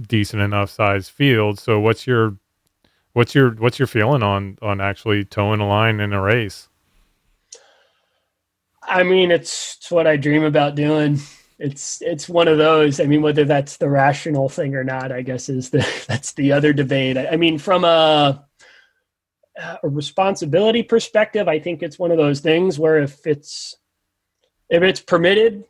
decent 0.00 0.42
enough 0.42 0.70
size 0.70 1.08
field. 1.08 1.58
So 1.58 1.80
what's 1.80 2.06
your 2.06 2.36
what's 3.14 3.34
your 3.34 3.50
what's 3.52 3.78
your 3.78 3.88
feeling 3.88 4.22
on 4.22 4.58
on 4.62 4.80
actually 4.80 5.24
towing 5.24 5.60
a 5.60 5.66
line 5.66 5.98
in 5.98 6.12
a 6.12 6.20
race? 6.20 6.68
I 8.84 9.02
mean, 9.04 9.30
it's, 9.30 9.76
it's 9.78 9.90
what 9.92 10.06
I 10.06 10.16
dream 10.16 10.42
about 10.42 10.74
doing. 10.74 11.18
It's 11.58 12.02
it's 12.02 12.28
one 12.28 12.48
of 12.48 12.58
those. 12.58 13.00
I 13.00 13.04
mean, 13.04 13.22
whether 13.22 13.44
that's 13.44 13.76
the 13.76 13.88
rational 13.88 14.48
thing 14.48 14.74
or 14.74 14.82
not, 14.82 15.12
I 15.12 15.22
guess 15.22 15.48
is 15.48 15.70
the 15.70 15.86
that's 16.08 16.32
the 16.32 16.52
other 16.52 16.72
debate. 16.72 17.16
I 17.16 17.36
mean, 17.36 17.58
from 17.58 17.84
a 17.84 18.44
a 19.56 19.88
responsibility 19.88 20.82
perspective, 20.82 21.48
I 21.48 21.58
think 21.58 21.82
it's 21.82 21.98
one 21.98 22.10
of 22.10 22.16
those 22.16 22.40
things 22.40 22.78
where 22.78 22.98
if 22.98 23.26
it's 23.26 23.76
if 24.70 24.82
it's 24.82 25.00
permitted 25.00 25.64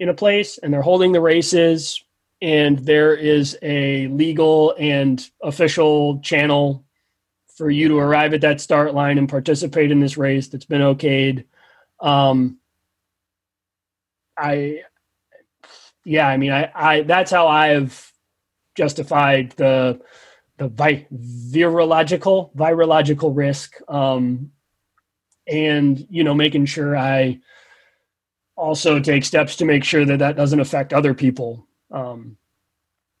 in 0.00 0.08
a 0.08 0.14
place 0.14 0.58
and 0.58 0.72
they're 0.72 0.82
holding 0.82 1.12
the 1.12 1.20
races 1.20 2.02
and 2.42 2.78
there 2.80 3.14
is 3.14 3.56
a 3.62 4.08
legal 4.08 4.74
and 4.78 5.28
official 5.42 6.18
channel 6.20 6.84
for 7.56 7.70
you 7.70 7.88
to 7.88 7.98
arrive 7.98 8.32
at 8.32 8.40
that 8.40 8.60
start 8.60 8.94
line 8.94 9.18
and 9.18 9.28
participate 9.28 9.90
in 9.90 10.00
this 10.00 10.16
race 10.16 10.48
that's 10.48 10.64
been 10.64 10.80
okayed. 10.80 11.44
Um, 12.00 12.58
I, 14.36 14.80
yeah, 16.04 16.26
I 16.26 16.38
mean, 16.38 16.52
I, 16.52 16.70
I, 16.74 17.02
that's 17.02 17.30
how 17.30 17.46
I 17.46 17.68
have 17.68 18.10
justified 18.74 19.50
the, 19.52 20.00
the 20.60 20.68
vi- 20.68 21.08
virological, 21.12 22.54
virological 22.54 23.36
risk. 23.36 23.74
Um, 23.88 24.52
and, 25.48 26.06
you 26.08 26.22
know, 26.22 26.34
making 26.34 26.66
sure 26.66 26.96
I 26.96 27.40
also 28.54 29.00
take 29.00 29.24
steps 29.24 29.56
to 29.56 29.64
make 29.64 29.82
sure 29.82 30.04
that 30.04 30.20
that 30.20 30.36
doesn't 30.36 30.60
affect 30.60 30.92
other 30.92 31.14
people 31.14 31.66
um, 31.90 32.36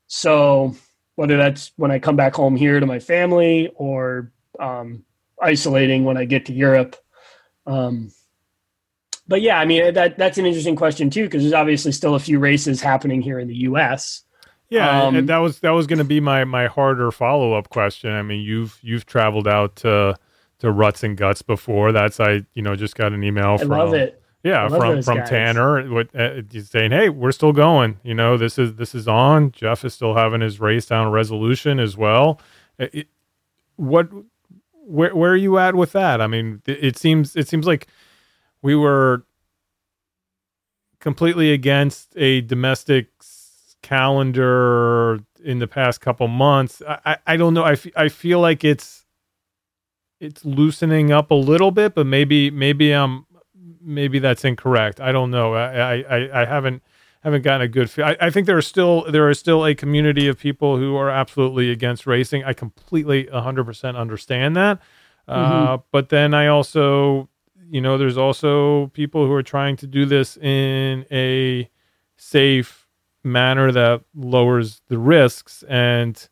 so 0.06 0.74
whether 1.16 1.36
that's 1.36 1.72
when 1.76 1.90
I 1.90 1.98
come 1.98 2.16
back 2.16 2.34
home 2.34 2.56
here 2.56 2.80
to 2.80 2.86
my 2.86 2.98
family 2.98 3.70
or 3.74 4.32
um, 4.58 5.04
isolating 5.40 6.04
when 6.04 6.16
I 6.16 6.24
get 6.24 6.46
to 6.46 6.52
Europe. 6.52 6.96
Um, 7.66 8.10
but 9.26 9.42
yeah, 9.42 9.58
I 9.58 9.64
mean 9.64 9.94
that 9.94 10.18
that's 10.18 10.38
an 10.38 10.46
interesting 10.46 10.76
question 10.76 11.10
too 11.10 11.24
because 11.24 11.42
there's 11.42 11.54
obviously 11.54 11.92
still 11.92 12.14
a 12.14 12.20
few 12.20 12.38
races 12.38 12.80
happening 12.80 13.22
here 13.22 13.38
in 13.38 13.48
the 13.48 13.56
U.S. 13.56 14.22
Yeah, 14.70 15.02
um, 15.02 15.16
and 15.16 15.28
that 15.28 15.38
was 15.38 15.58
that 15.60 15.70
was 15.70 15.88
going 15.88 15.98
to 15.98 16.04
be 16.04 16.20
my 16.20 16.44
my 16.44 16.66
harder 16.66 17.10
follow 17.10 17.54
up 17.54 17.68
question. 17.70 18.10
I 18.10 18.22
mean, 18.22 18.40
you've 18.40 18.78
you've 18.82 19.04
traveled 19.04 19.48
out 19.48 19.76
to 19.76 20.16
to 20.60 20.70
ruts 20.70 21.02
and 21.02 21.16
guts 21.16 21.42
before. 21.42 21.90
That's 21.90 22.20
I 22.20 22.46
you 22.54 22.62
know 22.62 22.76
just 22.76 22.94
got 22.94 23.12
an 23.12 23.24
email 23.24 23.54
I 23.54 23.58
from 23.58 23.68
love 23.68 23.94
it. 23.94 24.22
Yeah, 24.42 24.68
from 24.68 25.02
from 25.02 25.18
guys. 25.18 25.28
Tanner, 25.28 25.92
what, 25.92 26.14
uh, 26.14 26.40
saying, 26.62 26.92
"Hey, 26.92 27.10
we're 27.10 27.32
still 27.32 27.52
going. 27.52 27.98
You 28.02 28.14
know, 28.14 28.38
this 28.38 28.58
is 28.58 28.76
this 28.76 28.94
is 28.94 29.06
on. 29.06 29.52
Jeff 29.52 29.84
is 29.84 29.92
still 29.92 30.14
having 30.14 30.40
his 30.40 30.60
race 30.60 30.86
down 30.86 31.10
resolution 31.10 31.78
as 31.78 31.96
well. 31.96 32.40
It, 32.78 33.08
what, 33.76 34.08
where 34.72 35.14
where 35.14 35.32
are 35.32 35.36
you 35.36 35.58
at 35.58 35.74
with 35.74 35.92
that? 35.92 36.22
I 36.22 36.26
mean, 36.26 36.62
it, 36.66 36.84
it 36.84 36.96
seems 36.96 37.36
it 37.36 37.48
seems 37.48 37.66
like 37.66 37.86
we 38.62 38.74
were 38.74 39.26
completely 41.00 41.52
against 41.52 42.16
a 42.16 42.40
domestic 42.40 43.09
calendar 43.82 45.20
in 45.42 45.58
the 45.58 45.66
past 45.66 46.00
couple 46.00 46.28
months. 46.28 46.82
I, 46.86 46.98
I, 47.04 47.16
I 47.26 47.36
don't 47.36 47.54
know. 47.54 47.62
I, 47.62 47.72
f- 47.72 47.96
I 47.96 48.08
feel 48.08 48.40
like 48.40 48.64
it's 48.64 49.06
it's 50.20 50.44
loosening 50.44 51.10
up 51.10 51.30
a 51.30 51.34
little 51.34 51.70
bit, 51.70 51.94
but 51.94 52.06
maybe 52.06 52.50
maybe 52.50 52.92
I'm 52.92 53.26
maybe 53.80 54.18
that's 54.18 54.44
incorrect. 54.44 55.00
I 55.00 55.12
don't 55.12 55.30
know. 55.30 55.54
I 55.54 56.02
I, 56.02 56.42
I 56.42 56.44
haven't 56.44 56.82
haven't 57.22 57.42
gotten 57.42 57.62
a 57.62 57.68
good 57.68 57.90
feel. 57.90 58.06
I, 58.06 58.16
I 58.20 58.30
think 58.30 58.46
there 58.46 58.56
are 58.56 58.62
still 58.62 59.10
there 59.10 59.28
is 59.28 59.38
still 59.38 59.64
a 59.64 59.74
community 59.74 60.26
of 60.26 60.38
people 60.38 60.76
who 60.76 60.96
are 60.96 61.10
absolutely 61.10 61.70
against 61.70 62.06
racing. 62.06 62.44
I 62.44 62.52
completely 62.52 63.24
100% 63.24 63.96
understand 63.96 64.56
that. 64.56 64.80
Uh, 65.28 65.36
mm-hmm. 65.36 65.72
Uh, 65.72 65.78
but 65.92 66.08
then 66.08 66.34
I 66.34 66.46
also, 66.46 67.28
you 67.70 67.80
know, 67.80 67.98
there's 67.98 68.16
also 68.16 68.88
people 68.88 69.26
who 69.26 69.32
are 69.32 69.42
trying 69.42 69.76
to 69.76 69.86
do 69.86 70.06
this 70.06 70.36
in 70.38 71.04
a 71.10 71.70
safe 72.16 72.79
manner 73.24 73.72
that 73.72 74.02
lowers 74.14 74.80
the 74.88 74.98
risks. 74.98 75.64
And 75.68 76.28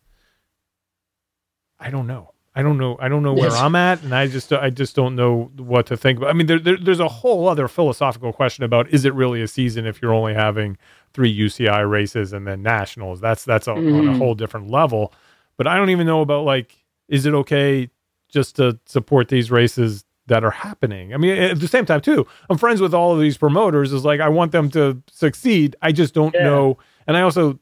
I 1.78 1.90
don't 1.90 2.06
know. 2.06 2.32
I 2.58 2.62
don't 2.62 2.76
know. 2.76 2.96
I 2.98 3.08
don't 3.08 3.22
know 3.22 3.34
where 3.34 3.52
I'm 3.52 3.76
at, 3.76 4.02
and 4.02 4.12
I 4.12 4.26
just 4.26 4.52
I 4.52 4.70
just 4.70 4.96
don't 4.96 5.14
know 5.14 5.52
what 5.58 5.86
to 5.86 5.96
think. 5.96 6.18
But 6.18 6.28
I 6.28 6.32
mean, 6.32 6.48
there, 6.48 6.58
there, 6.58 6.76
there's 6.76 6.98
a 6.98 7.06
whole 7.06 7.46
other 7.46 7.68
philosophical 7.68 8.32
question 8.32 8.64
about 8.64 8.88
is 8.88 9.04
it 9.04 9.14
really 9.14 9.40
a 9.42 9.46
season 9.46 9.86
if 9.86 10.02
you're 10.02 10.12
only 10.12 10.34
having 10.34 10.76
three 11.14 11.32
UCI 11.32 11.88
races 11.88 12.32
and 12.32 12.48
then 12.48 12.62
nationals? 12.62 13.20
That's 13.20 13.44
that's 13.44 13.68
a, 13.68 13.74
mm. 13.74 13.98
on 14.00 14.08
a 14.08 14.12
mm. 14.12 14.18
whole 14.18 14.34
different 14.34 14.70
level. 14.70 15.12
But 15.56 15.68
I 15.68 15.76
don't 15.76 15.90
even 15.90 16.08
know 16.08 16.20
about 16.20 16.44
like 16.44 16.74
is 17.06 17.26
it 17.26 17.34
okay 17.34 17.90
just 18.28 18.56
to 18.56 18.76
support 18.86 19.28
these 19.28 19.52
races 19.52 20.04
that 20.28 20.44
are 20.44 20.50
happening? 20.50 21.12
I 21.12 21.16
mean, 21.16 21.36
at 21.36 21.60
the 21.60 21.68
same 21.68 21.84
time 21.84 22.00
too, 22.00 22.26
I'm 22.48 22.58
friends 22.58 22.80
with 22.80 22.94
all 22.94 23.12
of 23.12 23.20
these 23.20 23.36
promoters. 23.36 23.92
Is 23.92 24.04
like 24.04 24.20
I 24.20 24.28
want 24.28 24.52
them 24.52 24.70
to 24.70 25.02
succeed. 25.10 25.76
I 25.82 25.92
just 25.92 26.14
don't 26.14 26.34
yeah. 26.34 26.44
know, 26.44 26.78
and 27.06 27.16
I 27.16 27.22
also 27.22 27.58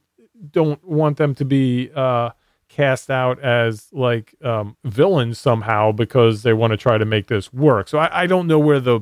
don't 0.50 0.82
want 0.84 1.16
them 1.16 1.34
to 1.36 1.44
be. 1.44 1.90
uh 1.94 2.30
cast 2.68 3.10
out 3.10 3.40
as 3.42 3.88
like 3.92 4.34
um, 4.44 4.76
villains 4.84 5.38
somehow 5.38 5.92
because 5.92 6.42
they 6.42 6.52
want 6.52 6.72
to 6.72 6.76
try 6.76 6.98
to 6.98 7.06
make 7.06 7.28
this 7.28 7.50
work. 7.50 7.88
So 7.88 7.98
I, 7.98 8.24
I 8.24 8.26
don't 8.26 8.46
know 8.46 8.58
where 8.58 8.80
the 8.80 9.00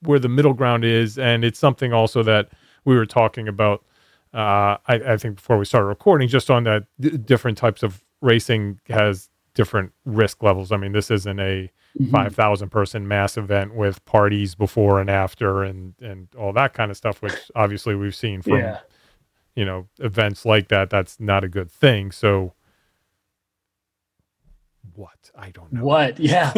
where 0.00 0.18
the 0.18 0.28
middle 0.28 0.54
ground 0.54 0.84
is, 0.84 1.18
and 1.18 1.44
it's 1.44 1.58
something 1.58 1.92
also 1.92 2.22
that 2.22 2.48
we 2.84 2.96
were 2.96 3.06
talking 3.06 3.46
about. 3.46 3.84
Uh, 4.32 4.80
I, 4.86 4.94
I, 4.94 5.16
think 5.18 5.36
before 5.36 5.58
we 5.58 5.66
started 5.66 5.86
recording, 5.86 6.26
just 6.26 6.50
on 6.50 6.64
that 6.64 6.84
d- 6.98 7.18
different 7.18 7.58
types 7.58 7.82
of 7.82 8.02
racing 8.22 8.80
has 8.88 9.28
different 9.54 9.92
risk 10.04 10.42
levels. 10.42 10.72
I 10.72 10.76
mean, 10.76 10.92
this 10.92 11.10
isn't 11.10 11.38
a 11.40 11.70
mm-hmm. 11.98 12.10
five 12.10 12.34
thousand 12.34 12.70
person 12.70 13.06
mass 13.06 13.36
event 13.36 13.74
with 13.74 14.04
parties 14.04 14.54
before 14.54 15.00
and 15.00 15.10
after 15.10 15.62
and 15.62 15.94
and 16.00 16.28
all 16.38 16.52
that 16.54 16.74
kind 16.74 16.90
of 16.90 16.96
stuff, 16.96 17.22
which 17.22 17.50
obviously 17.54 17.94
we've 17.94 18.14
seen 18.14 18.42
from 18.42 18.58
yeah. 18.58 18.80
you 19.54 19.64
know 19.64 19.88
events 19.98 20.44
like 20.44 20.68
that. 20.68 20.90
That's 20.90 21.20
not 21.20 21.44
a 21.44 21.48
good 21.48 21.70
thing. 21.70 22.12
So 22.12 22.54
what? 24.94 25.30
I 25.34 25.50
don't 25.50 25.72
know. 25.72 25.84
What? 25.84 26.18
Yeah. 26.18 26.52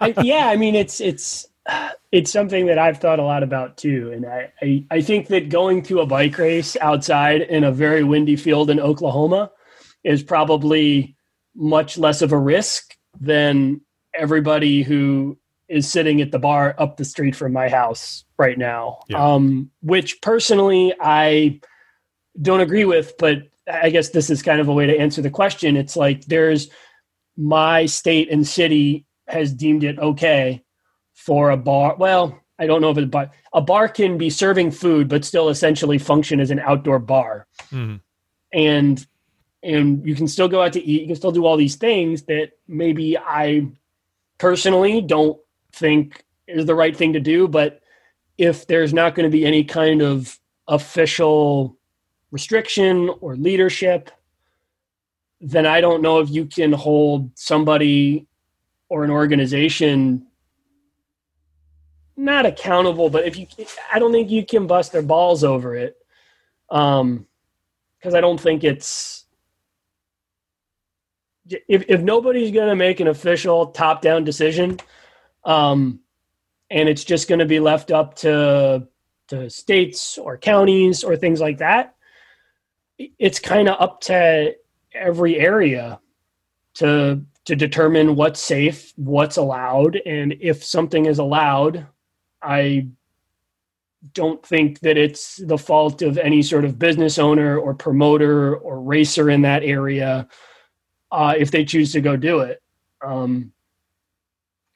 I, 0.00 0.14
yeah. 0.22 0.48
I 0.48 0.56
mean, 0.56 0.74
it's, 0.74 1.00
it's, 1.00 1.46
it's 2.12 2.30
something 2.30 2.66
that 2.66 2.78
I've 2.78 2.98
thought 2.98 3.18
a 3.18 3.24
lot 3.24 3.42
about 3.42 3.76
too. 3.76 4.12
And 4.12 4.26
I, 4.26 4.52
I, 4.62 4.84
I 4.90 5.00
think 5.00 5.28
that 5.28 5.48
going 5.48 5.82
to 5.84 6.00
a 6.00 6.06
bike 6.06 6.38
race 6.38 6.76
outside 6.80 7.42
in 7.42 7.64
a 7.64 7.72
very 7.72 8.04
windy 8.04 8.36
field 8.36 8.70
in 8.70 8.80
Oklahoma 8.80 9.50
is 10.02 10.22
probably 10.22 11.16
much 11.54 11.98
less 11.98 12.22
of 12.22 12.32
a 12.32 12.38
risk 12.38 12.96
than 13.20 13.80
everybody 14.14 14.82
who 14.82 15.38
is 15.68 15.90
sitting 15.90 16.20
at 16.20 16.30
the 16.30 16.38
bar 16.38 16.74
up 16.78 16.96
the 16.96 17.04
street 17.04 17.34
from 17.34 17.52
my 17.52 17.68
house 17.68 18.24
right 18.38 18.58
now. 18.58 19.00
Yeah. 19.08 19.24
Um, 19.24 19.70
which 19.82 20.20
personally 20.20 20.94
I 21.00 21.60
don't 22.40 22.60
agree 22.60 22.84
with, 22.84 23.14
but 23.18 23.38
I 23.72 23.90
guess 23.90 24.10
this 24.10 24.30
is 24.30 24.42
kind 24.42 24.60
of 24.60 24.68
a 24.68 24.72
way 24.72 24.86
to 24.86 24.98
answer 24.98 25.22
the 25.22 25.30
question. 25.30 25.76
It's 25.76 25.96
like 25.96 26.26
there's 26.26 26.68
my 27.36 27.86
state 27.86 28.30
and 28.30 28.46
city 28.46 29.06
has 29.26 29.52
deemed 29.52 29.84
it 29.84 29.98
okay 29.98 30.62
for 31.14 31.50
a 31.50 31.56
bar. 31.56 31.96
Well, 31.96 32.38
I 32.58 32.66
don't 32.66 32.80
know 32.80 32.90
if 32.90 32.98
it's 32.98 33.06
a 33.06 33.08
bar. 33.08 33.30
A 33.52 33.60
bar 33.60 33.88
can 33.88 34.18
be 34.18 34.30
serving 34.30 34.70
food, 34.70 35.08
but 35.08 35.24
still 35.24 35.48
essentially 35.48 35.98
function 35.98 36.40
as 36.40 36.50
an 36.50 36.60
outdoor 36.60 36.98
bar. 36.98 37.46
Mm. 37.72 38.00
And 38.52 39.06
and 39.64 40.06
you 40.06 40.14
can 40.14 40.28
still 40.28 40.48
go 40.48 40.62
out 40.62 40.72
to 40.74 40.84
eat. 40.84 41.00
You 41.00 41.06
can 41.06 41.16
still 41.16 41.32
do 41.32 41.46
all 41.46 41.56
these 41.56 41.76
things 41.76 42.22
that 42.24 42.52
maybe 42.68 43.16
I 43.16 43.68
personally 44.38 45.00
don't 45.00 45.38
think 45.72 46.24
is 46.46 46.66
the 46.66 46.74
right 46.74 46.96
thing 46.96 47.14
to 47.14 47.20
do. 47.20 47.48
But 47.48 47.80
if 48.36 48.66
there's 48.66 48.92
not 48.92 49.14
going 49.14 49.24
to 49.24 49.36
be 49.36 49.46
any 49.46 49.64
kind 49.64 50.02
of 50.02 50.38
official 50.68 51.78
restriction 52.30 53.10
or 53.20 53.36
leadership, 53.36 54.10
then 55.40 55.66
I 55.66 55.80
don't 55.80 56.02
know 56.02 56.20
if 56.20 56.30
you 56.30 56.46
can 56.46 56.72
hold 56.72 57.30
somebody 57.38 58.26
or 58.88 59.04
an 59.04 59.10
organization 59.10 60.26
not 62.16 62.46
accountable, 62.46 63.10
but 63.10 63.26
if 63.26 63.36
you, 63.36 63.46
I 63.92 63.98
don't 63.98 64.12
think 64.12 64.30
you 64.30 64.46
can 64.46 64.66
bust 64.66 64.92
their 64.92 65.02
balls 65.02 65.42
over 65.42 65.74
it. 65.74 65.96
Um, 66.70 67.26
cause 68.02 68.14
I 68.14 68.20
don't 68.20 68.40
think 68.40 68.62
it's, 68.62 69.23
if, 71.48 71.84
if 71.88 72.00
nobody's 72.00 72.50
going 72.50 72.68
to 72.68 72.76
make 72.76 73.00
an 73.00 73.08
official 73.08 73.68
top 73.68 74.02
down 74.02 74.24
decision, 74.24 74.78
um, 75.44 76.00
and 76.70 76.88
it's 76.88 77.04
just 77.04 77.28
going 77.28 77.38
to 77.38 77.46
be 77.46 77.60
left 77.60 77.90
up 77.90 78.14
to, 78.16 78.86
to 79.28 79.50
states 79.50 80.18
or 80.18 80.38
counties 80.38 81.04
or 81.04 81.16
things 81.16 81.40
like 81.40 81.58
that, 81.58 81.94
it's 83.18 83.38
kind 83.38 83.68
of 83.68 83.80
up 83.80 84.00
to 84.02 84.54
every 84.94 85.38
area 85.38 86.00
to 86.74 87.24
to 87.44 87.54
determine 87.54 88.16
what's 88.16 88.40
safe, 88.40 88.94
what's 88.96 89.36
allowed, 89.36 89.96
and 90.06 90.34
if 90.40 90.64
something 90.64 91.04
is 91.04 91.18
allowed, 91.18 91.86
I 92.40 92.88
don't 94.14 94.44
think 94.44 94.80
that 94.80 94.96
it's 94.96 95.36
the 95.36 95.58
fault 95.58 96.00
of 96.00 96.16
any 96.16 96.42
sort 96.42 96.64
of 96.64 96.78
business 96.78 97.18
owner 97.18 97.58
or 97.58 97.74
promoter 97.74 98.56
or 98.56 98.80
racer 98.80 99.28
in 99.28 99.42
that 99.42 99.62
area 99.62 100.26
uh, 101.10 101.34
if 101.36 101.50
they 101.50 101.64
choose 101.64 101.92
to 101.92 102.00
go 102.00 102.16
do 102.16 102.40
it. 102.40 102.62
Um, 103.04 103.52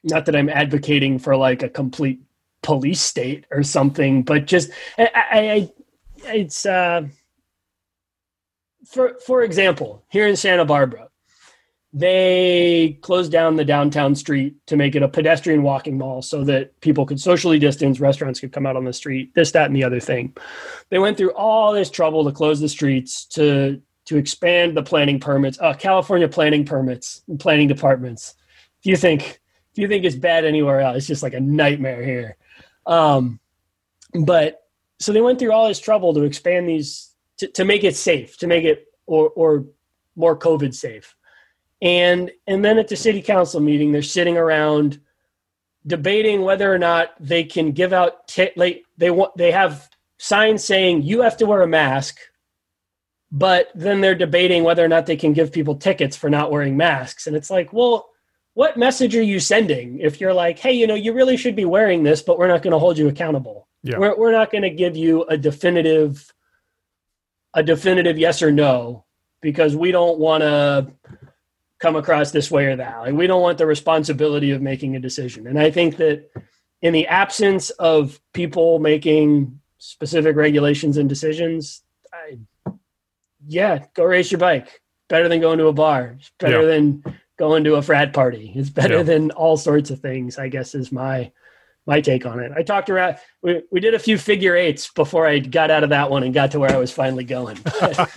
not 0.03 0.25
that 0.25 0.35
I'm 0.35 0.49
advocating 0.49 1.19
for 1.19 1.35
like 1.35 1.63
a 1.63 1.69
complete 1.69 2.21
police 2.61 3.01
state 3.01 3.45
or 3.51 3.63
something, 3.63 4.23
but 4.23 4.45
just 4.45 4.71
I, 4.97 5.09
I, 5.15 5.39
I 5.39 5.71
it's 6.33 6.65
uh, 6.65 7.07
for 8.85 9.17
for 9.25 9.43
example, 9.43 10.03
here 10.09 10.27
in 10.27 10.35
Santa 10.35 10.65
Barbara, 10.65 11.09
they 11.91 12.99
closed 13.01 13.31
down 13.31 13.55
the 13.55 13.65
downtown 13.65 14.15
street 14.15 14.55
to 14.67 14.77
make 14.77 14.95
it 14.95 15.03
a 15.03 15.07
pedestrian 15.07 15.63
walking 15.63 15.97
mall 15.97 16.21
so 16.21 16.43
that 16.43 16.79
people 16.81 17.05
could 17.05 17.19
socially 17.19 17.59
distance, 17.59 17.99
restaurants 17.99 18.39
could 18.39 18.51
come 18.51 18.65
out 18.65 18.75
on 18.75 18.85
the 18.85 18.93
street, 18.93 19.33
this, 19.33 19.51
that, 19.51 19.65
and 19.65 19.75
the 19.75 19.83
other 19.83 19.99
thing. 19.99 20.35
They 20.89 20.99
went 20.99 21.17
through 21.17 21.33
all 21.33 21.73
this 21.73 21.89
trouble 21.89 22.23
to 22.25 22.31
close 22.31 22.59
the 22.59 22.69
streets 22.69 23.25
to 23.25 23.81
to 24.09 24.17
expand 24.17 24.75
the 24.75 24.81
planning 24.81 25.19
permits, 25.19 25.59
uh, 25.61 25.71
California 25.75 26.27
planning 26.27 26.65
permits 26.65 27.21
and 27.27 27.39
planning 27.39 27.67
departments. 27.67 28.33
Do 28.81 28.89
you 28.89 28.97
think 28.97 29.39
do 29.75 29.83
you 29.83 29.87
think 29.87 30.03
it's 30.03 30.15
bad 30.15 30.45
anywhere 30.45 30.81
else? 30.81 30.97
It's 30.97 31.07
just 31.07 31.21
like 31.21 31.35
a 31.35 31.39
nightmare 31.39 32.03
here. 32.03 32.35
Um, 32.87 33.39
but 34.25 34.63
so 34.99 35.13
they 35.13 35.21
went 35.21 35.37
through 35.37 35.51
all 35.51 35.67
this 35.67 35.79
trouble 35.79 36.15
to 36.15 36.23
expand 36.23 36.67
these 36.67 37.11
to, 37.37 37.47
to 37.49 37.63
make 37.63 37.83
it 37.83 37.95
safe, 37.95 38.35
to 38.39 38.47
make 38.47 38.63
it 38.63 38.87
or 39.05 39.29
or 39.29 39.65
more 40.15 40.35
COVID 40.35 40.73
safe. 40.73 41.15
And 41.79 42.31
and 42.47 42.65
then 42.65 42.79
at 42.79 42.87
the 42.87 42.95
city 42.95 43.21
council 43.21 43.59
meeting, 43.59 43.91
they're 43.91 44.01
sitting 44.01 44.37
around 44.37 44.99
debating 45.85 46.41
whether 46.41 46.73
or 46.73 46.79
not 46.79 47.11
they 47.19 47.43
can 47.43 47.73
give 47.73 47.93
out 47.93 48.27
t- 48.27 48.53
like 48.55 48.85
they 48.97 49.11
want 49.11 49.37
they 49.37 49.51
have 49.51 49.87
signs 50.17 50.63
saying 50.63 51.03
you 51.03 51.21
have 51.21 51.37
to 51.37 51.45
wear 51.45 51.61
a 51.61 51.67
mask 51.67 52.17
but 53.31 53.69
then 53.75 54.01
they're 54.01 54.15
debating 54.15 54.63
whether 54.63 54.83
or 54.83 54.87
not 54.87 55.05
they 55.05 55.15
can 55.15 55.33
give 55.33 55.51
people 55.51 55.75
tickets 55.75 56.15
for 56.15 56.29
not 56.29 56.51
wearing 56.51 56.75
masks 56.77 57.27
and 57.27 57.35
it's 57.35 57.49
like 57.49 57.71
well 57.73 58.09
what 58.53 58.77
message 58.77 59.15
are 59.15 59.23
you 59.23 59.39
sending 59.39 59.99
if 59.99 60.19
you're 60.19 60.33
like 60.33 60.59
hey 60.59 60.73
you 60.73 60.87
know 60.87 60.95
you 60.95 61.13
really 61.13 61.37
should 61.37 61.55
be 61.55 61.65
wearing 61.65 62.03
this 62.03 62.21
but 62.21 62.37
we're 62.37 62.47
not 62.47 62.61
going 62.61 62.71
to 62.71 62.79
hold 62.79 62.97
you 62.97 63.07
accountable 63.07 63.67
yeah. 63.83 63.97
we're, 63.97 64.17
we're 64.17 64.31
not 64.31 64.51
going 64.51 64.63
to 64.63 64.69
give 64.69 64.97
you 64.97 65.23
a 65.25 65.37
definitive 65.37 66.33
a 67.53 67.63
definitive 67.63 68.17
yes 68.17 68.41
or 68.41 68.51
no 68.51 69.05
because 69.41 69.75
we 69.75 69.91
don't 69.91 70.19
want 70.19 70.41
to 70.41 70.87
come 71.79 71.95
across 71.95 72.31
this 72.31 72.51
way 72.51 72.65
or 72.65 72.75
that. 72.75 72.99
Like 72.99 73.13
we 73.13 73.27
don't 73.27 73.41
want 73.41 73.57
the 73.57 73.65
responsibility 73.65 74.51
of 74.51 74.61
making 74.61 74.95
a 74.95 74.99
decision. 74.99 75.47
And 75.47 75.57
I 75.57 75.71
think 75.71 75.97
that 75.97 76.29
in 76.81 76.93
the 76.93 77.07
absence 77.07 77.69
of 77.71 78.19
people 78.33 78.79
making 78.79 79.59
specific 79.77 80.35
regulations 80.35 80.97
and 80.97 81.07
decisions, 81.07 81.81
yeah, 83.49 83.85
go 83.95 84.03
race 84.03 84.31
your 84.31 84.39
bike. 84.39 84.81
Better 85.07 85.27
than 85.27 85.41
going 85.41 85.57
to 85.57 85.67
a 85.67 85.73
bar. 85.73 86.15
It's 86.19 86.31
better 86.37 86.61
yeah. 86.61 86.67
than 86.67 87.03
going 87.37 87.63
to 87.63 87.75
a 87.75 87.81
frat 87.81 88.13
party. 88.13 88.53
It's 88.55 88.69
better 88.69 88.97
yeah. 88.97 89.03
than 89.03 89.31
all 89.31 89.57
sorts 89.57 89.89
of 89.89 89.99
things. 89.99 90.37
I 90.37 90.49
guess 90.49 90.75
is 90.75 90.91
my 90.91 91.31
my 91.87 91.99
take 91.99 92.27
on 92.27 92.39
it. 92.39 92.51
I 92.55 92.61
talked 92.61 92.91
around. 92.91 93.17
We, 93.41 93.63
we 93.71 93.79
did 93.79 93.95
a 93.95 93.99
few 93.99 94.19
figure 94.19 94.55
eights 94.55 94.91
before 94.91 95.25
I 95.25 95.39
got 95.39 95.71
out 95.71 95.83
of 95.83 95.89
that 95.89 96.11
one 96.11 96.21
and 96.21 96.33
got 96.33 96.51
to 96.51 96.59
where 96.59 96.71
I 96.71 96.77
was 96.77 96.91
finally 96.91 97.23
going. 97.23 97.57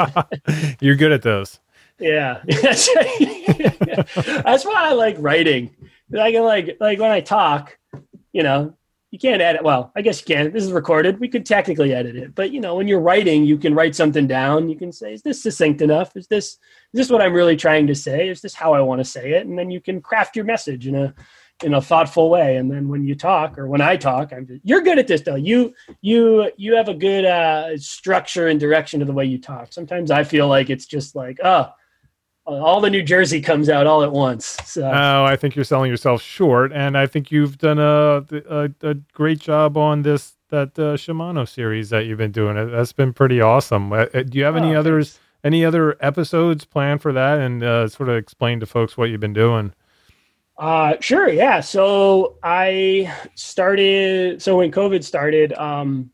You're 0.81 0.97
good 0.97 1.13
at 1.13 1.23
those. 1.23 1.59
Yeah, 1.99 2.43
that's 2.47 2.89
why 4.65 4.75
I 4.75 4.93
like 4.93 5.17
writing. 5.19 5.75
I 6.19 6.31
can 6.31 6.43
like 6.43 6.77
like 6.79 6.99
when 6.99 7.11
I 7.11 7.21
talk, 7.21 7.79
you 8.33 8.43
know, 8.43 8.77
you 9.13 9.19
can't 9.19 9.43
edit. 9.43 9.63
Well, 9.63 9.93
I 9.95 10.01
guess 10.01 10.21
you 10.21 10.35
can. 10.35 10.53
This 10.53 10.65
is 10.65 10.73
recorded. 10.73 11.21
We 11.21 11.29
could 11.29 11.45
technically 11.45 11.95
edit 11.95 12.17
it, 12.17 12.35
but 12.35 12.51
you 12.51 12.61
know, 12.61 12.77
when 12.77 12.89
you're 12.89 12.99
writing, 12.99 13.45
you 13.45 13.59
can 13.59 13.75
write 13.75 13.95
something 13.95 14.27
down. 14.27 14.71
You 14.71 14.77
can 14.77 14.91
say, 14.91 15.13
"Is 15.13 15.21
this 15.21 15.43
succinct 15.43 15.83
enough? 15.83 16.17
Is 16.17 16.27
this 16.29 16.47
is 16.47 16.59
this 16.95 17.11
what 17.11 17.21
I'm 17.21 17.35
really 17.35 17.55
trying 17.55 17.87
to 17.89 17.95
say? 17.95 18.31
Is 18.31 18.41
this 18.41 18.55
how 18.55 18.73
I 18.73 18.81
want 18.81 19.01
to 19.01 19.05
say 19.05 19.33
it?" 19.33 19.47
And 19.47 19.59
then 19.59 19.71
you 19.71 19.83
can 19.83 20.01
craft 20.01 20.35
your 20.35 20.47
message 20.47 20.87
in 20.87 20.95
a 20.95 21.15
in 21.63 21.75
a 21.75 21.81
thoughtful 21.81 22.29
way 22.29 22.57
and 22.57 22.69
then 22.69 22.89
when 22.89 23.05
you 23.05 23.15
talk 23.15 23.57
or 23.57 23.69
when 23.69 23.81
i 23.81 23.97
talk 23.97 24.33
i'm 24.33 24.45
just, 24.45 24.61
you're 24.65 24.81
good 24.81 24.99
at 24.99 25.07
this 25.07 25.21
though 25.21 25.37
you 25.37 25.73
you 26.01 26.51
you 26.57 26.75
have 26.75 26.89
a 26.89 26.95
good 26.95 27.25
uh, 27.25 27.77
structure 27.77 28.49
and 28.49 28.59
direction 28.59 28.99
to 28.99 29.07
the 29.07 29.13
way 29.13 29.25
you 29.25 29.39
talk 29.39 29.73
sometimes 29.73 30.11
i 30.11 30.25
feel 30.25 30.49
like 30.49 30.71
it's 30.71 30.87
just 30.87 31.15
like 31.15 31.39
oh 31.45 31.71
all 32.45 32.81
the 32.81 32.91
new 32.91 33.03
jersey 33.03 33.41
comes 33.41 33.69
out 33.69 33.87
all 33.87 34.03
at 34.03 34.13
once 34.13 34.57
so 34.65 34.83
oh 34.83 35.25
i 35.25 35.37
think 35.37 35.55
you're 35.55 35.65
selling 35.65 35.91
yourself 35.91 36.21
short 36.21 36.73
and 36.73 36.99
i 36.99 37.07
think 37.07 37.31
you've 37.31 37.59
done 37.59 37.79
a 37.79 38.25
a, 38.49 38.71
a 38.83 38.95
great 39.13 39.39
job 39.39 39.77
on 39.77 40.03
this 40.03 40.35
that 40.49 40.79
uh, 40.79 40.97
shimano 40.97 41.49
series 41.49 41.91
that 41.91 42.07
you've 42.07 42.19
been 42.19 42.33
doing 42.33 42.71
that's 42.71 42.93
been 42.93 43.13
pretty 43.13 43.41
awesome 43.41 43.93
uh, 43.93 44.07
uh 44.15 44.23
do 44.23 44.39
you 44.39 44.45
have 44.45 44.57
any 44.57 44.75
oh, 44.75 44.81
others 44.81 45.13
thanks. 45.13 45.21
any 45.45 45.65
other 45.65 45.97
episodes 46.01 46.65
planned 46.65 47.01
for 47.01 47.13
that 47.13 47.39
and 47.39 47.63
uh, 47.63 47.89
sort 47.89 48.09
of 48.09 48.17
explain 48.17 48.61
to 48.61 48.67
folks 48.67 48.97
what 48.97 49.09
you've 49.09 49.21
been 49.21 49.33
doing 49.33 49.73
uh, 50.59 50.95
sure. 51.01 51.29
Yeah. 51.29 51.61
So 51.61 52.37
I 52.45 53.13
started. 53.35 54.41
So 54.41 54.59
when 54.59 54.71
COVID 54.71 55.03
started, 55.03 55.53
um, 55.55 56.11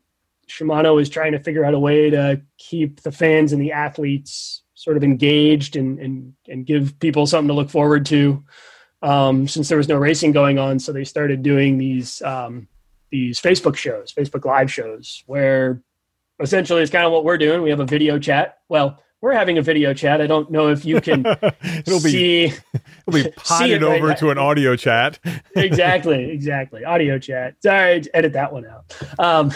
Shimano 0.47 0.95
was 0.95 1.09
trying 1.09 1.33
to 1.33 1.39
figure 1.39 1.63
out 1.63 1.73
a 1.73 1.79
way 1.79 2.09
to 2.09 2.41
keep 2.57 3.01
the 3.01 3.11
fans 3.11 3.53
and 3.53 3.61
the 3.61 3.71
athletes 3.71 4.63
sort 4.79 4.95
of 4.95 5.03
engaged 5.03 5.75
and 5.75 5.99
and 5.99 6.33
and 6.47 6.65
give 6.65 6.97
people 6.99 7.27
something 7.27 7.49
to 7.49 7.53
look 7.53 7.69
forward 7.69 8.05
to. 8.05 8.41
Um, 9.01 9.45
since 9.47 9.67
there 9.67 9.77
was 9.77 9.89
no 9.89 9.97
racing 9.97 10.31
going 10.31 10.57
on, 10.57 10.79
so 10.79 10.93
they 10.93 11.03
started 11.03 11.43
doing 11.43 11.77
these 11.77 12.21
um, 12.21 12.69
these 13.11 13.41
Facebook 13.41 13.75
shows, 13.75 14.13
Facebook 14.13 14.45
Live 14.45 14.71
shows, 14.71 15.23
where 15.25 15.81
essentially 16.39 16.81
it's 16.81 16.91
kind 16.91 17.05
of 17.05 17.11
what 17.11 17.25
we're 17.25 17.37
doing. 17.37 17.61
We 17.61 17.71
have 17.71 17.81
a 17.81 17.85
video 17.85 18.19
chat. 18.19 18.59
Well, 18.69 19.03
we're 19.19 19.33
having 19.33 19.57
a 19.57 19.61
video 19.61 19.93
chat. 19.93 20.21
I 20.21 20.27
don't 20.27 20.49
know 20.49 20.69
if 20.69 20.85
you 20.85 21.01
can 21.01 21.25
it'll 21.61 21.99
see. 21.99 22.47
Be, 22.47 22.53
it'll 23.05 23.23
be 23.23 23.31
potted 23.35 23.83
over 23.83 24.07
right 24.07 24.17
to 24.17 24.29
an 24.29 24.37
audio 24.37 24.77
chat. 24.77 25.19
exactly, 25.57 26.31
exactly. 26.31 26.85
Audio 26.85 27.19
chat. 27.19 27.55
Sorry, 27.61 28.01
edit 28.13 28.31
that 28.33 28.53
one 28.53 28.65
out. 28.65 28.85
Um, 29.19 29.51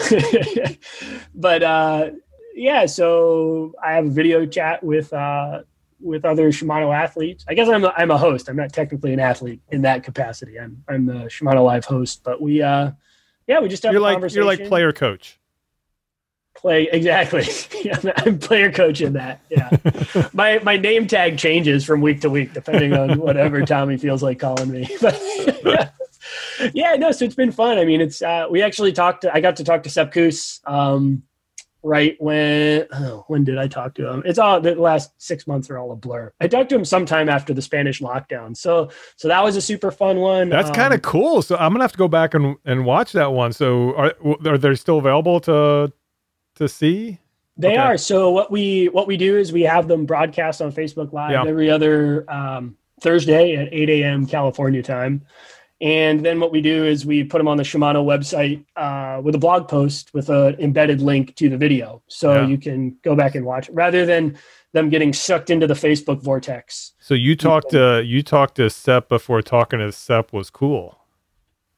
but 1.34 1.62
uh, 1.62 2.10
yeah, 2.54 2.86
so 2.86 3.74
I 3.82 3.92
have 3.92 4.06
a 4.06 4.10
video 4.10 4.46
chat 4.46 4.82
with 4.82 5.12
uh, 5.12 5.62
with 6.00 6.24
other 6.24 6.50
Shimano 6.50 6.94
athletes. 6.94 7.44
I 7.48 7.54
guess 7.54 7.68
I'm 7.68 7.84
a, 7.84 7.92
I'm 7.96 8.10
a 8.10 8.18
host. 8.18 8.48
I'm 8.48 8.56
not 8.56 8.72
technically 8.72 9.12
an 9.12 9.20
athlete 9.20 9.60
in 9.70 9.82
that 9.82 10.04
capacity. 10.04 10.58
I'm 10.58 10.82
I'm 10.88 11.06
the 11.06 11.24
Shimano 11.24 11.64
Live 11.64 11.84
host, 11.84 12.22
but 12.24 12.40
we 12.40 12.62
uh, 12.62 12.92
yeah, 13.46 13.60
we 13.60 13.68
just 13.68 13.82
have 13.82 13.92
you're 13.92 14.00
like. 14.00 14.32
You're 14.32 14.44
like 14.44 14.66
player 14.66 14.92
coach 14.92 15.38
play 16.64 16.88
exactly. 16.90 17.46
I'm 18.16 18.38
player 18.38 18.72
coach 18.72 19.00
in 19.00 19.12
that. 19.14 19.40
Yeah, 19.50 19.70
my 20.32 20.60
my 20.62 20.76
name 20.76 21.06
tag 21.06 21.36
changes 21.36 21.84
from 21.84 22.00
week 22.00 22.22
to 22.22 22.30
week 22.30 22.54
depending 22.54 22.94
on 22.94 23.20
whatever 23.20 23.62
Tommy 23.66 23.98
feels 23.98 24.22
like 24.22 24.38
calling 24.38 24.70
me. 24.70 24.88
But 25.00 25.20
yeah. 25.64 25.90
yeah, 26.72 26.96
no. 26.96 27.12
So 27.12 27.26
it's 27.26 27.34
been 27.34 27.52
fun. 27.52 27.78
I 27.78 27.84
mean, 27.84 28.00
it's 28.00 28.22
uh, 28.22 28.46
we 28.50 28.62
actually 28.62 28.92
talked. 28.92 29.22
To, 29.22 29.34
I 29.34 29.40
got 29.40 29.56
to 29.56 29.64
talk 29.64 29.82
to 29.82 29.90
Sepp 29.90 30.12
Kuss. 30.12 30.60
Um, 30.64 31.22
right 31.84 32.16
when 32.18 32.86
oh, 32.92 33.24
when 33.28 33.44
did 33.44 33.58
I 33.58 33.68
talk 33.68 33.94
to 33.94 34.10
him? 34.10 34.22
It's 34.24 34.38
all 34.38 34.60
the 34.60 34.74
last 34.74 35.12
six 35.18 35.46
months 35.46 35.70
are 35.70 35.78
all 35.78 35.92
a 35.92 35.96
blur. 35.96 36.32
I 36.40 36.48
talked 36.48 36.70
to 36.70 36.74
him 36.74 36.84
sometime 36.84 37.28
after 37.28 37.54
the 37.54 37.62
Spanish 37.62 38.00
lockdown. 38.00 38.56
So 38.56 38.90
so 39.16 39.28
that 39.28 39.44
was 39.44 39.54
a 39.56 39.60
super 39.60 39.90
fun 39.90 40.18
one. 40.18 40.48
That's 40.48 40.70
um, 40.70 40.74
kind 40.74 40.94
of 40.94 41.02
cool. 41.02 41.42
So 41.42 41.56
I'm 41.56 41.72
gonna 41.72 41.84
have 41.84 41.92
to 41.92 41.98
go 41.98 42.08
back 42.08 42.34
and 42.34 42.56
and 42.64 42.84
watch 42.84 43.12
that 43.12 43.32
one. 43.32 43.52
So 43.52 43.94
are 43.94 44.14
are 44.46 44.58
they 44.58 44.74
still 44.74 44.98
available 44.98 45.40
to 45.40 45.92
to 46.56 46.68
see? 46.68 47.20
They 47.56 47.68
okay. 47.68 47.76
are. 47.76 47.98
So 47.98 48.30
what 48.30 48.50
we 48.50 48.88
what 48.88 49.06
we 49.06 49.16
do 49.16 49.36
is 49.36 49.52
we 49.52 49.62
have 49.62 49.86
them 49.86 50.06
broadcast 50.06 50.60
on 50.60 50.72
Facebook 50.72 51.12
Live 51.12 51.30
yeah. 51.30 51.44
every 51.46 51.70
other 51.70 52.28
um, 52.30 52.76
Thursday 53.00 53.54
at 53.56 53.72
8 53.72 53.90
a.m. 53.90 54.26
California 54.26 54.82
time, 54.82 55.24
And 55.80 56.24
then 56.24 56.40
what 56.40 56.52
we 56.52 56.60
do 56.62 56.84
is 56.84 57.04
we 57.04 57.24
put 57.24 57.38
them 57.38 57.48
on 57.48 57.56
the 57.56 57.62
Shimano 57.64 58.04
website 58.04 58.64
uh, 58.76 59.20
with 59.20 59.34
a 59.34 59.38
blog 59.38 59.68
post 59.68 60.14
with 60.14 60.30
an 60.30 60.54
embedded 60.60 61.02
link 61.02 61.34
to 61.36 61.48
the 61.48 61.58
video. 61.58 62.00
So 62.08 62.32
Yeah. 62.32 62.46
you 62.46 62.58
can 62.58 62.96
go 63.02 63.14
back 63.16 63.34
and 63.34 63.44
watch 63.44 63.68
it, 63.68 63.74
rather 63.74 64.06
than 64.06 64.38
them 64.72 64.88
getting 64.88 65.12
sucked 65.12 65.50
into 65.50 65.66
the 65.66 65.74
Facebook 65.74 66.22
vortex. 66.22 66.92
So 67.00 67.14
you 67.14 67.36
talked 67.36 67.70
to 67.70 68.02
you 68.04 68.22
talked 68.22 68.54
to 68.56 68.70
Sep 68.70 69.08
before 69.08 69.42
talking 69.42 69.78
to 69.80 69.90
Sep 69.92 70.32
was 70.32 70.48
cool. 70.50 70.98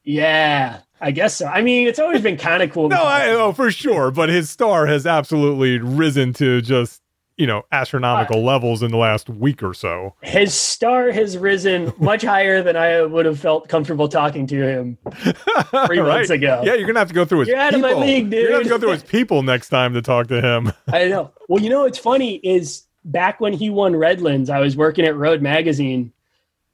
Yeah, 0.03 0.79
I 1.01 1.11
guess 1.11 1.35
so. 1.35 1.47
I 1.47 1.61
mean, 1.61 1.87
it's 1.87 1.99
always 1.99 2.21
been 2.21 2.37
kind 2.37 2.63
of 2.63 2.71
cool. 2.71 2.87
No, 2.97 3.03
I, 3.03 3.29
oh 3.31 3.51
for 3.51 3.71
sure, 3.71 4.09
but 4.11 4.29
his 4.29 4.49
star 4.49 4.85
has 4.85 5.05
absolutely 5.05 5.79
risen 5.79 6.33
to 6.33 6.61
just 6.61 7.01
you 7.37 7.45
know 7.45 7.63
astronomical 7.71 8.43
levels 8.43 8.81
in 8.83 8.91
the 8.91 8.97
last 8.97 9.29
week 9.29 9.61
or 9.63 9.73
so. 9.73 10.15
His 10.21 10.53
star 10.53 11.11
has 11.11 11.37
risen 11.37 11.93
much 11.99 12.23
higher 12.23 12.61
than 12.63 12.75
I 12.75 13.03
would 13.03 13.25
have 13.25 13.39
felt 13.39 13.69
comfortable 13.69 14.09
talking 14.09 14.47
to 14.47 14.55
him 14.55 14.97
three 15.85 16.01
months 16.01 16.31
ago. 16.31 16.61
Yeah, 16.65 16.73
you're 16.73 16.87
gonna 16.87 16.99
have 16.99 17.09
to 17.09 17.13
go 17.13 17.25
through 17.25 17.39
his. 17.39 17.47
You're 17.49 17.57
out 17.57 17.73
of 17.73 17.81
my 17.81 17.89
people. 17.89 18.01
league, 18.01 18.33
You're 18.33 18.43
gonna 18.47 18.55
have 18.55 18.63
to 18.63 18.69
go 18.69 18.79
through 18.79 18.91
his 18.91 19.03
people 19.03 19.43
next 19.43 19.69
time 19.69 19.93
to 19.93 20.01
talk 20.01 20.27
to 20.27 20.41
him. 20.41 20.73
I 20.87 21.07
know. 21.07 21.31
Well, 21.47 21.61
you 21.61 21.69
know 21.69 21.83
what's 21.83 21.99
funny 21.99 22.35
is 22.35 22.83
back 23.05 23.39
when 23.39 23.53
he 23.53 23.69
won 23.69 23.95
Redlands, 23.95 24.49
I 24.49 24.59
was 24.59 24.75
working 24.75 25.05
at 25.05 25.15
Road 25.15 25.41
Magazine, 25.41 26.11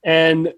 and 0.04 0.54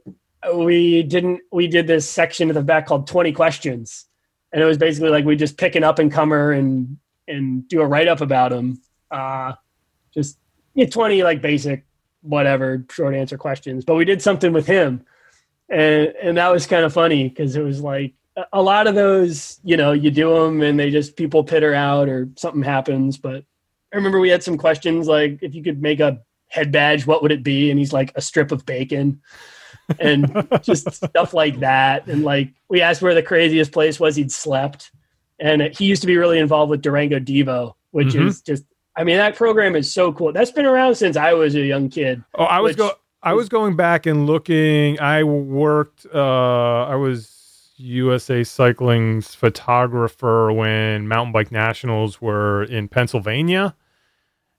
we 0.53 1.01
didn't. 1.03 1.41
We 1.51 1.67
did 1.67 1.87
this 1.87 2.07
section 2.07 2.49
of 2.49 2.53
the 2.53 2.61
back 2.61 2.85
called 2.85 3.07
Twenty 3.07 3.31
Questions, 3.31 4.05
and 4.51 4.61
it 4.61 4.65
was 4.65 4.77
basically 4.77 5.09
like 5.09 5.25
we 5.25 5.35
just 5.35 5.57
pick 5.57 5.75
an 5.75 5.83
up 5.83 5.97
and 5.97 6.11
comer 6.11 6.51
and 6.51 6.97
and 7.27 7.67
do 7.67 7.81
a 7.81 7.85
write 7.87 8.07
up 8.07 8.21
about 8.21 8.53
him. 8.53 8.79
Uh, 9.09 9.53
just 10.15 10.39
yeah, 10.73 10.87
twenty 10.87 11.21
like 11.21 11.41
basic 11.41 11.85
whatever 12.21 12.83
short 12.89 13.13
answer 13.13 13.37
questions. 13.37 13.85
But 13.85 13.95
we 13.95 14.05
did 14.05 14.21
something 14.21 14.51
with 14.53 14.65
him, 14.65 15.05
and 15.69 16.07
and 16.21 16.37
that 16.37 16.51
was 16.51 16.65
kind 16.65 16.83
of 16.85 16.93
funny 16.93 17.29
because 17.29 17.55
it 17.55 17.61
was 17.61 17.81
like 17.81 18.13
a- 18.51 18.61
lot 18.61 18.87
of 18.87 18.95
those, 18.95 19.59
you 19.63 19.77
know, 19.77 19.91
you 19.91 20.09
do 20.11 20.33
them 20.33 20.61
and 20.61 20.79
they 20.79 20.89
just 20.89 21.15
people 21.15 21.43
pitter 21.43 21.73
out 21.75 22.09
or 22.09 22.27
something 22.35 22.63
happens. 22.63 23.17
But 23.17 23.43
I 23.93 23.95
remember 23.95 24.19
we 24.19 24.29
had 24.29 24.43
some 24.43 24.57
questions 24.57 25.07
like 25.07 25.39
if 25.43 25.53
you 25.55 25.63
could 25.63 25.81
make 25.81 25.99
a 25.99 26.19
head 26.47 26.71
badge, 26.71 27.05
what 27.07 27.21
would 27.21 27.31
it 27.31 27.43
be? 27.43 27.69
And 27.69 27.79
he's 27.79 27.93
like 27.93 28.11
a 28.15 28.21
strip 28.21 28.51
of 28.51 28.65
bacon. 28.65 29.21
and 29.99 30.47
just 30.63 30.91
stuff 30.93 31.33
like 31.33 31.59
that. 31.59 32.07
And 32.07 32.23
like 32.23 32.49
we 32.69 32.81
asked 32.81 33.01
where 33.03 33.13
the 33.13 33.21
craziest 33.23 33.71
place 33.71 33.99
was 33.99 34.15
he'd 34.15 34.31
slept. 34.31 34.91
And 35.39 35.61
he 35.61 35.85
used 35.85 36.01
to 36.01 36.07
be 36.07 36.17
really 36.17 36.39
involved 36.39 36.69
with 36.71 36.81
Durango 36.81 37.19
Devo, 37.19 37.75
which 37.91 38.07
Mhm. 38.15 38.27
is 38.27 38.41
just 38.41 38.63
I 38.97 39.03
mean, 39.03 39.17
that 39.17 39.35
program 39.35 39.75
is 39.75 39.91
so 39.91 40.13
cool. 40.13 40.31
That's 40.31 40.51
been 40.51 40.65
around 40.65 40.95
since 40.95 41.17
I 41.17 41.33
was 41.33 41.55
a 41.55 41.61
young 41.61 41.89
kid. 41.89 42.23
Oh, 42.35 42.45
I 42.45 42.59
was 42.59 42.75
go. 42.75 42.91
I 43.21 43.33
was 43.33 43.49
going 43.49 43.75
back 43.75 44.05
and 44.05 44.25
looking. 44.25 44.99
I 44.99 45.23
worked. 45.23 46.05
Uh, 46.13 46.83
I 46.85 46.95
was 46.95 47.71
USA 47.77 48.43
Cycling's 48.43 49.35
photographer 49.35 50.51
when 50.53 51.07
mountain 51.07 51.33
bike 51.33 51.51
nationals 51.51 52.21
were 52.21 52.63
in 52.63 52.87
Pennsylvania, 52.87 53.75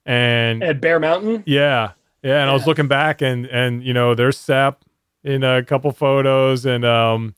and 0.04 0.62
At 0.62 0.80
Bear 0.80 1.00
Mountain. 1.00 1.44
yeah, 1.46 1.92
yeah. 2.22 2.40
And 2.42 2.50
I 2.50 2.52
was 2.52 2.66
looking 2.66 2.88
back, 2.88 3.22
and 3.22 3.46
and 3.46 3.82
you 3.82 3.94
know, 3.94 4.14
there's 4.14 4.36
Sep 4.36 4.84
in 5.24 5.44
a 5.44 5.62
couple 5.62 5.92
photos, 5.92 6.66
and 6.66 6.84
um, 6.84 7.34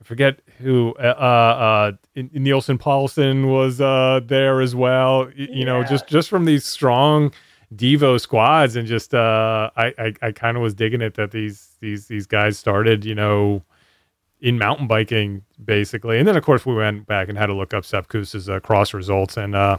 I 0.00 0.04
forget 0.04 0.40
who. 0.58 0.94
Uh, 0.98 1.02
uh, 1.02 1.12
uh, 1.16 1.92
Neilson 2.16 2.78
Powless 2.78 3.16
was 3.46 3.80
uh 3.80 4.20
there 4.24 4.60
as 4.60 4.74
well. 4.74 5.30
You 5.36 5.64
know, 5.64 5.82
just 5.84 6.06
just 6.06 6.28
from 6.28 6.44
these 6.44 6.64
strong 6.64 7.32
Devo 7.74 8.20
squads, 8.20 8.76
and 8.76 8.86
just 8.86 9.14
uh, 9.14 9.70
I 9.76 9.86
I, 9.98 10.14
I 10.22 10.32
kind 10.32 10.56
of 10.56 10.62
was 10.62 10.74
digging 10.74 11.00
it 11.00 11.14
that 11.14 11.30
these 11.30 11.76
these 11.80 12.06
these 12.06 12.26
guys 12.26 12.58
started, 12.58 13.04
you 13.04 13.14
know. 13.14 13.62
In 14.40 14.58
mountain 14.58 14.86
biking, 14.86 15.42
basically, 15.64 16.18
and 16.18 16.28
then 16.28 16.36
of 16.36 16.44
course 16.44 16.66
we 16.66 16.74
went 16.74 17.06
back 17.06 17.30
and 17.30 17.38
had 17.38 17.46
to 17.46 17.54
look 17.54 17.72
up 17.72 17.82
Sepp 17.82 18.08
Kuss's 18.08 18.46
uh, 18.46 18.60
cross 18.60 18.92
results, 18.92 19.38
and 19.38 19.54
uh, 19.54 19.78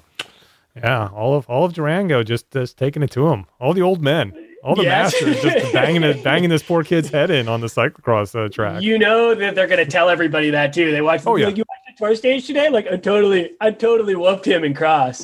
yeah, 0.76 1.10
all 1.14 1.36
of 1.36 1.48
all 1.48 1.66
of 1.66 1.74
Durango 1.74 2.24
just 2.24 2.50
just 2.50 2.76
taking 2.76 3.04
it 3.04 3.12
to 3.12 3.28
him. 3.28 3.46
All 3.60 3.74
the 3.74 3.84
old 3.84 4.02
men, 4.02 4.34
all 4.66 4.76
the 4.76 4.84
Yes. 4.84 5.14
masters, 5.14 5.42
just 5.42 5.74
banging 5.74 6.04
it, 6.04 6.24
banging 6.24 6.50
this 6.50 6.64
poor 6.64 6.84
kid's 6.84 7.10
head 7.10 7.30
in 7.30 7.48
on 7.48 7.62
the 7.62 7.68
cyclocross 7.68 8.34
uh, 8.36 8.50
track. 8.50 8.82
You 8.82 8.98
know 8.98 9.36
that 9.36 9.54
they're 9.56 9.68
going 9.68 9.84
to 9.86 9.90
tell 9.90 10.10
everybody 10.10 10.50
that 10.50 10.74
too. 10.74 10.92
They 10.92 11.02
watch. 11.02 11.22
Oh, 11.26 11.36
yeah. 11.36 11.46
Like, 11.46 11.58
you 11.58 11.64
watched 11.70 11.98
the 12.00 12.06
tour 12.06 12.16
stage 12.16 12.48
today? 12.48 12.70
Like 12.70 12.88
I 12.88 12.98
totally, 12.98 13.52
I 13.62 13.70
totally 13.72 14.16
whooped 14.16 14.46
him 14.48 14.64
in 14.64 14.74
cross. 14.74 15.24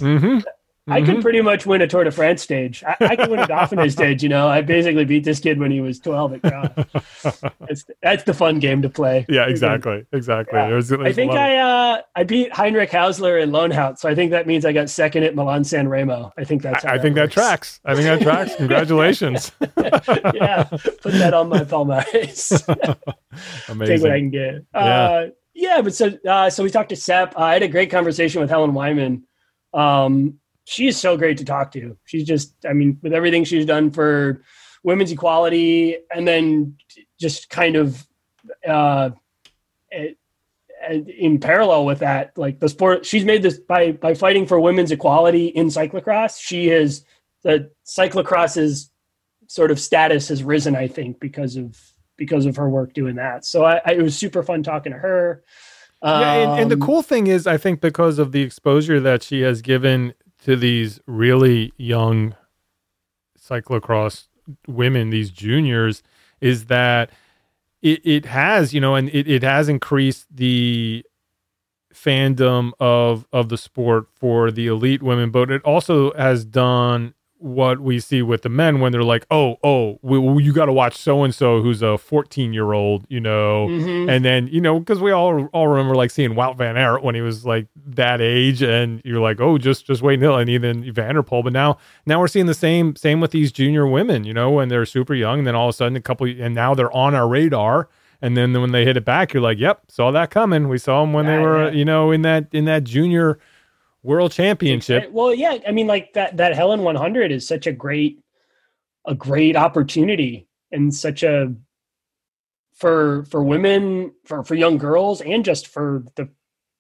Hmm 0.88 0.94
I 0.94 1.02
could 1.04 1.22
pretty 1.22 1.42
much 1.42 1.68
win 1.68 1.82
a 1.84 1.88
Tour 1.88 2.06
de 2.06 2.12
France 2.12 2.42
stage. 2.42 2.84
I, 2.84 2.96
I 3.02 3.16
could 3.16 3.30
win 3.30 3.40
a 3.40 3.48
Dauphiné 3.48 3.92
stage. 3.92 4.24
You 4.24 4.30
know, 4.30 4.48
I 4.48 4.62
basically 4.62 5.06
beat 5.06 5.24
this 5.24 5.40
kid 5.40 5.60
when 5.60 5.70
he 5.70 5.80
was 5.80 6.00
twelve 6.00 6.34
at. 6.34 6.42
That's 7.60 7.86
that's 8.02 8.24
the 8.24 8.34
fun 8.34 8.58
game 8.58 8.82
to 8.82 8.90
play. 8.90 9.28
Yeah, 9.30 9.48
exactly, 9.48 10.06
exactly. 10.12 10.58
Yeah. 10.58 10.70
There's, 10.70 10.92
I 10.92 10.98
there's 10.98 11.12
a 11.12 11.14
think 11.14 11.34
I 11.34 11.58
uh, 11.58 12.02
I 12.16 12.24
beat 12.24 12.52
Heinrich 12.52 12.90
Haussler 12.90 13.42
in 13.42 13.52
Loenhout, 13.52 14.00
so 14.00 14.10
I 14.10 14.16
think 14.16 14.32
that 14.32 14.48
means 14.48 14.66
I 14.66 14.74
got 14.74 14.90
second 14.90 15.24
at 15.24 15.36
Milan 15.36 15.64
San 15.64 15.88
Remo. 15.88 16.34
I 16.36 16.44
think 16.46 16.64
that's. 16.64 16.84
I, 16.84 16.96
I 16.96 16.98
think 16.98 17.14
that 17.14 17.32
tracks. 17.32 17.80
I 17.86 17.94
think 17.94 18.06
that 18.06 18.22
tracks. 18.22 18.56
Congratulations. 18.58 19.52
yeah, 19.78 20.64
put 20.64 21.14
that 21.14 21.36
on 21.36 21.50
my 21.50 21.60
palmarès. 21.60 22.52
Amazing. 23.70 23.96
Take 23.96 24.02
what 24.02 24.12
I 24.12 24.20
can 24.20 24.32
get. 24.32 24.66
Yeah. 24.74 24.80
Uh, 24.80 25.28
yeah, 25.54 25.82
but 25.82 25.94
so 25.94 26.12
uh, 26.28 26.50
so 26.50 26.64
we 26.64 26.72
talked 26.72 26.90
to 26.90 26.96
Sep. 26.96 27.38
Uh, 27.38 27.44
I 27.44 27.54
had 27.54 27.64
a 27.64 27.68
great 27.68 27.92
conversation 27.92 28.42
with 28.42 28.50
Helen 28.50 28.74
Wyman. 28.74 29.28
Um, 29.74 30.41
she 30.66 30.88
is 30.88 31.00
so 31.00 31.18
great 31.18 31.38
to 31.38 31.46
talk 31.46 31.72
to. 31.72 31.98
She's 32.06 32.26
just, 32.26 32.54
I 32.68 32.74
mean, 32.74 32.98
with 33.02 33.14
everything 33.14 33.44
she's 33.44 33.66
done 33.66 33.92
for 33.92 34.44
women's 34.84 35.12
equality, 35.12 35.98
and 36.14 36.28
then 36.28 36.78
just 37.20 37.50
kind 37.50 37.76
of 37.76 38.08
uh, 38.68 39.12
in 40.90 41.40
parallel 41.40 41.86
with 41.86 42.00
that, 42.00 42.38
like 42.38 42.60
the 42.60 42.70
sport, 42.70 43.06
she's 43.06 43.26
made 43.26 43.44
this 43.44 43.60
by 43.60 43.92
by 43.92 44.14
fighting 44.14 44.48
for 44.48 44.60
women's 44.60 44.92
equality 44.92 45.48
in 45.48 45.68
cyclocross. 45.68 46.40
She 46.42 46.70
is 46.70 47.06
the 47.44 47.72
cyclocross's 47.86 48.90
sort 49.48 49.72
of 49.72 49.80
status 49.80 50.30
has 50.30 50.44
risen, 50.44 50.76
I 50.76 50.88
think, 50.88 51.20
because 51.20 51.56
of 51.56 51.78
because 52.18 52.46
of 52.46 52.56
her 52.56 52.70
work 52.70 52.94
doing 52.94 53.16
that. 53.16 53.46
So 53.46 53.64
I, 53.64 53.82
I 53.86 53.92
it 53.92 54.02
was 54.02 54.18
super 54.18 54.44
fun 54.44 54.64
talking 54.64 54.92
to 54.92 54.98
her. 54.98 55.44
yeah, 56.04 56.34
and, 56.34 56.62
and 56.62 56.72
the 56.72 56.76
Um, 56.76 56.82
cool 56.82 57.02
thing 57.04 57.28
is, 57.28 57.46
I 57.46 57.58
think 57.58 57.82
because 57.82 58.18
of 58.18 58.32
the 58.32 58.42
exposure 58.42 59.00
that 59.00 59.22
she 59.22 59.42
has 59.42 59.62
given 59.62 60.14
to 60.46 60.56
these 60.56 61.00
really 61.06 61.74
young 61.78 62.36
cyclocross 63.40 64.28
women, 64.68 65.10
these 65.10 65.30
juniors, 65.30 66.04
is 66.40 66.66
that 66.66 67.12
it, 67.82 68.02
it 68.06 68.26
has, 68.26 68.74
you 68.74 68.82
know, 68.82 68.96
and 68.96 69.10
it, 69.10 69.28
it 69.28 69.44
has 69.44 69.70
increased 69.70 70.28
the 70.36 71.06
fandom 71.94 72.72
of 72.80 73.28
of 73.34 73.50
the 73.50 73.58
sport 73.58 74.08
for 74.14 74.50
the 74.50 74.68
elite 74.68 75.04
women, 75.04 75.30
but 75.30 75.52
it 75.52 75.62
also 75.64 76.14
has 76.14 76.46
done 76.46 77.14
what 77.42 77.80
we 77.80 78.00
see 78.00 78.22
with 78.22 78.44
the 78.44 78.50
men 78.50 78.80
when 78.80 78.92
they're 78.92 79.04
like, 79.04 79.26
oh, 79.32 79.58
oh, 79.64 80.00
we, 80.02 80.20
we- 80.20 80.44
you 80.44 80.54
got 80.54 80.66
to 80.66 80.74
watch 80.74 80.96
so 80.96 81.24
and 81.24 81.34
so 81.34 81.62
who's 81.62 81.82
a 81.82 81.98
14 81.98 82.54
year 82.54 82.74
old, 82.74 83.06
you 83.10 83.20
know, 83.20 83.68
mhm. 83.68 84.10
and 84.10 84.24
then 84.24 84.48
you 84.48 84.62
know 84.62 84.80
because 84.80 85.00
we 85.00 85.12
all 85.12 85.46
all 85.48 85.68
remember 85.68 85.96
like 85.96 86.12
seeing 86.12 86.32
Wout 86.32 86.58
Van 86.58 86.78
Aert 86.78 87.04
when 87.04 87.16
he 87.16 87.22
was 87.22 87.46
like 87.46 87.68
that 87.86 88.22
age, 88.22 88.62
and 88.62 89.02
you're 89.04 89.20
like, 89.20 89.42
oh, 89.42 89.58
just 89.58 89.86
just 89.86 90.02
wait 90.02 90.16
until 90.16 90.38
and 90.38 90.50
even 90.50 90.92
Van 90.94 91.16
der 91.16 91.24
Poel. 91.24 91.44
But 91.44 91.54
now 91.54 91.78
now 92.06 92.20
we're 92.20 92.28
seeing 92.28 92.46
the 92.46 92.54
same 92.54 92.96
same 92.96 93.20
with 93.20 93.32
these 93.32 93.52
junior 93.52 93.88
women, 93.88 94.24
you 94.24 94.34
know, 94.34 94.52
when 94.52 94.70
they're 94.70 94.86
super 94.86 95.14
young, 95.14 95.40
and 95.40 95.48
then 95.48 95.56
all 95.56 95.68
of 95.70 95.74
a 95.74 95.78
sudden 95.78 95.96
a 95.96 96.02
couple, 96.02 96.28
and 96.28 96.54
now 96.54 96.74
they're 96.76 96.96
on 96.96 97.16
our 97.16 97.28
radar. 97.28 97.90
And 98.24 98.38
then 98.38 98.54
when 98.62 98.72
they 98.72 98.86
hit 98.86 98.98
it 98.98 99.04
back, 99.04 99.34
you're 99.34 99.42
like, 99.42 99.58
"Yep, 99.58 99.86
saw 99.88 100.12
that 100.12 100.30
coming." 100.30 100.68
We 100.70 100.78
saw 100.78 101.02
them 101.02 101.12
when 101.12 101.26
they 101.26 101.40
were, 101.40 101.66
yeah. 101.66 101.72
you 101.72 101.84
know, 101.84 102.12
in 102.12 102.22
that 102.22 102.46
in 102.52 102.66
that 102.66 102.84
junior 102.84 103.40
world 104.04 104.32
championship. 104.32 105.12
Well, 105.12 105.34
yeah, 105.34 105.58
I 105.68 105.72
mean, 105.72 105.88
like 105.88 106.14
that 106.14 106.38
that 106.38 106.56
Helen 106.56 106.84
100 106.84 107.32
is 107.32 107.48
such 107.48 107.68
a 107.68 107.72
great 107.72 108.20
a 109.06 109.16
great 109.16 109.56
opportunity 109.56 110.48
and 110.72 110.94
such 110.94 111.24
a 111.24 111.54
for 112.76 113.26
for 113.26 113.44
women 113.44 114.14
for 114.26 114.44
for 114.44 114.56
young 114.56 114.78
girls 114.78 115.22
and 115.22 115.46
just 115.46 115.68
for 115.68 116.04
the 116.16 116.30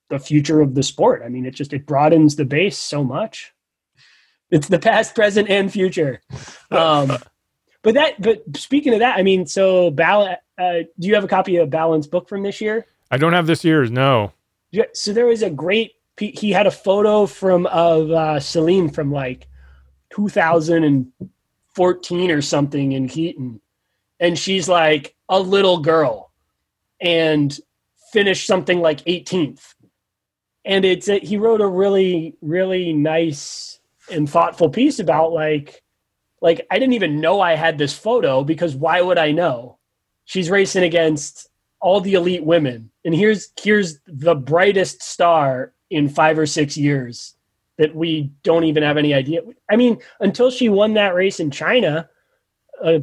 the 0.09 0.19
future 0.19 0.61
of 0.61 0.75
the 0.75 0.83
sport. 0.83 1.21
I 1.25 1.29
mean, 1.29 1.45
it 1.45 1.55
just 1.55 1.73
it 1.73 1.85
broadens 1.85 2.35
the 2.35 2.45
base 2.45 2.77
so 2.77 3.03
much. 3.03 3.53
It's 4.51 4.67
the 4.67 4.79
past, 4.79 5.15
present, 5.15 5.49
and 5.49 5.71
future. 5.71 6.21
Um, 6.71 7.17
but 7.83 7.95
that, 7.95 8.21
but 8.21 8.43
speaking 8.55 8.93
of 8.93 8.99
that, 8.99 9.17
I 9.17 9.23
mean, 9.23 9.45
so 9.45 9.91
Bal, 9.91 10.37
uh, 10.57 10.73
do 10.99 11.07
you 11.07 11.15
have 11.15 11.23
a 11.25 11.27
copy 11.27 11.57
of 11.57 11.69
Balance 11.69 12.07
book 12.07 12.29
from 12.29 12.43
this 12.43 12.61
year? 12.61 12.85
I 13.09 13.17
don't 13.17 13.33
have 13.33 13.45
this 13.45 13.65
year's. 13.65 13.91
No. 13.91 14.31
Yeah, 14.71 14.85
so 14.93 15.11
there 15.11 15.25
was 15.25 15.41
a 15.41 15.49
great. 15.49 15.93
He 16.21 16.29
he 16.29 16.51
had 16.51 16.67
a 16.67 16.71
photo 16.71 17.25
from 17.25 17.65
of 17.65 18.11
uh, 18.11 18.37
Ceylin 18.37 18.93
from 18.93 19.11
like 19.11 19.47
2014 20.11 22.31
or 22.31 22.41
something 22.43 22.91
in 22.91 23.07
Heaton, 23.07 23.59
and 24.19 24.37
she's 24.37 24.69
like 24.69 25.15
a 25.29 25.39
little 25.39 25.79
girl, 25.79 26.31
and 27.01 27.59
finished 28.13 28.45
something 28.45 28.81
like 28.81 29.03
18th. 29.05 29.73
And 30.63 30.85
it's 30.85 31.09
a, 31.09 31.17
he 31.17 31.37
wrote 31.37 31.59
a 31.59 31.67
really 31.67 32.35
really 32.39 32.93
nice 32.93 33.79
and 34.11 34.29
thoughtful 34.29 34.69
piece 34.69 34.99
about 34.99 35.33
like 35.33 35.81
like 36.39 36.67
I 36.69 36.77
didn't 36.77 36.93
even 36.93 37.19
know 37.19 37.41
I 37.41 37.55
had 37.55 37.79
this 37.79 37.97
photo 37.97 38.43
because 38.43 38.75
why 38.75 39.01
would 39.01 39.17
I 39.17 39.31
know? 39.31 39.79
She's 40.25 40.51
racing 40.51 40.83
against 40.83 41.49
all 41.79 41.99
the 41.99 42.13
elite 42.13 42.45
women, 42.45 42.91
and 43.03 43.15
here's 43.15 43.49
here's 43.59 43.97
the 44.05 44.35
brightest 44.35 45.01
star 45.01 45.73
in 45.91 46.09
five 46.09 46.39
or 46.39 46.45
six 46.47 46.75
years 46.77 47.35
that 47.77 47.93
we 47.95 48.31
don't 48.43 48.63
even 48.63 48.81
have 48.81 48.97
any 48.97 49.13
idea. 49.13 49.41
I 49.69 49.75
mean, 49.75 49.99
until 50.19 50.49
she 50.49 50.69
won 50.69 50.93
that 50.95 51.13
race 51.13 51.39
in 51.39 51.51
China 51.51 52.09
uh, 52.83 52.99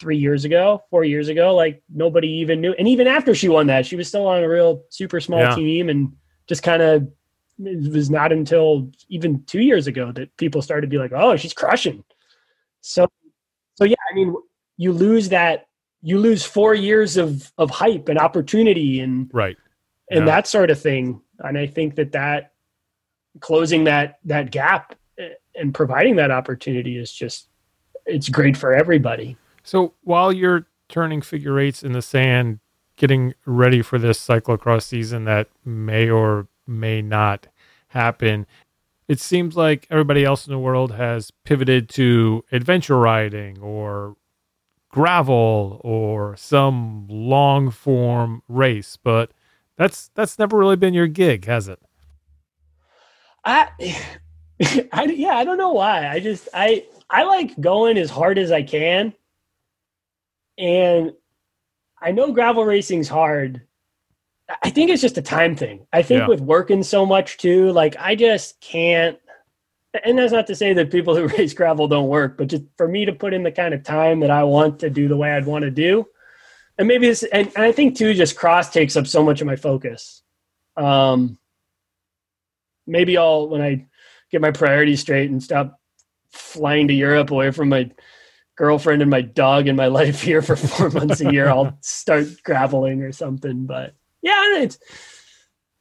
three 0.00 0.18
years 0.18 0.44
ago, 0.44 0.82
four 0.90 1.04
years 1.04 1.28
ago, 1.28 1.54
like 1.54 1.82
nobody 1.88 2.28
even 2.28 2.60
knew. 2.60 2.74
And 2.78 2.88
even 2.88 3.06
after 3.06 3.34
she 3.34 3.48
won 3.48 3.68
that, 3.68 3.86
she 3.86 3.96
was 3.96 4.08
still 4.08 4.26
on 4.26 4.42
a 4.42 4.48
real 4.48 4.84
super 4.90 5.20
small 5.20 5.40
Yeah. 5.40 5.54
team 5.54 5.88
and 5.88 6.12
just 6.48 6.62
kind 6.62 6.82
of 6.82 7.08
it 7.64 7.92
was 7.92 8.10
not 8.10 8.32
until 8.32 8.90
even 9.08 9.44
two 9.44 9.60
years 9.60 9.86
ago 9.86 10.10
that 10.12 10.36
people 10.36 10.62
started 10.62 10.82
to 10.82 10.88
be 10.88 10.98
like, 10.98 11.12
oh, 11.14 11.36
she's 11.36 11.52
crushing. 11.52 12.02
So, 12.80 13.06
so 13.74 13.84
yeah, 13.84 13.94
I 14.10 14.14
mean, 14.14 14.34
you 14.78 14.92
lose 14.92 15.28
that, 15.28 15.68
you 16.00 16.18
lose 16.18 16.44
four 16.44 16.74
years 16.74 17.16
of 17.16 17.52
of 17.58 17.70
hype 17.70 18.08
and 18.08 18.18
opportunity 18.18 18.98
and 19.00 19.30
Right. 19.32 19.56
and 20.10 20.20
Yeah. 20.20 20.26
that 20.26 20.46
sort 20.48 20.70
of 20.70 20.80
thing. 20.80 21.20
And 21.42 21.58
I 21.58 21.66
think 21.66 21.94
that 21.96 22.12
that 22.12 22.52
closing 23.40 23.84
that 23.84 24.18
that 24.24 24.50
gap 24.50 24.94
eh, 25.18 25.30
and 25.54 25.74
providing 25.74 26.16
that 26.16 26.30
opportunity 26.30 26.98
is 26.98 27.12
just 27.12 27.48
it's 28.06 28.28
great 28.28 28.56
for 28.56 28.72
everybody. 28.72 29.36
So 29.62 29.94
while 30.02 30.32
you're 30.32 30.66
turning 30.88 31.22
figure 31.22 31.58
eights 31.58 31.82
in 31.82 31.92
the 31.92 32.02
sand, 32.02 32.60
getting 32.96 33.34
ready 33.46 33.82
for 33.82 33.98
this 33.98 34.24
cyclocross 34.24 34.82
season 34.82 35.24
that 35.24 35.48
may 35.64 36.10
or 36.10 36.48
may 36.66 37.00
not 37.00 37.46
happen, 37.88 38.46
it 39.08 39.20
seems 39.20 39.56
like 39.56 39.86
everybody 39.90 40.24
else 40.24 40.46
in 40.46 40.52
the 40.52 40.58
world 40.58 40.92
has 40.92 41.30
pivoted 41.44 41.88
to 41.90 42.44
adventure 42.52 42.98
riding 42.98 43.58
or 43.60 44.16
gravel 44.88 45.80
or 45.82 46.36
some 46.36 47.06
long 47.08 47.70
form 47.70 48.42
race, 48.48 48.96
but 49.02 49.32
that's 49.76 50.10
that's 50.14 50.38
never 50.38 50.56
really 50.58 50.76
been 50.76 50.94
your 50.94 51.06
gig, 51.08 51.46
has 51.46 51.68
it? 51.68 51.80
I, 53.44 53.68
I 54.92 55.04
yeah, 55.04 55.36
I 55.36 55.44
don't 55.44 55.58
know 55.58 55.72
why. 55.72 56.08
I 56.08 56.20
just 56.20 56.48
I 56.54 56.84
I 57.10 57.24
like 57.24 57.58
going 57.60 57.98
as 57.98 58.10
hard 58.10 58.38
as 58.38 58.52
I 58.52 58.62
can, 58.62 59.14
and 60.58 61.12
I 62.00 62.12
know 62.12 62.32
gravel 62.32 62.64
racing's 62.64 63.08
hard. 63.08 63.62
I 64.62 64.70
think 64.70 64.90
it's 64.90 65.02
just 65.02 65.18
a 65.18 65.22
time 65.22 65.56
thing. 65.56 65.86
I 65.92 66.02
think 66.02 66.20
Yeah. 66.22 66.26
with 66.26 66.40
working 66.40 66.82
so 66.82 67.06
much 67.06 67.38
too, 67.38 67.72
like 67.72 67.96
I 67.98 68.14
just 68.14 68.60
can't. 68.60 69.18
And 70.04 70.18
that's 70.18 70.32
not 70.32 70.46
to 70.48 70.56
say 70.56 70.72
that 70.74 70.90
people 70.90 71.14
who 71.16 71.28
race 71.38 71.54
gravel 71.54 71.88
don't 71.88 72.08
work, 72.08 72.36
but 72.38 72.48
just 72.48 72.64
for 72.76 72.88
me 72.88 73.04
to 73.06 73.12
put 73.12 73.34
in 73.34 73.42
the 73.42 73.52
kind 73.52 73.74
of 73.74 73.82
time 73.82 74.20
that 74.20 74.30
I 74.30 74.44
want 74.44 74.78
to 74.80 74.90
do 74.90 75.08
the 75.08 75.16
way 75.16 75.32
I'd 75.32 75.46
want 75.46 75.62
to 75.64 75.70
do, 75.70 76.06
and 76.78 76.88
maybe 76.88 77.06
this, 77.06 77.22
and, 77.22 77.48
and 77.54 77.64
I 77.64 77.72
think 77.72 77.96
too, 77.96 78.14
just 78.14 78.36
cross 78.36 78.70
takes 78.70 78.96
up 78.96 79.06
so 79.06 79.22
much 79.22 79.40
of 79.40 79.46
my 79.46 79.56
focus. 79.56 80.22
Um, 80.76 81.38
maybe 82.86 83.16
I'll 83.16 83.48
when 83.48 83.62
I 83.62 83.86
get 84.30 84.40
my 84.40 84.50
priorities 84.50 85.00
straight 85.00 85.30
and 85.30 85.42
stop 85.42 85.78
flying 86.30 86.88
to 86.88 86.94
Europe 86.94 87.30
away 87.30 87.50
from 87.50 87.68
my 87.68 87.90
girlfriend 88.56 89.02
and 89.02 89.10
my 89.10 89.20
dog 89.20 89.68
and 89.68 89.76
my 89.76 89.86
life 89.88 90.22
here 90.22 90.42
for 90.42 90.56
four 90.56 90.90
months 90.90 91.20
a 91.20 91.30
year, 91.30 91.48
I'll 91.48 91.76
start 91.82 92.26
graveling 92.42 93.02
or 93.02 93.12
something. 93.12 93.66
But 93.66 93.94
yeah, 94.22 94.58
it's 94.58 94.78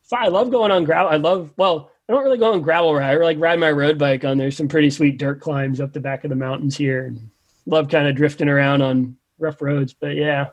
fine. 0.04 0.26
I 0.26 0.28
love 0.28 0.52
going 0.52 0.72
on 0.72 0.84
gravel. 0.84 1.12
I 1.12 1.18
love 1.18 1.54
well, 1.58 1.92
I 2.08 2.14
don't 2.14 2.24
really 2.24 2.38
go 2.38 2.54
on 2.54 2.62
gravel 2.62 2.94
ride. 2.94 3.12
I 3.12 3.24
like 3.24 3.40
ride 3.40 3.60
my 3.60 3.72
road 3.72 3.98
bike 3.98 4.26
on 4.26 4.38
there's 4.38 4.58
some 4.58 4.68
pretty 4.68 4.90
sweet 4.90 5.18
dirt 5.18 5.40
climbs 5.40 5.80
up 5.80 5.94
the 5.94 6.00
back 6.02 6.26
of 6.26 6.30
the 6.30 6.36
mountains 6.36 6.76
here 6.76 7.06
and 7.06 7.30
love 7.66 7.88
kind 7.88 8.08
of 8.08 8.16
drifting 8.16 8.50
around 8.50 8.82
on 8.82 9.16
rough 9.40 9.62
roads. 9.62 9.94
But 9.94 10.16
yeah. 10.16 10.50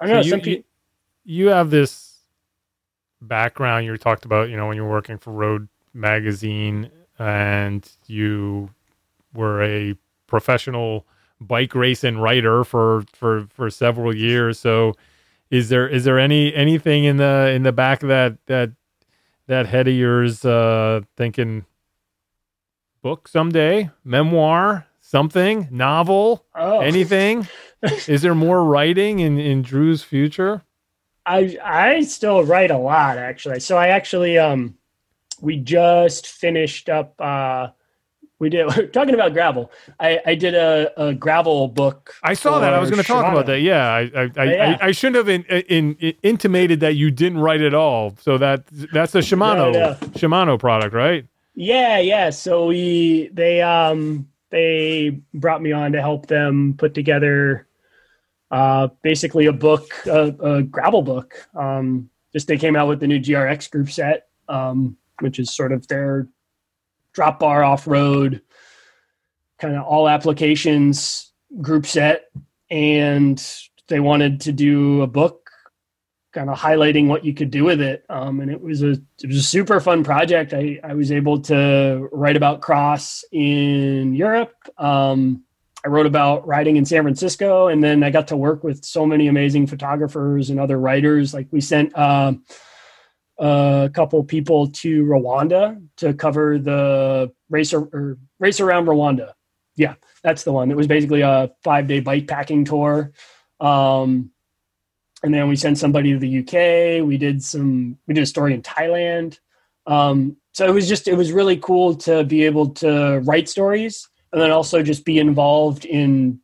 I 0.00 0.06
know. 0.06 0.22
So 0.22 0.36
you- 0.36 0.42
you- 0.56 0.64
you 1.24 1.48
have 1.48 1.70
this 1.70 2.08
background 3.22 3.84
you 3.84 3.96
talked 3.98 4.24
about 4.24 4.48
you 4.48 4.56
know 4.56 4.66
when 4.66 4.76
you 4.76 4.82
were 4.82 4.90
working 4.90 5.18
for 5.18 5.30
road 5.32 5.68
magazine 5.92 6.90
and 7.18 7.86
you 8.06 8.70
were 9.34 9.62
a 9.62 9.94
professional 10.26 11.06
bike 11.40 11.74
racing 11.74 12.18
writer 12.18 12.64
for 12.64 13.04
for 13.12 13.46
for 13.50 13.68
several 13.70 14.14
years. 14.16 14.58
So 14.58 14.94
is 15.50 15.68
there 15.68 15.86
is 15.88 16.04
there 16.04 16.18
any 16.18 16.54
anything 16.54 17.04
in 17.04 17.18
the 17.18 17.50
in 17.54 17.62
the 17.62 17.72
back 17.72 18.02
of 18.02 18.08
that 18.08 18.38
that 18.46 18.70
that 19.48 19.66
head 19.66 19.86
of 19.88 19.94
yours 19.94 20.44
uh 20.44 21.02
thinking 21.16 21.66
book 23.02 23.28
someday? 23.28 23.90
Memoir? 24.04 24.86
Something? 25.00 25.68
Novel? 25.70 26.44
Oh. 26.54 26.80
anything 26.80 27.46
is 28.08 28.22
there 28.22 28.34
more 28.34 28.64
writing 28.64 29.20
in 29.20 29.38
in 29.38 29.62
drew's 29.62 30.02
future 30.02 30.62
I 31.26 31.56
I 31.62 32.02
still 32.02 32.44
write 32.44 32.70
a 32.70 32.78
lot 32.78 33.18
actually. 33.18 33.60
So 33.60 33.76
I 33.76 33.88
actually 33.88 34.38
um 34.38 34.76
we 35.40 35.56
just 35.56 36.26
finished 36.26 36.88
up 36.88 37.14
uh 37.20 37.68
we 38.38 38.48
did 38.48 38.92
talking 38.92 39.14
about 39.14 39.32
gravel. 39.34 39.70
I 40.00 40.20
I 40.26 40.34
did 40.34 40.54
a, 40.54 40.90
a 40.96 41.14
gravel 41.14 41.68
book. 41.68 42.14
I 42.22 42.34
saw 42.34 42.58
that. 42.58 42.72
I 42.72 42.78
was 42.78 42.90
going 42.90 43.02
to 43.02 43.06
talk 43.06 43.30
about 43.30 43.46
that. 43.46 43.60
Yeah, 43.60 43.86
I 43.86 44.00
I, 44.00 44.30
I, 44.36 44.44
Yeah. 44.44 44.78
I, 44.80 44.86
I 44.86 44.90
shouldn't 44.92 45.16
have 45.16 45.28
in, 45.28 45.44
in, 45.44 45.94
in- 45.96 46.14
intimated 46.22 46.80
that 46.80 46.96
you 46.96 47.10
didn't 47.10 47.38
write 47.38 47.60
at 47.60 47.74
all. 47.74 48.16
So 48.20 48.38
that 48.38 48.66
that's 48.92 49.14
a 49.14 49.18
Shimano 49.18 49.72
No, 49.72 49.72
no. 49.72 49.94
Shimano 50.18 50.58
product, 50.58 50.94
right? 50.94 51.26
Yeah, 51.54 51.98
yeah. 51.98 52.30
So 52.30 52.66
we 52.66 53.28
they 53.32 53.60
um 53.60 54.26
they 54.48 55.20
brought 55.34 55.60
me 55.60 55.72
on 55.72 55.92
to 55.92 56.00
help 56.00 56.26
them 56.26 56.74
put 56.78 56.94
together 56.94 57.66
uh 58.50 58.88
basically 59.02 59.46
a 59.46 59.52
book, 59.52 59.92
a, 60.06 60.34
a 60.42 60.62
gravel 60.62 61.02
book. 61.02 61.48
Um 61.54 62.10
just 62.32 62.46
they 62.46 62.58
came 62.58 62.76
out 62.76 62.88
with 62.88 63.00
the 63.00 63.06
new 63.06 63.18
GRX 63.18 63.70
group 63.70 63.90
set, 63.90 64.28
um, 64.48 64.96
which 65.20 65.38
is 65.38 65.52
sort 65.52 65.72
of 65.72 65.86
their 65.88 66.28
drop 67.12 67.40
bar 67.40 67.64
off 67.64 67.86
road 67.86 68.40
kind 69.58 69.76
of 69.76 69.84
all 69.84 70.08
applications 70.08 71.32
group 71.60 71.84
set 71.84 72.30
and 72.70 73.44
they 73.88 74.00
wanted 74.00 74.40
to 74.40 74.52
do 74.52 75.02
a 75.02 75.06
book 75.06 75.50
kind 76.32 76.48
of 76.48 76.56
highlighting 76.56 77.08
what 77.08 77.24
you 77.24 77.34
could 77.34 77.50
do 77.50 77.64
with 77.64 77.80
it. 77.80 78.04
Um, 78.08 78.40
and 78.40 78.50
it 78.50 78.60
was 78.60 78.82
a 78.82 78.92
it 78.92 79.26
was 79.26 79.36
a 79.36 79.42
super 79.42 79.80
fun 79.80 80.04
project. 80.04 80.54
I, 80.54 80.78
I 80.84 80.94
was 80.94 81.10
able 81.10 81.40
to 81.42 82.08
write 82.12 82.36
about 82.36 82.60
cross 82.60 83.24
in 83.32 84.14
Europe. 84.14 84.54
Um, 84.78 85.42
I 85.84 85.88
wrote 85.88 86.06
about 86.06 86.46
riding 86.46 86.76
in 86.76 86.84
San 86.84 87.02
Francisco, 87.02 87.68
and 87.68 87.82
then 87.82 88.02
I 88.02 88.10
got 88.10 88.28
to 88.28 88.36
work 88.36 88.62
with 88.62 88.84
so 88.84 89.06
many 89.06 89.28
amazing 89.28 89.66
photographers 89.66 90.50
and 90.50 90.60
other 90.60 90.78
writers. 90.78 91.32
Like 91.32 91.48
we 91.50 91.62
sent 91.62 91.96
uh, 91.96 92.34
a 93.38 93.90
couple 93.94 94.22
people 94.24 94.68
to 94.68 95.04
Rwanda 95.04 95.82
to 95.96 96.12
cover 96.12 96.58
the 96.58 97.32
race 97.48 97.72
or, 97.72 98.18
race 98.38 98.60
around 98.60 98.86
Rwanda. 98.86 99.32
Yeah, 99.74 99.94
that's 100.22 100.44
the 100.44 100.52
one. 100.52 100.70
It 100.70 100.76
was 100.76 100.86
basically 100.86 101.22
a 101.22 101.50
five 101.64 101.86
day 101.86 102.00
bike 102.00 102.28
packing 102.28 102.66
tour. 102.66 103.12
Um, 103.58 104.30
and 105.22 105.32
then 105.32 105.48
we 105.48 105.56
sent 105.56 105.78
somebody 105.78 106.12
to 106.12 106.18
the 106.18 106.40
UK. 106.40 107.06
We 107.06 107.16
did 107.16 107.42
some. 107.42 107.96
We 108.06 108.12
did 108.12 108.22
a 108.22 108.26
story 108.26 108.52
in 108.52 108.62
Thailand. 108.62 109.38
Um, 109.86 110.36
so 110.52 110.66
it 110.66 110.72
was 110.72 110.86
just 110.86 111.08
it 111.08 111.14
was 111.14 111.32
really 111.32 111.56
cool 111.56 111.94
to 111.96 112.24
be 112.24 112.44
able 112.44 112.70
to 112.74 113.20
write 113.24 113.48
stories 113.48 114.09
and 114.32 114.40
then 114.40 114.50
also 114.50 114.82
just 114.82 115.04
be 115.04 115.18
involved 115.18 115.84
in 115.84 116.40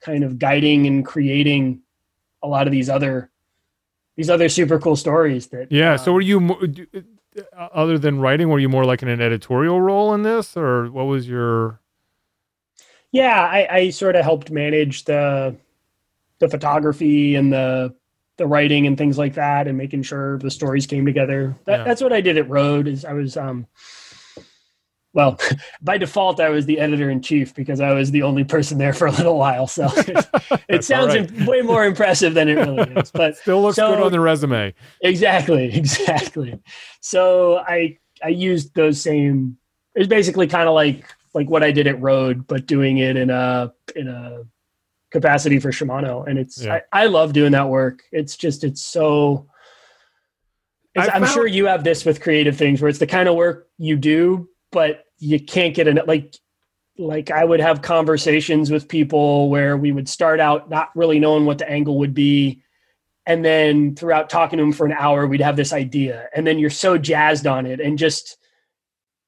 kind 0.00 0.22
of 0.24 0.38
guiding 0.38 0.86
and 0.86 1.04
creating 1.04 1.80
a 2.42 2.48
lot 2.48 2.66
of 2.66 2.72
these 2.72 2.88
other 2.88 3.30
these 4.16 4.30
other 4.30 4.48
super 4.48 4.78
cool 4.78 4.96
stories 4.96 5.48
that 5.48 5.70
Yeah. 5.70 5.94
uh, 5.94 5.96
so 5.98 6.12
were 6.12 6.20
you 6.20 6.40
uh, 7.54 7.68
other 7.72 7.98
than 7.98 8.18
writing, 8.18 8.48
were 8.48 8.58
you 8.58 8.68
more 8.68 8.84
like 8.84 9.02
in 9.02 9.08
an 9.08 9.20
editorial 9.20 9.78
role 9.80 10.14
in 10.14 10.22
this, 10.22 10.56
or 10.56 10.90
what 10.90 11.04
was 11.04 11.28
your? 11.28 11.80
yeah 13.12 13.40
I, 13.42 13.68
I 13.70 13.90
sort 13.90 14.16
of 14.16 14.24
helped 14.24 14.50
manage 14.50 15.04
the 15.04 15.56
the 16.38 16.48
photography 16.48 17.34
and 17.34 17.52
the 17.52 17.94
the 18.36 18.46
writing 18.46 18.86
and 18.86 18.98
things 18.98 19.16
like 19.16 19.34
that 19.34 19.66
and 19.68 19.78
making 19.78 20.02
sure 20.02 20.38
the 20.38 20.50
stories 20.50 20.86
came 20.86 21.06
together 21.06 21.54
that, 21.64 21.78
Yeah. 21.78 21.84
that's 21.84 22.02
what 22.02 22.12
i 22.12 22.20
did 22.20 22.36
at 22.36 22.48
road 22.50 22.86
is 22.88 23.04
i 23.04 23.12
was 23.14 23.36
um 23.36 23.66
well 25.16 25.36
by 25.82 25.98
default 25.98 26.38
i 26.38 26.48
was 26.48 26.66
the 26.66 26.78
editor 26.78 27.10
in 27.10 27.20
chief 27.20 27.52
because 27.56 27.80
i 27.80 27.92
was 27.92 28.12
the 28.12 28.22
only 28.22 28.44
person 28.44 28.78
there 28.78 28.92
for 28.92 29.06
a 29.08 29.10
little 29.10 29.36
while 29.36 29.66
so 29.66 29.88
it, 30.68 30.84
sounds 30.84 31.14
right. 31.16 31.46
way 31.48 31.62
more 31.62 31.84
impressive 31.84 32.34
than 32.34 32.48
it 32.48 32.54
really 32.54 32.92
is 32.94 33.10
but 33.10 33.36
Still 33.38 33.62
looks 33.62 33.74
So- 33.76 33.94
good 33.96 34.04
on 34.04 34.12
the 34.12 34.20
resume. 34.20 34.72
exactly 35.00 35.74
exactly 35.76 36.60
so 37.00 37.56
i 37.66 37.98
i 38.22 38.28
used 38.28 38.74
those 38.76 39.00
same 39.02 39.56
it 39.96 39.98
was 39.98 40.08
basically 40.08 40.46
kind 40.46 40.68
of 40.68 40.74
like 40.74 41.04
like 41.34 41.50
what 41.50 41.64
i 41.64 41.72
did 41.72 41.86
at 41.88 42.00
road 42.00 42.46
but 42.46 42.66
doing 42.66 42.98
it 42.98 43.16
in 43.16 43.30
a 43.30 43.72
in 43.96 44.06
a 44.06 44.42
capacity 45.10 45.58
for 45.58 45.70
shimano 45.70 46.26
and 46.28 46.38
it's 46.38 46.62
Yeah. 46.62 46.80
I, 46.92 47.04
I 47.04 47.06
love 47.06 47.32
doing 47.32 47.52
that 47.52 47.68
work 47.68 48.02
it's 48.12 48.36
just 48.36 48.64
it's 48.64 48.82
so 48.82 49.48
it's, 50.94 51.08
i'm 51.14 51.22
found- 51.22 51.32
sure 51.32 51.46
you 51.46 51.66
have 51.66 51.84
this 51.84 52.04
with 52.04 52.20
creative 52.20 52.56
things 52.56 52.82
where 52.82 52.88
it's 52.90 52.98
the 52.98 53.06
kind 53.06 53.28
of 53.28 53.34
work 53.34 53.68
you 53.78 53.96
do 53.96 54.48
but 54.72 55.04
you 55.18 55.40
can't 55.40 55.74
get 55.74 55.88
in 55.88 56.00
like 56.06 56.36
like 56.98 57.30
i 57.30 57.44
would 57.44 57.60
have 57.60 57.82
conversations 57.82 58.70
with 58.70 58.88
people 58.88 59.50
where 59.50 59.76
we 59.76 59.92
would 59.92 60.08
start 60.08 60.40
out 60.40 60.70
not 60.70 60.90
really 60.94 61.18
knowing 61.18 61.44
what 61.44 61.58
the 61.58 61.68
angle 61.68 61.98
would 61.98 62.14
be. 62.14 62.62
And 63.28 63.44
then 63.44 63.96
throughout 63.96 64.30
talking 64.30 64.58
to 64.58 64.62
them 64.62 64.72
for 64.72 64.86
an 64.86 64.92
hour 64.92 65.26
we'd 65.26 65.40
have 65.40 65.56
this 65.56 65.72
idea. 65.72 66.28
And 66.34 66.46
then 66.46 66.60
you're 66.60 66.70
so 66.70 66.96
jazzed 66.96 67.46
on 67.46 67.66
it. 67.66 67.80
And 67.80 67.98
just 67.98 68.38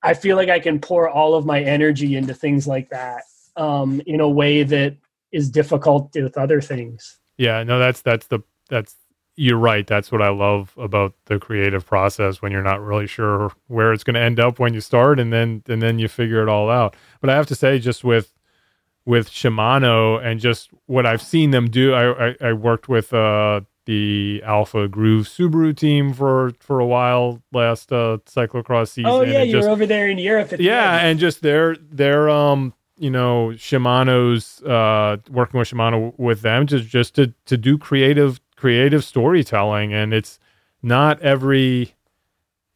i 0.03 0.15
feel 0.15 0.37
like 0.37 0.49
i 0.49 0.61
can 0.61 0.81
pour 0.81 1.09
all 1.09 1.35
of 1.35 1.45
my 1.45 1.61
energy 1.61 2.17
into 2.17 2.35
things 2.35 2.67
like 2.67 2.91
that 2.91 3.23
um, 3.57 4.01
in 4.07 4.21
a 4.21 4.29
way 4.29 4.63
that 4.63 4.97
is 5.33 5.51
difficult 5.51 6.15
with 6.15 6.39
other 6.39 6.61
things. 6.61 7.19
Yeah 7.37 7.63
no 7.65 7.79
that's 7.79 8.03
that's 8.03 8.27
the 8.29 8.41
that's 8.71 8.97
you're 9.39 9.57
right 9.57 9.87
that's 9.87 10.11
what 10.11 10.21
i 10.21 10.29
love 10.29 10.75
about 10.77 11.15
the 11.27 11.39
creative 11.39 11.87
process 11.87 12.43
when 12.43 12.51
you're 12.51 12.63
not 12.63 12.81
really 12.81 13.07
sure 13.07 13.53
where 13.69 13.93
it's 13.93 14.03
going 14.03 14.15
to 14.15 14.21
end 14.21 14.41
up 14.41 14.59
when 14.59 14.75
you 14.75 14.81
start 14.81 15.21
and 15.21 15.33
then 15.33 15.63
and 15.69 15.81
then 15.81 15.99
you 15.99 16.09
figure 16.09 16.43
it 16.43 16.49
all 16.49 16.69
out 16.69 16.97
but 17.21 17.31
i 17.31 17.35
have 17.35 17.47
to 17.47 17.55
say 17.55 17.79
just 17.79 18.03
with 18.03 18.35
with 19.09 19.31
Shimano 19.31 20.23
and 20.23 20.39
just 20.39 20.69
what 20.85 21.07
I've 21.07 21.23
seen 21.23 21.51
them 21.51 21.71
do. 21.71 21.95
I, 21.95 22.29
I, 22.29 22.37
I 22.43 22.53
worked 22.53 22.91
with 22.91 23.15
uh, 23.15 23.63
the 23.87 24.43
Alpha 24.45 24.87
Groove 24.87 25.27
Subaru 25.27 25.75
team 25.75 26.13
for 26.13 26.53
for 26.61 26.79
a 26.79 26.85
while 26.85 27.43
last 27.51 27.91
uh, 27.91 28.19
cyclocross 28.27 28.89
season. 28.89 29.11
Oh 29.11 29.23
yeah, 29.23 29.43
you 29.43 29.53
just, 29.53 29.67
were 29.67 29.73
over 29.73 29.87
there 29.87 30.09
in 30.09 30.19
Europe. 30.19 30.53
yeah, 30.59 30.99
and 30.99 31.19
just 31.19 31.41
their 31.41 31.75
their 31.77 32.29
um 32.29 32.75
you 32.99 33.09
know 33.09 33.53
Shimano's 33.55 34.63
uh 34.63 35.17
working 35.31 35.59
with 35.59 35.71
Shimano 35.71 36.13
with 36.19 36.43
them 36.43 36.67
just 36.67 36.87
just 36.87 37.15
to 37.15 37.33
to 37.47 37.57
do 37.57 37.79
creative 37.79 38.41
creative 38.59 39.05
storytelling, 39.05 39.95
and 39.95 40.13
it's 40.13 40.39
not 40.83 41.21
every 41.21 41.95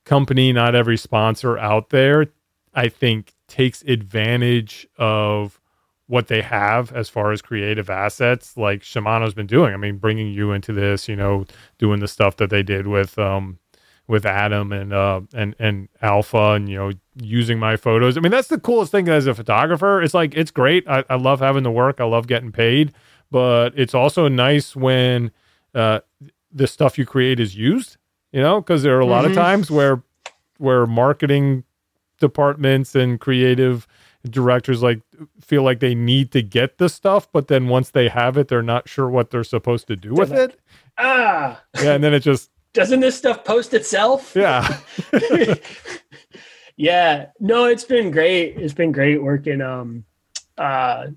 company, 0.04 0.52
not 0.52 0.74
every 0.74 0.96
sponsor 0.96 1.58
out 1.58 1.90
there. 1.90 2.26
I 2.74 2.88
think 2.88 3.34
takes 3.48 3.82
advantage 3.82 4.86
of 4.96 5.60
what 6.06 6.28
they 6.28 6.40
have 6.40 6.92
as 6.92 7.08
far 7.08 7.32
as 7.32 7.42
creative 7.42 7.90
assets 7.90 8.56
like 8.56 8.80
Shimano's 8.82 9.34
been 9.34 9.46
doing. 9.46 9.74
I 9.74 9.76
mean, 9.76 9.98
bringing 9.98 10.32
you 10.32 10.52
into 10.52 10.72
this, 10.72 11.08
you 11.08 11.16
know, 11.16 11.46
doing 11.78 12.00
the 12.00 12.08
stuff 12.08 12.36
that 12.36 12.50
they 12.50 12.62
did 12.62 12.86
with 12.86 13.18
um 13.18 13.58
with 14.06 14.24
Adam 14.24 14.72
and 14.72 14.92
uh 14.92 15.20
and 15.34 15.54
and 15.58 15.88
Alpha 16.00 16.52
and 16.52 16.68
you 16.68 16.76
know 16.76 16.92
using 17.20 17.58
my 17.58 17.76
photos. 17.76 18.16
I 18.16 18.20
mean, 18.20 18.32
that's 18.32 18.48
the 18.48 18.60
coolest 18.60 18.92
thing 18.92 19.08
as 19.08 19.26
a 19.26 19.34
photographer. 19.34 20.00
It's 20.00 20.14
like 20.14 20.34
it's 20.34 20.50
great. 20.50 20.86
I, 20.88 21.04
I 21.10 21.16
love 21.16 21.40
having 21.40 21.62
the 21.64 21.70
work. 21.70 22.00
I 22.00 22.04
love 22.04 22.26
getting 22.26 22.52
paid, 22.52 22.92
but 23.30 23.70
it's 23.76 23.94
also 23.94 24.28
nice 24.28 24.76
when 24.76 25.32
uh 25.74 26.00
the 26.52 26.66
stuff 26.66 26.98
you 26.98 27.06
create 27.06 27.40
is 27.40 27.56
used, 27.56 27.96
you 28.32 28.40
know, 28.40 28.60
because 28.60 28.82
there 28.82 28.96
are 28.96 29.00
a 29.00 29.06
lot 29.06 29.22
mm-hmm. 29.22 29.32
of 29.32 29.36
times 29.36 29.70
where 29.70 30.02
where 30.58 30.86
marketing 30.86 31.64
departments 32.20 32.94
and 32.94 33.20
creative 33.20 33.86
directors 34.30 34.82
like 34.82 35.00
feel 35.40 35.62
like 35.62 35.80
they 35.80 35.94
need 35.94 36.30
to 36.32 36.42
get 36.42 36.78
the 36.78 36.88
stuff, 36.88 37.30
but 37.32 37.48
then 37.48 37.68
once 37.68 37.90
they 37.90 38.08
have 38.08 38.36
it, 38.36 38.48
they're 38.48 38.62
not 38.62 38.88
sure 38.88 39.08
what 39.08 39.30
they're 39.30 39.44
supposed 39.44 39.86
to 39.88 39.96
do 39.96 40.14
with 40.14 40.32
it. 40.32 40.58
Ah, 40.98 41.62
yeah, 41.80 41.94
and 41.94 42.04
then 42.04 42.14
it 42.14 42.20
just 42.20 42.50
doesn't 42.72 43.00
this 43.00 43.16
stuff 43.16 43.44
post 43.44 43.74
itself? 43.74 44.34
Yeah, 44.36 44.78
yeah. 46.76 47.26
No, 47.40 47.64
it's 47.64 47.84
been 47.84 48.10
great. 48.10 48.56
It's 48.56 48.74
been 48.74 48.92
great 48.92 49.22
working. 49.22 49.60
Um, 49.60 50.04
uh, 50.56 51.08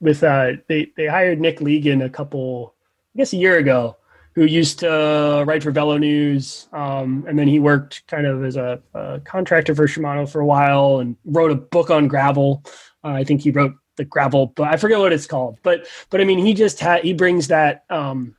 with 0.00 0.22
uh, 0.22 0.52
they 0.68 0.92
they 0.96 1.06
hired 1.06 1.40
Nick 1.40 1.60
Legan 1.60 2.04
a 2.04 2.10
couple, 2.10 2.74
I 3.14 3.18
guess, 3.18 3.32
a 3.32 3.36
year 3.36 3.58
ago 3.58 3.96
who 4.34 4.44
used 4.44 4.78
to 4.80 5.44
write 5.46 5.62
for 5.62 5.70
Velo 5.70 5.98
News, 5.98 6.68
um, 6.72 7.24
and 7.28 7.38
then 7.38 7.48
he 7.48 7.58
worked 7.58 8.06
kind 8.06 8.26
of 8.26 8.44
as 8.44 8.56
a, 8.56 8.80
a, 8.94 9.20
contractor 9.20 9.74
for 9.74 9.86
Shimano 9.86 10.28
for 10.28 10.40
a 10.40 10.46
while, 10.46 11.00
and 11.00 11.16
wrote 11.24 11.50
a 11.50 11.56
book 11.56 11.90
on 11.90 12.06
gravel. 12.06 12.62
Uh, 13.02 13.08
I 13.08 13.24
think 13.24 13.40
he 13.40 13.50
wrote 13.50 13.74
the 13.96 14.04
gravel, 14.04 14.46
but 14.54 14.68
I 14.68 14.76
forget 14.76 14.98
what 14.98 15.12
it's 15.12 15.26
called. 15.26 15.58
But 15.62 15.86
but 16.10 16.20
I 16.20 16.24
mean, 16.24 16.38
he 16.38 16.54
just 16.54 16.78
had 16.78 17.02
he 17.02 17.12
brings 17.12 17.48
that 17.48 17.84
um, 17.90 18.36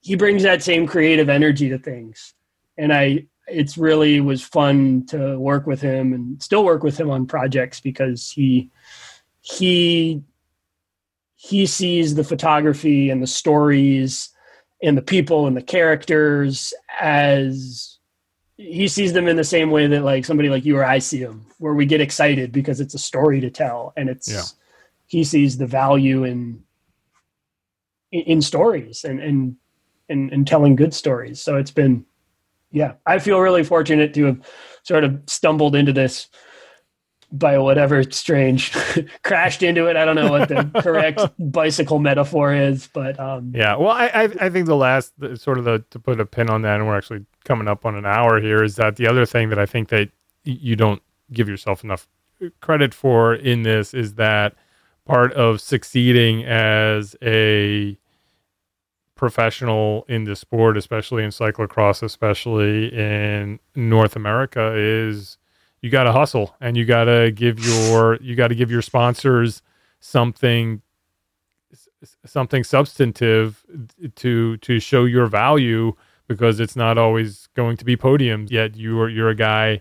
he 0.00 0.16
brings 0.16 0.42
that 0.42 0.62
same 0.62 0.86
creative 0.86 1.28
energy 1.28 1.68
to 1.68 1.78
things, 1.78 2.34
and 2.76 2.92
I 2.92 3.26
it's 3.46 3.78
really 3.78 4.20
was 4.20 4.42
fun 4.42 5.06
to 5.06 5.38
work 5.38 5.66
with 5.66 5.80
him 5.80 6.12
and 6.12 6.42
still 6.42 6.64
work 6.64 6.82
with 6.82 6.98
him 6.98 7.10
on 7.10 7.26
projects 7.26 7.80
because 7.80 8.30
he 8.30 8.70
he 9.40 10.22
he 11.40 11.66
sees 11.66 12.16
the 12.16 12.24
photography 12.24 13.10
and 13.10 13.22
the 13.22 13.26
stories 13.26 14.30
and 14.82 14.98
the 14.98 15.02
people 15.02 15.46
and 15.46 15.56
the 15.56 15.62
characters 15.62 16.74
as 17.00 17.98
he 18.56 18.88
sees 18.88 19.12
them 19.12 19.28
in 19.28 19.36
the 19.36 19.44
same 19.44 19.70
way 19.70 19.86
that 19.86 20.02
like 20.02 20.24
somebody 20.24 20.48
like 20.48 20.64
you 20.64 20.76
or 20.76 20.84
I 20.84 20.98
see 20.98 21.22
them, 21.22 21.46
where 21.58 21.74
we 21.74 21.86
get 21.86 22.00
excited 22.00 22.50
because 22.50 22.80
it's 22.80 22.94
a 22.94 22.98
story 22.98 23.40
to 23.40 23.50
tell, 23.50 23.92
and 23.96 24.08
it's 24.08 24.28
yeah. 24.28 24.42
he 25.06 25.22
sees 25.22 25.56
the 25.56 25.66
value 25.66 26.24
in 26.24 26.64
in 28.10 28.42
stories 28.42 29.04
and 29.04 29.20
and 29.20 29.56
and, 30.08 30.32
and 30.32 30.44
telling 30.44 30.74
good 30.74 30.92
stories. 30.92 31.40
So 31.40 31.56
it's 31.56 31.70
been, 31.70 32.04
yeah, 32.72 32.94
I 33.06 33.20
feel 33.20 33.38
really 33.38 33.62
fortunate 33.62 34.12
to 34.14 34.24
have 34.24 34.40
sort 34.82 35.04
of 35.04 35.20
stumbled 35.28 35.76
into 35.76 35.92
this 35.92 36.28
by 37.30 37.58
whatever 37.58 38.02
strange 38.04 38.72
crashed 39.22 39.62
into 39.62 39.86
it. 39.86 39.96
I 39.96 40.04
don't 40.04 40.16
know 40.16 40.30
what 40.30 40.48
the 40.48 40.70
correct 40.82 41.20
bicycle 41.38 41.98
metaphor 41.98 42.54
is, 42.54 42.88
but 42.92 43.18
um, 43.20 43.52
yeah. 43.54 43.76
Well, 43.76 43.90
I, 43.90 44.06
I, 44.06 44.22
I 44.40 44.50
think 44.50 44.66
the 44.66 44.76
last 44.76 45.12
sort 45.34 45.58
of 45.58 45.64
the 45.64 45.84
to 45.90 45.98
put 45.98 46.20
a 46.20 46.26
pin 46.26 46.48
on 46.48 46.62
that, 46.62 46.76
and 46.76 46.86
we're 46.86 46.96
actually 46.96 47.26
coming 47.44 47.68
up 47.68 47.84
on 47.84 47.94
an 47.94 48.06
hour 48.06 48.40
here. 48.40 48.62
Is 48.62 48.76
that 48.76 48.96
the 48.96 49.06
other 49.06 49.26
thing 49.26 49.50
that 49.50 49.58
I 49.58 49.66
think 49.66 49.88
that 49.88 50.10
you 50.44 50.76
don't 50.76 51.02
give 51.32 51.48
yourself 51.48 51.84
enough 51.84 52.08
credit 52.60 52.94
for 52.94 53.34
in 53.34 53.62
this 53.62 53.92
is 53.92 54.14
that 54.14 54.54
part 55.04 55.32
of 55.32 55.60
succeeding 55.60 56.44
as 56.44 57.16
a 57.22 57.98
professional 59.14 60.04
in 60.08 60.24
the 60.24 60.36
sport, 60.36 60.76
especially 60.76 61.24
in 61.24 61.30
cyclocross, 61.30 62.02
especially 62.02 62.94
in 62.94 63.58
North 63.74 64.14
America, 64.14 64.72
is 64.76 65.38
you 65.80 65.90
got 65.90 66.04
to 66.04 66.12
hustle 66.12 66.54
and 66.60 66.76
you 66.76 66.84
got 66.84 67.04
to 67.04 67.30
give 67.32 67.58
your 67.60 68.16
you 68.16 68.34
got 68.34 68.48
to 68.48 68.54
give 68.54 68.70
your 68.70 68.82
sponsors 68.82 69.62
something 70.00 70.82
something 72.24 72.64
substantive 72.64 73.64
to 74.14 74.56
to 74.58 74.78
show 74.80 75.04
your 75.04 75.26
value 75.26 75.92
because 76.26 76.60
it's 76.60 76.76
not 76.76 76.98
always 76.98 77.48
going 77.54 77.76
to 77.76 77.84
be 77.84 77.96
podiums 77.96 78.50
yet 78.50 78.76
you're 78.76 79.08
you're 79.08 79.30
a 79.30 79.34
guy 79.34 79.80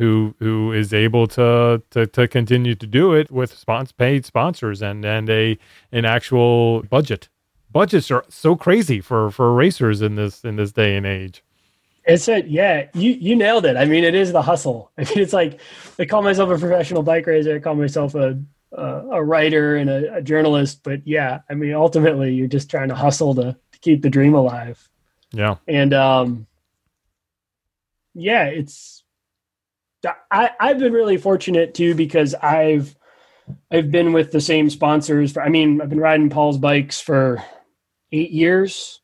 who 0.00 0.34
who 0.38 0.72
is 0.72 0.94
able 0.94 1.26
to 1.26 1.82
to, 1.90 2.06
to 2.06 2.26
continue 2.26 2.74
to 2.74 2.86
do 2.86 3.12
it 3.12 3.30
with 3.30 3.64
paid 3.98 4.24
sponsors 4.24 4.80
and 4.80 5.04
and 5.04 5.28
a 5.28 5.58
an 5.92 6.06
actual 6.06 6.82
budget. 6.84 7.28
Budgets 7.70 8.10
are 8.10 8.24
so 8.30 8.56
crazy 8.56 9.02
for 9.02 9.30
for 9.30 9.52
racers 9.52 10.00
in 10.00 10.14
this 10.14 10.42
in 10.42 10.56
this 10.56 10.72
day 10.72 10.96
and 10.96 11.04
age 11.04 11.44
it's 12.10 12.28
a 12.28 12.42
yeah, 12.42 12.88
you 12.94 13.12
you 13.12 13.36
nailed 13.36 13.66
it. 13.66 13.76
I 13.76 13.84
mean, 13.84 14.04
it 14.04 14.14
is 14.14 14.32
the 14.32 14.42
hustle. 14.42 14.90
I 14.98 15.02
mean, 15.02 15.18
it's 15.18 15.32
like 15.32 15.60
I 15.98 16.04
call 16.04 16.22
myself 16.22 16.50
a 16.50 16.58
professional 16.58 17.02
bike 17.02 17.26
racer. 17.26 17.54
I 17.54 17.60
call 17.60 17.74
myself 17.74 18.14
a 18.14 18.42
a, 18.72 18.82
a 18.82 19.24
writer 19.24 19.76
and 19.76 19.90
a, 19.90 20.16
a, 20.16 20.22
journalist. 20.22 20.82
But 20.82 21.06
yeah, 21.06 21.40
I 21.48 21.54
mean, 21.54 21.72
ultimately, 21.72 22.34
you're 22.34 22.46
just 22.46 22.70
trying 22.70 22.88
to 22.88 22.94
hustle 22.94 23.34
to, 23.36 23.56
to 23.72 23.78
keep 23.80 24.02
the 24.02 24.10
dream 24.10 24.34
alive. 24.34 24.88
Yeah, 25.32 25.56
and 25.68 25.94
um, 25.94 26.46
yeah, 28.14 28.46
it's 28.46 29.04
I 30.30 30.50
I've 30.58 30.78
been 30.78 30.92
really 30.92 31.16
fortunate 31.16 31.74
too 31.74 31.94
because 31.94 32.34
I've 32.34 32.96
I've 33.70 33.90
been 33.90 34.12
with 34.12 34.32
the 34.32 34.40
same 34.40 34.68
sponsors 34.68 35.32
for. 35.32 35.42
I 35.42 35.48
mean, 35.48 35.80
I've 35.80 35.90
been 35.90 36.00
riding 36.00 36.30
Paul's 36.30 36.58
bikes 36.58 37.00
for 37.00 37.42
eight 38.10 38.30
years 38.30 38.99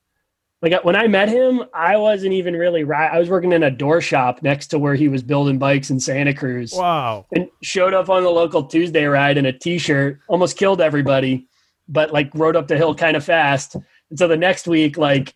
like 0.62 0.84
when 0.84 0.96
I 0.96 1.06
met 1.06 1.28
him, 1.28 1.64
I 1.74 1.96
wasn't 1.96 2.32
even 2.32 2.54
really 2.56 2.82
right. 2.82 3.12
I 3.12 3.18
was 3.18 3.28
working 3.28 3.52
in 3.52 3.62
a 3.62 3.70
door 3.70 4.00
shop 4.00 4.42
next 4.42 4.68
to 4.68 4.78
where 4.78 4.94
he 4.94 5.08
was 5.08 5.22
building 5.22 5.58
bikes 5.58 5.90
in 5.90 6.00
Santa 6.00 6.32
Cruz. 6.32 6.72
Wow. 6.72 7.26
And 7.34 7.48
showed 7.62 7.92
up 7.92 8.08
on 8.08 8.22
the 8.22 8.30
local 8.30 8.64
Tuesday 8.64 9.04
ride 9.04 9.36
in 9.36 9.44
a 9.44 9.52
t-shirt, 9.52 10.20
almost 10.28 10.56
killed 10.56 10.80
everybody, 10.80 11.46
but 11.88 12.12
like 12.12 12.30
rode 12.34 12.56
up 12.56 12.68
the 12.68 12.76
hill 12.76 12.94
kind 12.94 13.16
of 13.16 13.24
fast. 13.24 13.74
And 13.74 14.18
so 14.18 14.28
the 14.28 14.36
next 14.36 14.66
week, 14.66 14.96
like 14.96 15.34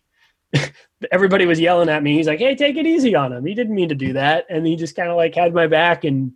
everybody 1.11 1.45
was 1.45 1.59
yelling 1.59 1.89
at 1.89 2.01
me. 2.01 2.15
He's 2.15 2.27
like, 2.27 2.39
Hey, 2.39 2.55
take 2.55 2.77
it 2.77 2.87
easy 2.87 3.13
on 3.13 3.31
him. 3.31 3.45
He 3.45 3.53
didn't 3.53 3.75
mean 3.75 3.89
to 3.89 3.95
do 3.95 4.13
that. 4.13 4.47
And 4.49 4.65
he 4.65 4.75
just 4.75 4.95
kind 4.95 5.09
of 5.09 5.17
like 5.17 5.35
had 5.35 5.53
my 5.53 5.67
back. 5.67 6.03
And 6.03 6.33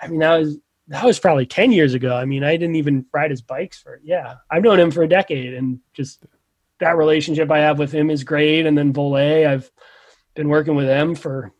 I 0.00 0.08
mean, 0.08 0.18
that 0.18 0.38
was, 0.38 0.58
that 0.88 1.04
was 1.04 1.20
probably 1.20 1.46
10 1.46 1.70
years 1.70 1.94
ago. 1.94 2.16
I 2.16 2.24
mean, 2.24 2.42
I 2.42 2.56
didn't 2.56 2.76
even 2.76 3.06
ride 3.14 3.30
his 3.30 3.42
bikes 3.42 3.80
for, 3.80 4.00
yeah, 4.02 4.34
I've 4.50 4.64
known 4.64 4.80
him 4.80 4.90
for 4.90 5.04
a 5.04 5.08
decade 5.08 5.54
and 5.54 5.78
just 5.94 6.26
that 6.82 6.96
relationship 6.96 7.50
I 7.50 7.58
have 7.58 7.78
with 7.78 7.92
him 7.92 8.10
is 8.10 8.24
great. 8.24 8.66
And 8.66 8.76
then 8.76 8.92
Voler, 8.92 9.46
I've 9.46 9.70
been 10.34 10.48
working 10.48 10.74
with 10.74 10.86
them 10.86 11.14
for 11.14 11.52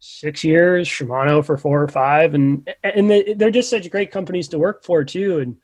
six 0.00 0.42
years, 0.42 0.88
Shimano 0.88 1.44
for 1.44 1.56
four 1.56 1.82
or 1.82 1.88
five, 1.88 2.34
and 2.34 2.68
and 2.82 3.10
they're 3.36 3.50
just 3.50 3.70
such 3.70 3.90
great 3.90 4.10
companies 4.10 4.48
to 4.48 4.58
work 4.58 4.84
for 4.84 5.04
too, 5.04 5.38
and 5.38 5.56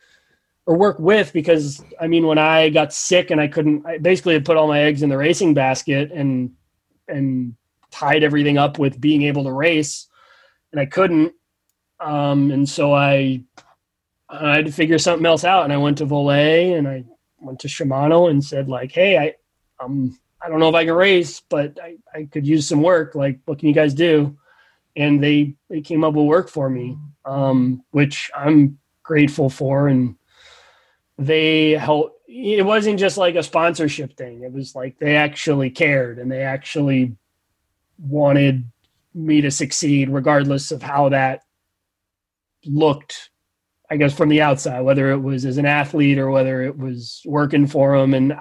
or 0.67 0.77
work 0.77 0.99
with 0.99 1.33
because 1.33 1.83
I 2.01 2.07
mean 2.07 2.27
when 2.27 2.39
I 2.39 2.69
got 2.69 2.93
sick 2.93 3.31
and 3.31 3.41
I 3.41 3.49
couldn't, 3.49 3.85
I 3.87 3.99
basically 3.99 4.39
put 4.41 4.57
all 4.57 4.69
my 4.69 4.83
eggs 4.83 5.03
in 5.03 5.09
the 5.09 5.19
racing 5.19 5.55
basket 5.55 6.13
and 6.13 6.53
and 7.09 7.57
tied 7.91 8.23
everything 8.23 8.59
up 8.59 8.79
with 8.79 9.01
being 9.01 9.23
able 9.23 9.45
to 9.45 9.53
race, 9.53 10.07
and 10.71 10.81
I 10.81 10.87
couldn't, 10.87 11.33
um, 11.99 12.53
and 12.53 12.69
so 12.69 12.95
I 12.95 13.43
I 14.29 14.57
had 14.57 14.67
to 14.67 14.73
figure 14.73 14.99
something 14.99 15.27
else 15.27 15.43
out, 15.43 15.65
and 15.65 15.73
I 15.73 15.79
went 15.79 15.99
to 15.99 16.07
Voler 16.07 16.79
and 16.79 16.87
I 16.87 17.05
went 17.41 17.61
to 17.61 17.69
Shimano 17.69 18.31
and 18.31 18.45
said 18.45 18.69
like, 18.69 18.93
"Hey, 18.93 19.19
I 19.19 19.35
um 19.83 20.19
I 20.43 20.49
don't 20.49 20.61
know 20.61 20.69
if 20.69 20.75
I 20.75 20.85
can 20.85 20.95
race, 20.95 21.41
but 21.41 21.79
I, 21.83 21.97
I 22.15 22.25
could 22.25 22.47
use 22.47 22.69
some 22.69 22.83
work. 22.83 23.15
Like, 23.15 23.41
what 23.45 23.59
can 23.59 23.69
you 23.69 23.75
guys 23.75 23.95
do?" 23.95 24.37
And 24.97 25.23
they 25.23 25.55
they 25.69 25.81
came 25.81 26.05
up 26.05 26.15
with 26.15 26.27
work 26.27 26.49
for 26.49 26.69
me, 26.69 26.97
um, 27.25 27.83
which 27.91 28.31
I'm 28.35 28.79
grateful 29.03 29.51
for. 29.51 29.89
And 29.89 30.17
they 31.19 31.73
helped. 31.73 32.17
It 32.29 32.65
wasn't 32.65 33.01
just 33.01 33.17
like 33.17 33.35
a 33.37 33.43
sponsorship 33.43 34.17
thing. 34.17 34.43
It 34.43 34.53
was 34.53 34.75
like 34.75 34.99
they 34.99 35.17
actually 35.17 35.71
cared 35.71 36.19
and 36.19 36.31
they 36.31 36.43
actually 36.43 37.17
wanted 37.99 38.71
me 39.15 39.41
to 39.41 39.51
succeed, 39.51 40.11
regardless 40.11 40.71
of 40.71 40.83
how 40.83 41.09
that 41.09 41.43
looked 42.65 43.31
I 43.91 43.97
guess 43.97 44.15
from 44.15 44.29
the 44.29 44.43
outside, 44.43 44.83
whether 44.83 45.11
it 45.11 45.19
was 45.19 45.45
as 45.45 45.57
an 45.57 45.67
athlete 45.67 46.19
or 46.19 46.31
whether 46.31 46.63
it 46.63 46.77
was 46.77 47.23
working 47.25 47.67
for 47.67 47.99
them. 47.99 48.13
And 48.15 48.39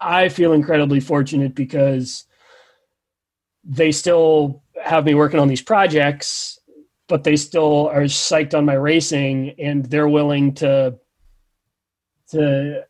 I 0.00 0.28
feel 0.28 0.52
incredibly 0.52 1.00
fortunate 1.00 1.54
because 1.54 2.24
they 3.64 3.90
still 3.90 4.62
have 4.82 5.04
me 5.04 5.14
working 5.14 5.40
on 5.40 5.48
these 5.48 5.62
projects, 5.62 6.58
but 7.08 7.24
they 7.24 7.36
still 7.36 7.88
are 7.88 8.02
psyched 8.02 8.56
on 8.56 8.64
my 8.64 8.74
racing 8.74 9.54
and 9.58 9.84
they're 9.86 10.08
willing 10.08 10.54
to 10.54 10.98
to 12.30 12.84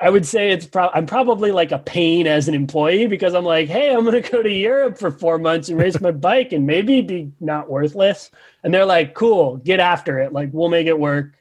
I 0.00 0.10
would 0.10 0.24
say 0.24 0.52
it's 0.52 0.66
pro- 0.66 0.90
I'm 0.90 1.06
probably 1.06 1.50
like 1.50 1.72
a 1.72 1.78
pain 1.78 2.28
as 2.28 2.46
an 2.46 2.54
employee 2.54 3.08
because 3.08 3.34
I'm 3.34 3.44
like, 3.44 3.68
hey, 3.68 3.92
I'm 3.92 4.04
going 4.04 4.22
to 4.22 4.30
go 4.30 4.40
to 4.40 4.50
Europe 4.50 4.96
for 4.96 5.10
four 5.10 5.38
months 5.38 5.68
and 5.68 5.78
race 5.78 6.00
my 6.00 6.10
bike 6.12 6.52
and 6.52 6.66
maybe 6.66 7.00
be 7.00 7.32
not 7.40 7.68
worthless. 7.68 8.30
And 8.62 8.72
they're 8.72 8.86
like, 8.86 9.14
cool, 9.14 9.56
get 9.56 9.80
after 9.80 10.20
it. 10.20 10.32
Like 10.32 10.50
we'll 10.52 10.68
make 10.68 10.86
it 10.86 10.98
work. 10.98 11.32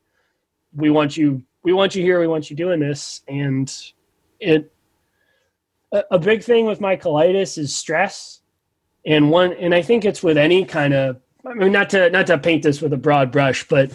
We 0.73 0.89
want 0.89 1.17
you. 1.17 1.43
We 1.63 1.73
want 1.73 1.93
you 1.93 2.01
here. 2.01 2.19
We 2.19 2.27
want 2.27 2.49
you 2.49 2.55
doing 2.55 2.79
this. 2.79 3.21
And 3.27 3.71
it 4.39 4.73
a, 5.91 6.03
a 6.11 6.19
big 6.19 6.43
thing 6.43 6.65
with 6.65 6.81
my 6.81 6.95
colitis 6.97 7.57
is 7.57 7.75
stress, 7.75 8.41
and 9.05 9.29
one 9.29 9.53
and 9.53 9.73
I 9.73 9.81
think 9.81 10.05
it's 10.05 10.23
with 10.23 10.37
any 10.37 10.65
kind 10.65 10.93
of. 10.93 11.21
I 11.45 11.53
mean, 11.53 11.71
not 11.71 11.89
to 11.91 12.09
not 12.09 12.27
to 12.27 12.37
paint 12.37 12.63
this 12.63 12.81
with 12.81 12.93
a 12.93 12.97
broad 12.97 13.31
brush, 13.31 13.67
but 13.67 13.91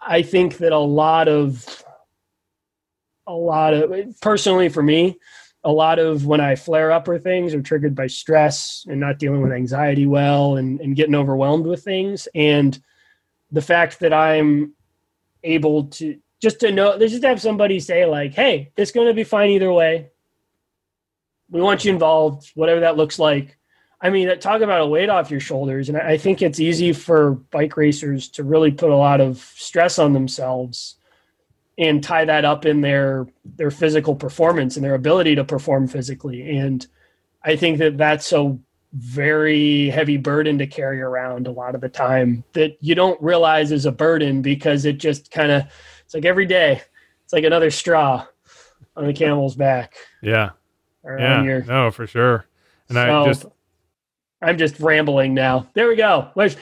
I 0.00 0.22
think 0.22 0.58
that 0.58 0.72
a 0.72 0.78
lot 0.78 1.28
of 1.28 1.82
a 3.26 3.32
lot 3.32 3.74
of 3.74 4.20
personally 4.20 4.68
for 4.68 4.82
me 4.82 5.18
a 5.62 5.70
lot 5.70 5.98
of 5.98 6.26
when 6.26 6.40
i 6.40 6.54
flare 6.54 6.90
up 6.90 7.06
or 7.06 7.18
things 7.18 7.54
are 7.54 7.62
triggered 7.62 7.94
by 7.94 8.06
stress 8.06 8.84
and 8.88 8.98
not 8.98 9.18
dealing 9.18 9.42
with 9.42 9.52
anxiety 9.52 10.06
well 10.06 10.56
and, 10.56 10.80
and 10.80 10.96
getting 10.96 11.14
overwhelmed 11.14 11.66
with 11.66 11.82
things. 11.82 12.28
And 12.34 12.80
the 13.52 13.62
fact 13.62 14.00
that 14.00 14.12
i'm 14.12 14.72
able 15.42 15.84
to 15.84 16.18
just 16.40 16.60
to 16.60 16.72
know 16.72 16.98
just 16.98 17.20
to 17.20 17.28
have 17.28 17.40
somebody 17.40 17.80
say 17.80 18.06
like 18.06 18.32
hey 18.32 18.70
it's 18.76 18.92
going 18.92 19.06
to 19.08 19.14
be 19.14 19.24
fine 19.24 19.50
either 19.50 19.72
way. 19.72 20.10
We 21.50 21.60
want 21.60 21.84
you 21.84 21.92
involved 21.92 22.52
whatever 22.54 22.80
that 22.80 22.96
looks 22.96 23.18
like. 23.18 23.58
I 24.00 24.08
mean 24.08 24.38
talk 24.38 24.62
about 24.62 24.80
a 24.80 24.86
weight 24.86 25.10
off 25.10 25.30
your 25.30 25.40
shoulders. 25.40 25.88
And 25.90 25.98
i 25.98 26.16
think 26.16 26.40
it's 26.40 26.60
easy 26.60 26.94
for 26.94 27.32
bike 27.32 27.76
racers 27.76 28.28
to 28.30 28.44
really 28.44 28.70
put 28.70 28.90
a 28.90 28.96
lot 28.96 29.20
of 29.20 29.38
stress 29.56 29.98
on 29.98 30.14
themselves 30.14 30.96
and 31.80 32.04
tie 32.04 32.24
that 32.24 32.44
up 32.44 32.64
in 32.64 32.80
their 32.82 33.26
their 33.56 33.72
physical 33.72 34.14
performance 34.14 34.76
and 34.76 34.84
their 34.84 34.94
ability 34.94 35.34
to 35.34 35.44
perform 35.44 35.88
physically. 35.88 36.56
And 36.56 36.86
i 37.42 37.56
think 37.56 37.78
that 37.78 37.96
that's 37.96 38.32
a 38.32 38.56
very 38.92 39.88
heavy 39.88 40.16
burden 40.16 40.58
to 40.58 40.66
carry 40.66 41.00
around 41.00 41.46
a 41.46 41.50
lot 41.50 41.74
of 41.74 41.80
the 41.80 41.88
time 41.88 42.44
that 42.52 42.76
you 42.80 42.94
don't 42.94 43.20
realize 43.22 43.70
is 43.72 43.86
a 43.86 43.92
burden 43.92 44.42
because 44.42 44.84
it 44.84 44.98
just 44.98 45.30
kind 45.30 45.52
of 45.52 45.64
it's 46.04 46.12
like 46.12 46.24
every 46.24 46.46
day 46.46 46.82
it's 47.24 47.32
like 47.32 47.44
another 47.44 47.70
straw 47.70 48.26
on 48.96 49.06
the 49.06 49.12
camel's 49.12 49.54
back. 49.54 49.94
Yeah. 50.22 50.50
Yeah. 51.04 51.42
your, 51.42 51.62
no 51.62 51.90
for 51.90 52.06
sure. 52.06 52.46
And 52.88 52.96
so, 52.96 53.22
i 53.22 53.24
just 53.24 53.46
I'm 54.42 54.56
just 54.56 54.80
rambling 54.80 55.34
now. 55.34 55.66
There 55.74 55.88
we 55.88 55.96
go. 55.96 56.28
That's, 56.34 56.56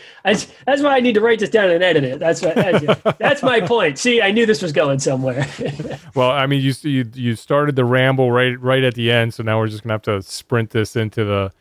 that's 0.67 0.83
why 0.83 0.97
I 0.97 1.01
need 1.01 1.15
to 1.15 1.21
write 1.21 1.39
this 1.39 1.51
down 1.51 1.71
and 1.71 1.83
edit 1.83 2.03
it. 2.03 2.19
That's 2.19 2.43
what, 2.43 2.57
that's, 2.57 3.19
that's 3.19 3.43
my 3.43 3.61
point. 3.61 3.99
See, 3.99 4.21
I 4.21 4.33
knew 4.33 4.47
this 4.47 4.63
was 4.63 4.73
going 4.73 4.99
somewhere. 4.99 5.47
well, 6.15 6.31
I 6.31 6.47
mean, 6.47 6.61
you, 6.61 6.73
you 6.83 7.11
you 7.15 7.37
started 7.37 7.77
the 7.77 7.85
ramble 7.85 8.33
right 8.33 8.61
right 8.61 8.83
at 8.83 8.95
the 8.95 9.13
end, 9.13 9.35
so 9.35 9.43
now 9.43 9.59
we're 9.59 9.69
just 9.69 9.85
gonna 9.85 9.95
have 9.95 10.03
to 10.03 10.23
sprint 10.23 10.71
this 10.71 10.97
into 10.97 11.25
the 11.25 11.53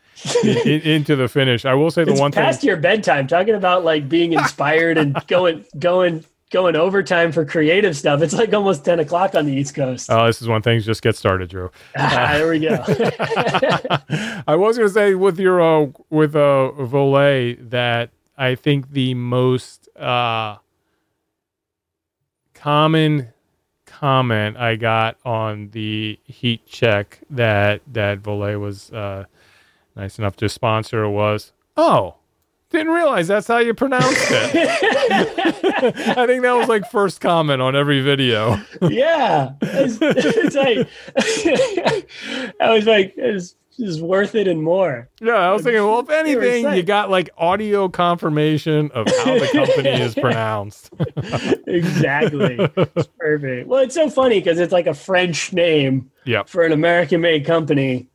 in, 0.44 0.80
into 0.80 1.16
the 1.16 1.28
finish. 1.28 1.64
I 1.64 1.74
will 1.74 1.90
say 1.90 2.04
the 2.04 2.12
it's 2.12 2.20
one 2.20 2.32
past 2.32 2.60
thing. 2.60 2.68
your 2.68 2.76
bedtime, 2.76 3.26
talking 3.26 3.54
about 3.54 3.84
like 3.84 4.08
being 4.08 4.32
inspired 4.32 4.98
and 4.98 5.16
going 5.28 5.64
going 5.78 6.24
going 6.50 6.76
overtime 6.76 7.30
for 7.32 7.44
creative 7.44 7.96
stuff. 7.96 8.22
It's 8.22 8.32
like 8.34 8.52
almost 8.54 8.84
10 8.84 9.00
o'clock 9.00 9.34
on 9.34 9.46
the 9.46 9.52
East 9.52 9.74
Coast. 9.74 10.08
Oh, 10.10 10.26
this 10.26 10.40
is 10.40 10.48
when 10.48 10.62
things 10.62 10.84
just 10.86 11.02
get 11.02 11.16
started, 11.16 11.50
Drew. 11.50 11.70
Ah, 11.96 12.32
there 12.34 12.48
we 12.48 12.60
go. 12.60 12.82
I 14.46 14.56
was 14.56 14.78
going 14.78 14.88
to 14.88 14.94
say 14.94 15.14
with 15.14 15.38
your, 15.38 15.60
uh, 15.60 15.88
with 16.10 16.34
uh, 16.34 16.72
Voler 16.78 17.70
that 17.70 18.10
I 18.36 18.54
think 18.54 18.92
the 18.92 19.14
most 19.14 19.88
uh, 19.96 20.56
common 22.54 23.28
comment 23.84 24.56
I 24.56 24.76
got 24.76 25.16
on 25.24 25.70
the 25.70 26.18
heat 26.24 26.66
check 26.66 27.20
that, 27.30 27.82
that 27.92 28.22
Voler 28.22 28.58
was 28.58 28.90
uh, 28.92 29.24
nice 29.96 30.18
enough 30.18 30.36
to 30.36 30.48
sponsor 30.48 31.08
was, 31.08 31.52
oh, 31.76 32.14
didn't 32.70 32.92
realize 32.92 33.28
that's 33.28 33.46
how 33.46 33.58
you 33.58 33.72
pronounced 33.74 34.26
it. 34.30 34.68
I 36.18 36.26
think 36.26 36.42
that 36.42 36.52
was 36.52 36.68
like 36.68 36.90
first 36.90 37.20
comment 37.20 37.62
on 37.62 37.74
every 37.74 38.02
video. 38.02 38.60
yeah, 38.82 39.52
it's, 39.62 39.98
it's 40.00 40.54
like 40.54 40.86
I 42.60 42.70
was 42.70 42.86
like, 42.86 43.14
it's, 43.16 43.54
it's 43.78 44.00
worth 44.00 44.34
it 44.34 44.48
and 44.48 44.62
more. 44.62 45.08
Yeah, 45.20 45.34
I 45.34 45.52
was 45.52 45.62
thinking, 45.62 45.82
well, 45.82 46.00
if 46.00 46.10
anything, 46.10 46.70
you 46.74 46.82
got 46.82 47.10
like 47.10 47.30
audio 47.38 47.88
confirmation 47.88 48.90
of 48.92 49.06
how 49.06 49.38
the 49.38 49.48
company 49.52 49.88
is 49.88 50.14
pronounced. 50.16 50.90
exactly, 51.66 52.56
it's 52.58 53.08
perfect. 53.18 53.68
Well, 53.68 53.82
it's 53.82 53.94
so 53.94 54.10
funny 54.10 54.40
because 54.40 54.58
it's 54.58 54.72
like 54.72 54.86
a 54.86 54.94
French 54.94 55.52
name 55.52 56.10
yep. 56.24 56.48
for 56.48 56.64
an 56.64 56.72
American-made 56.72 57.46
company 57.46 58.08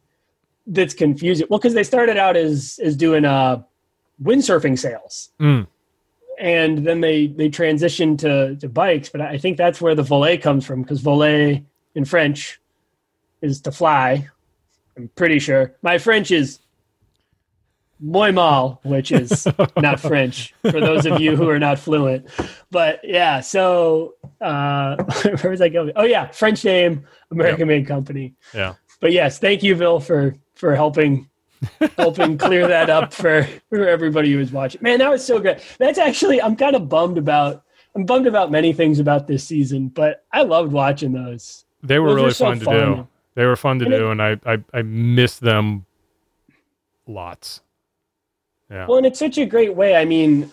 that's 0.68 0.94
confusing. 0.94 1.48
Well, 1.50 1.60
because 1.60 1.74
they 1.74 1.84
started 1.84 2.18
out 2.18 2.36
as 2.36 2.80
as 2.84 2.96
doing 2.96 3.26
uh 3.26 3.64
windsurfing 4.22 4.78
sails. 4.78 5.30
Mm. 5.40 5.68
And 6.40 6.86
then 6.86 7.02
they 7.02 7.28
they 7.28 7.50
transitioned 7.50 8.20
to 8.20 8.56
to 8.58 8.68
bikes, 8.68 9.10
but 9.10 9.22
I 9.22 9.38
think 9.38 9.58
that's 9.58 9.80
where 9.80 9.96
the 9.96 10.04
voler 10.04 10.42
comes 10.42 10.66
from 10.66 10.82
because 10.82 11.02
voler 11.02 11.64
in 11.96 12.06
French 12.06 12.60
is 13.42 13.62
to 13.62 13.72
fly. 13.72 14.28
I'm 14.98 15.10
pretty 15.16 15.40
sure. 15.40 15.76
My 15.82 15.98
French 15.98 16.32
is 16.32 16.60
moi 18.00 18.32
mal, 18.32 18.80
which 18.84 19.12
is 19.12 19.48
not 19.78 20.00
French 20.00 20.54
for 20.62 20.80
those 20.80 21.06
of 21.06 21.22
you 21.22 21.36
who 21.36 21.50
are 21.50 21.60
not 21.60 21.80
fluent. 21.80 22.28
But 22.70 23.00
yeah, 23.04 23.40
so 23.40 24.16
uh, 24.42 24.96
where 25.42 25.52
was 25.52 25.62
I 25.62 25.70
going? 25.70 25.94
Oh 25.96 26.04
yeah, 26.04 26.28
French 26.28 26.64
name, 26.66 27.06
American 27.32 27.68
made 27.68 27.88
company. 27.88 28.34
Yeah. 28.54 28.74
But 29.00 29.12
yes, 29.12 29.40
thank 29.40 29.64
you, 29.64 29.76
Bill, 29.76 30.00
for 30.00 30.36
for 30.56 30.76
helping 30.76 31.30
helping 31.98 32.38
clear 32.38 32.68
that 32.68 32.90
up 32.90 33.14
for, 33.14 33.48
for 33.70 33.88
everybody 33.88 34.32
who 34.32 34.40
was 34.40 34.52
watching. 34.52 34.82
Man, 34.82 35.00
that 35.00 35.10
was 35.10 35.26
so 35.26 35.40
great. 35.40 35.60
That's 35.78 35.98
actually 35.98 36.42
I'm 36.42 36.56
kind 36.56 36.76
of 36.76 36.90
bummed 36.90 37.18
about 37.18 37.64
I'm 37.96 38.06
bummed 38.06 38.28
about 38.28 38.52
many 38.52 38.74
things 38.74 39.00
about 39.00 39.28
this 39.28 39.44
season, 39.44 39.90
but 39.90 40.26
I 40.32 40.42
loved 40.42 40.72
watching 40.72 41.12
those. 41.12 41.66
They 41.84 42.00
were 42.00 42.10
those 42.10 42.16
really 42.16 42.34
so 42.34 42.46
fun 42.46 42.60
to 42.60 42.66
fun. 42.66 42.96
do. 42.96 43.08
They 43.36 43.46
were 43.46 43.56
fun 43.56 43.80
to 43.80 43.86
and 43.86 43.94
do, 43.94 44.08
it, 44.08 44.12
and 44.12 44.22
I, 44.22 44.40
I 44.46 44.64
I 44.74 44.82
miss 44.82 45.38
them 45.38 45.86
lots. 47.08 47.62
Yeah. 48.70 48.88
Well, 48.88 48.98
and 48.98 49.06
it's 49.06 49.20
such 49.20 49.38
a 49.38 49.46
great 49.46 49.76
way. 49.76 49.96
I 49.96 50.06
mean, 50.06 50.52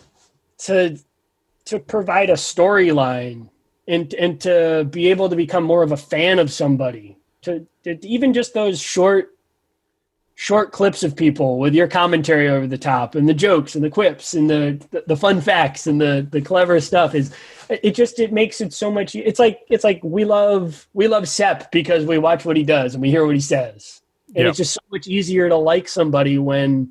to 0.59 0.99
to 1.67 1.79
provide 1.79 2.31
a 2.31 2.35
storyline 2.35 3.49
and 3.89 4.13
and 4.15 4.41
to 4.41 4.87
be 4.91 5.09
able 5.09 5.29
to 5.29 5.37
become 5.37 5.65
more 5.65 5.83
of 5.83 5.93
a 5.93 5.97
fan 5.97 6.39
of 6.39 6.51
somebody. 6.51 7.17
To, 7.43 7.67
to 7.85 8.07
even 8.07 8.35
just 8.35 8.53
those 8.53 8.79
short 8.79 9.35
short 10.41 10.73
clips 10.73 11.03
of 11.03 11.15
people 11.15 11.59
with 11.59 11.75
your 11.75 11.87
commentary 11.87 12.49
over 12.49 12.67
the 12.67 12.79
top 12.79 13.15
and 13.15 13.29
the 13.29 13.35
jokes 13.35 13.75
and 13.75 13.85
the 13.85 13.91
quips 13.91 14.33
and 14.33 14.49
the 14.49 15.03
the, 15.07 15.15
fun 15.15 15.39
facts 15.39 15.87
and 15.87 16.01
the 16.01 16.27
the 16.31 16.41
clever 16.41 16.81
stuff 16.81 17.15
is 17.15 17.31
it 17.69 17.95
just 17.95 18.19
it 18.19 18.33
makes 18.33 18.63
it 18.63 18.73
so 18.73 18.91
much 18.91 19.15
it's 19.15 19.39
like 19.39 19.61
it's 19.69 19.85
like 19.85 20.01
we 20.03 20.25
love 20.25 20.89
we 20.95 21.09
love 21.09 21.29
Sepp 21.29 21.71
because 21.71 22.07
we 22.07 22.17
watch 22.17 22.47
what 22.47 22.57
he 22.57 22.63
does 22.63 22.95
and 22.95 23.03
we 23.03 23.11
hear 23.11 23.27
what 23.27 23.35
he 23.35 23.41
says 23.41 24.01
and 24.29 24.39
yep. 24.39 24.47
it's 24.47 24.57
just 24.57 24.73
so 24.73 24.81
much 24.91 25.07
easier 25.07 25.47
to 25.51 25.57
like 25.57 25.87
somebody 25.87 26.39
when 26.39 26.91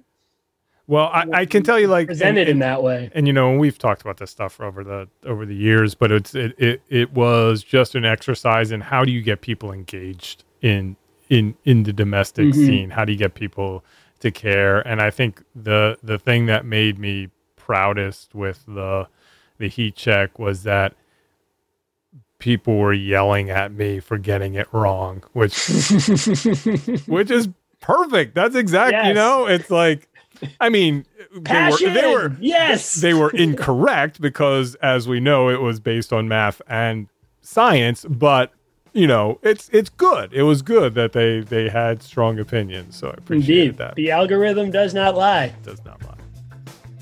well 0.85 1.07
I, 1.11 1.25
I 1.33 1.45
can 1.47 1.63
tell 1.63 1.79
you 1.79 1.87
like 1.87 2.05
presented 2.05 2.41
and, 2.41 2.49
in 2.49 2.59
that 2.59 2.83
way 2.83 3.09
and 3.15 3.25
you 3.25 3.33
know 3.33 3.57
we've 3.57 3.79
talked 3.79 4.01
about 4.01 4.17
this 4.17 4.29
stuff 4.29 4.61
over 4.61 4.83
the 4.83 5.09
over 5.25 5.47
the 5.47 5.55
years 5.55 5.95
but 5.95 6.11
it's 6.11 6.35
it, 6.35 6.53
it 6.59 6.83
it 6.89 7.13
was 7.13 7.63
just 7.63 7.95
an 7.95 8.05
exercise 8.05 8.71
in 8.71 8.79
how 8.79 9.03
do 9.03 9.11
you 9.11 9.23
get 9.23 9.41
people 9.41 9.71
engaged 9.71 10.43
in 10.61 10.95
in 11.29 11.55
in 11.63 11.83
the 11.83 11.93
domestic 11.93 12.47
mm-hmm. 12.47 12.65
scene? 12.65 12.89
How 12.89 13.05
do 13.05 13.11
you 13.11 13.17
get 13.17 13.35
people 13.35 13.83
to 14.19 14.31
care? 14.31 14.79
And 14.87 15.01
I 15.01 15.09
think 15.09 15.43
the 15.55 15.97
the 16.03 16.19
thing 16.19 16.47
that 16.47 16.65
made 16.65 16.99
me 16.99 17.29
proudest 17.55 18.35
with 18.35 18.63
the 18.67 19.07
the 19.57 19.67
heat 19.67 19.95
check 19.95 20.39
was 20.39 20.63
that 20.63 20.95
people 22.39 22.77
were 22.77 22.93
yelling 22.93 23.49
at 23.49 23.71
me 23.71 23.99
for 23.99 24.17
getting 24.17 24.55
it 24.55 24.67
wrong, 24.73 25.23
which 25.33 25.53
which 27.07 27.29
is 27.29 27.49
perfect. 27.81 28.33
That's 28.33 28.55
exact. 28.55 29.07
You 29.07 29.13
know, 29.13 29.45
it's 29.45 29.69
like, 29.69 30.07
I 30.59 30.69
mean, 30.69 31.05
they 31.33 31.69
were 31.69 31.77
they 31.77 32.13
were 32.13 32.35
yes. 32.39 32.95
they 32.95 33.13
were 33.13 33.29
incorrect 33.33 34.19
because, 34.21 34.75
as 34.75 35.07
we 35.07 35.19
know, 35.19 35.49
it 35.49 35.61
was 35.61 35.79
based 35.79 36.11
on 36.11 36.27
math 36.27 36.61
and 36.67 37.07
science. 37.41 38.05
But 38.05 38.53
you 38.93 39.07
know, 39.07 39.39
it's 39.43 39.69
it's 39.69 39.89
good. 39.89 40.33
It 40.33 40.43
was 40.43 40.61
good 40.61 40.93
that 40.95 41.13
they 41.13 41.41
they 41.41 41.69
had 41.69 42.01
strong 42.03 42.39
opinions. 42.39 42.97
So 42.97 43.09
I 43.09 43.13
appreciate 43.13 43.59
Indeed. 43.59 43.77
that. 43.77 43.95
The 43.95 44.11
algorithm 44.11 44.71
does 44.71 44.93
not 44.93 45.15
lie. 45.15 45.45
It 45.45 45.63
does 45.63 45.83
not 45.85 46.01
lie. 46.03 46.15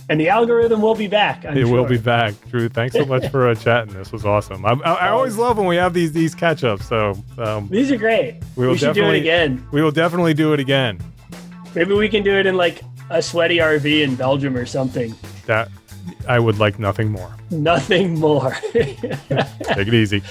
And 0.09 0.19
the 0.21 0.29
algorithm 0.29 0.81
will 0.81 0.95
be 0.95 1.07
back. 1.07 1.45
I'm 1.45 1.57
It 1.57 1.65
will 1.65 1.83
be 1.85 1.97
back, 1.97 2.33
Drew. 2.49 2.69
Thanks 2.69 2.95
so 2.95 3.05
much 3.05 3.27
for 3.29 3.49
uh, 3.49 3.55
chatting. 3.65 3.93
This 3.93 4.13
was 4.13 4.25
awesome. 4.25 4.65
I, 4.65 4.71
I, 4.85 4.93
I 4.93 5.09
always 5.09 5.35
love 5.35 5.57
when 5.57 5.67
we 5.67 5.75
have 5.75 5.93
these 5.93 6.13
these 6.13 6.33
catch 6.33 6.63
ups. 6.63 6.87
So 6.87 7.13
um, 7.37 7.67
These 7.67 7.91
are 7.91 7.97
great. 7.97 8.41
We 8.55 8.65
will 8.65 8.73
we 8.73 8.77
should 8.77 8.95
do 8.95 9.05
it 9.05 9.15
again. 9.15 9.67
we 9.71 9.81
will 9.81 9.91
definitely 9.91 10.33
do 10.33 10.53
it 10.53 10.59
again. 10.61 10.99
Maybe 11.75 11.93
we 11.93 12.07
can 12.07 12.23
do 12.23 12.33
it 12.33 12.45
in 12.45 12.55
like 12.55 12.81
a 13.09 13.21
sweaty 13.21 13.57
RV 13.57 14.01
in 14.01 14.15
Belgium 14.15 14.55
or 14.55 14.65
something. 14.65 15.13
That 15.45 15.69
I 16.27 16.39
would 16.39 16.57
like 16.57 16.79
nothing 16.79 17.11
more. 17.11 17.35
Nothing 17.51 18.19
more. 18.19 18.51
Take 18.71 18.97
it 19.87 19.93
easy. 19.93 20.23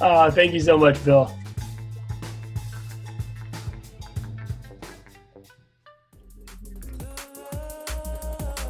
Uh, 0.00 0.30
thank 0.30 0.52
you 0.52 0.60
so 0.60 0.76
much, 0.76 1.02
Bill. 1.04 1.32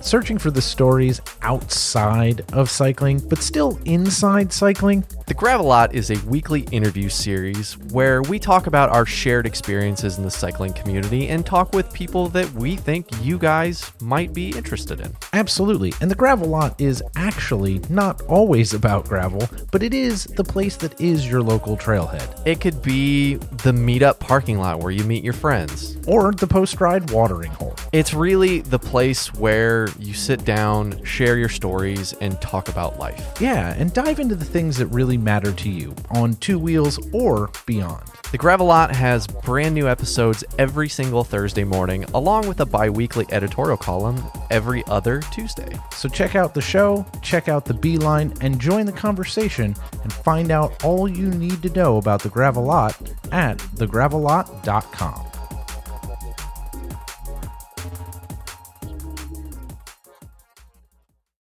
Searching 0.01 0.39
for 0.39 0.53
the 0.53 0.63
stories 0.63 1.21
outside 1.43 2.45
of 2.53 2.71
cycling, 2.71 3.19
but 3.29 3.39
still 3.39 3.79
inside 3.85 4.53
cycling? 4.53 5.05
The 5.27 5.35
Gravelot 5.35 5.93
is 5.93 6.13
a 6.13 6.25
weekly 6.29 6.61
interview 6.71 7.09
series 7.09 7.77
where 7.91 8.23
we 8.23 8.39
talk 8.39 8.69
about 8.69 8.91
our 8.91 9.05
shared 9.05 9.45
experiences 9.45 10.19
in 10.19 10.23
the 10.23 10.31
cycling 10.31 10.73
community 10.73 11.31
and 11.31 11.45
talk 11.45 11.75
with 11.75 11.93
people 11.93 12.29
that 12.29 12.49
we 12.53 12.77
think 12.77 13.09
you 13.23 13.37
guys 13.37 13.91
might 14.01 14.33
be 14.33 14.51
interested 14.51 15.01
in. 15.01 15.13
Absolutely. 15.33 15.93
And 16.01 16.09
the 16.09 16.15
gravel 16.15 16.47
lot 16.47 16.81
is 16.81 17.03
actually 17.17 17.81
not 17.91 18.23
always 18.29 18.73
about 18.73 19.09
gravel, 19.09 19.49
but 19.73 19.83
it 19.83 19.93
is 19.93 20.27
the 20.27 20.45
place 20.45 20.77
that 20.77 21.01
is 21.01 21.29
your 21.29 21.43
local 21.43 21.77
trailhead. 21.77 22.47
It 22.47 22.61
could 22.61 22.81
be 22.81 23.35
the 23.35 23.73
meetup 23.73 24.21
parking 24.21 24.61
lot 24.61 24.79
where 24.79 24.93
you 24.93 25.03
meet 25.03 25.25
your 25.25 25.33
friends. 25.33 25.97
Or 26.07 26.31
the 26.31 26.47
post 26.47 26.81
ride 26.81 27.11
watering 27.11 27.51
hole. 27.51 27.75
It's 27.91 28.15
really 28.15 28.61
the 28.61 28.79
place 28.79 29.35
where 29.35 29.89
you 29.99 30.15
sit 30.15 30.45
down, 30.45 31.03
share 31.05 31.37
your 31.37 31.49
stories, 31.49 32.13
and 32.21 32.41
talk 32.41 32.69
about 32.69 33.01
life. 33.01 33.41
Yeah, 33.41 33.75
and 33.77 33.93
dive 33.93 34.21
into 34.21 34.37
the 34.37 34.45
things 34.45 34.77
that 34.77 34.87
really 34.87 35.16
matter 35.17 35.53
to 35.53 35.71
you 35.71 35.95
on 36.11 36.35
two 36.35 36.59
wheels 36.59 36.99
or 37.13 37.51
beyond. 37.67 38.03
The 38.33 38.39
Gravelot 38.39 38.91
has 38.91 39.27
brand 39.27 39.75
new 39.75 39.89
episodes 39.89 40.45
every 40.59 40.89
single 40.89 41.25
Thursday 41.25 41.65
morning, 41.65 42.05
along 42.15 42.49
with 42.49 42.61
a 42.61 42.67
bi 42.67 42.91
weekly 42.91 43.27
editorial 43.31 43.77
column 43.77 44.23
every 44.51 44.83
other 44.87 45.21
Tuesday. 45.33 45.79
So 45.93 46.09
check 46.09 46.35
out 46.35 46.55
the 46.55 46.61
show, 46.61 47.07
check 47.23 47.49
out 47.49 47.65
the 47.65 47.75
Beeline, 47.75 48.33
and 48.41 48.61
join 48.61 48.87
the 48.87 48.93
conversation 48.93 49.77
and 50.03 50.13
find 50.13 50.51
out 50.51 50.85
all 50.85 51.09
you 51.09 51.29
need 51.29 51.63
to 51.63 51.71
know 51.71 51.99
about 51.99 52.23
the 52.23 52.31
Gravelot 52.31 53.15
at 53.33 53.59
thegravellot.com. 53.59 55.36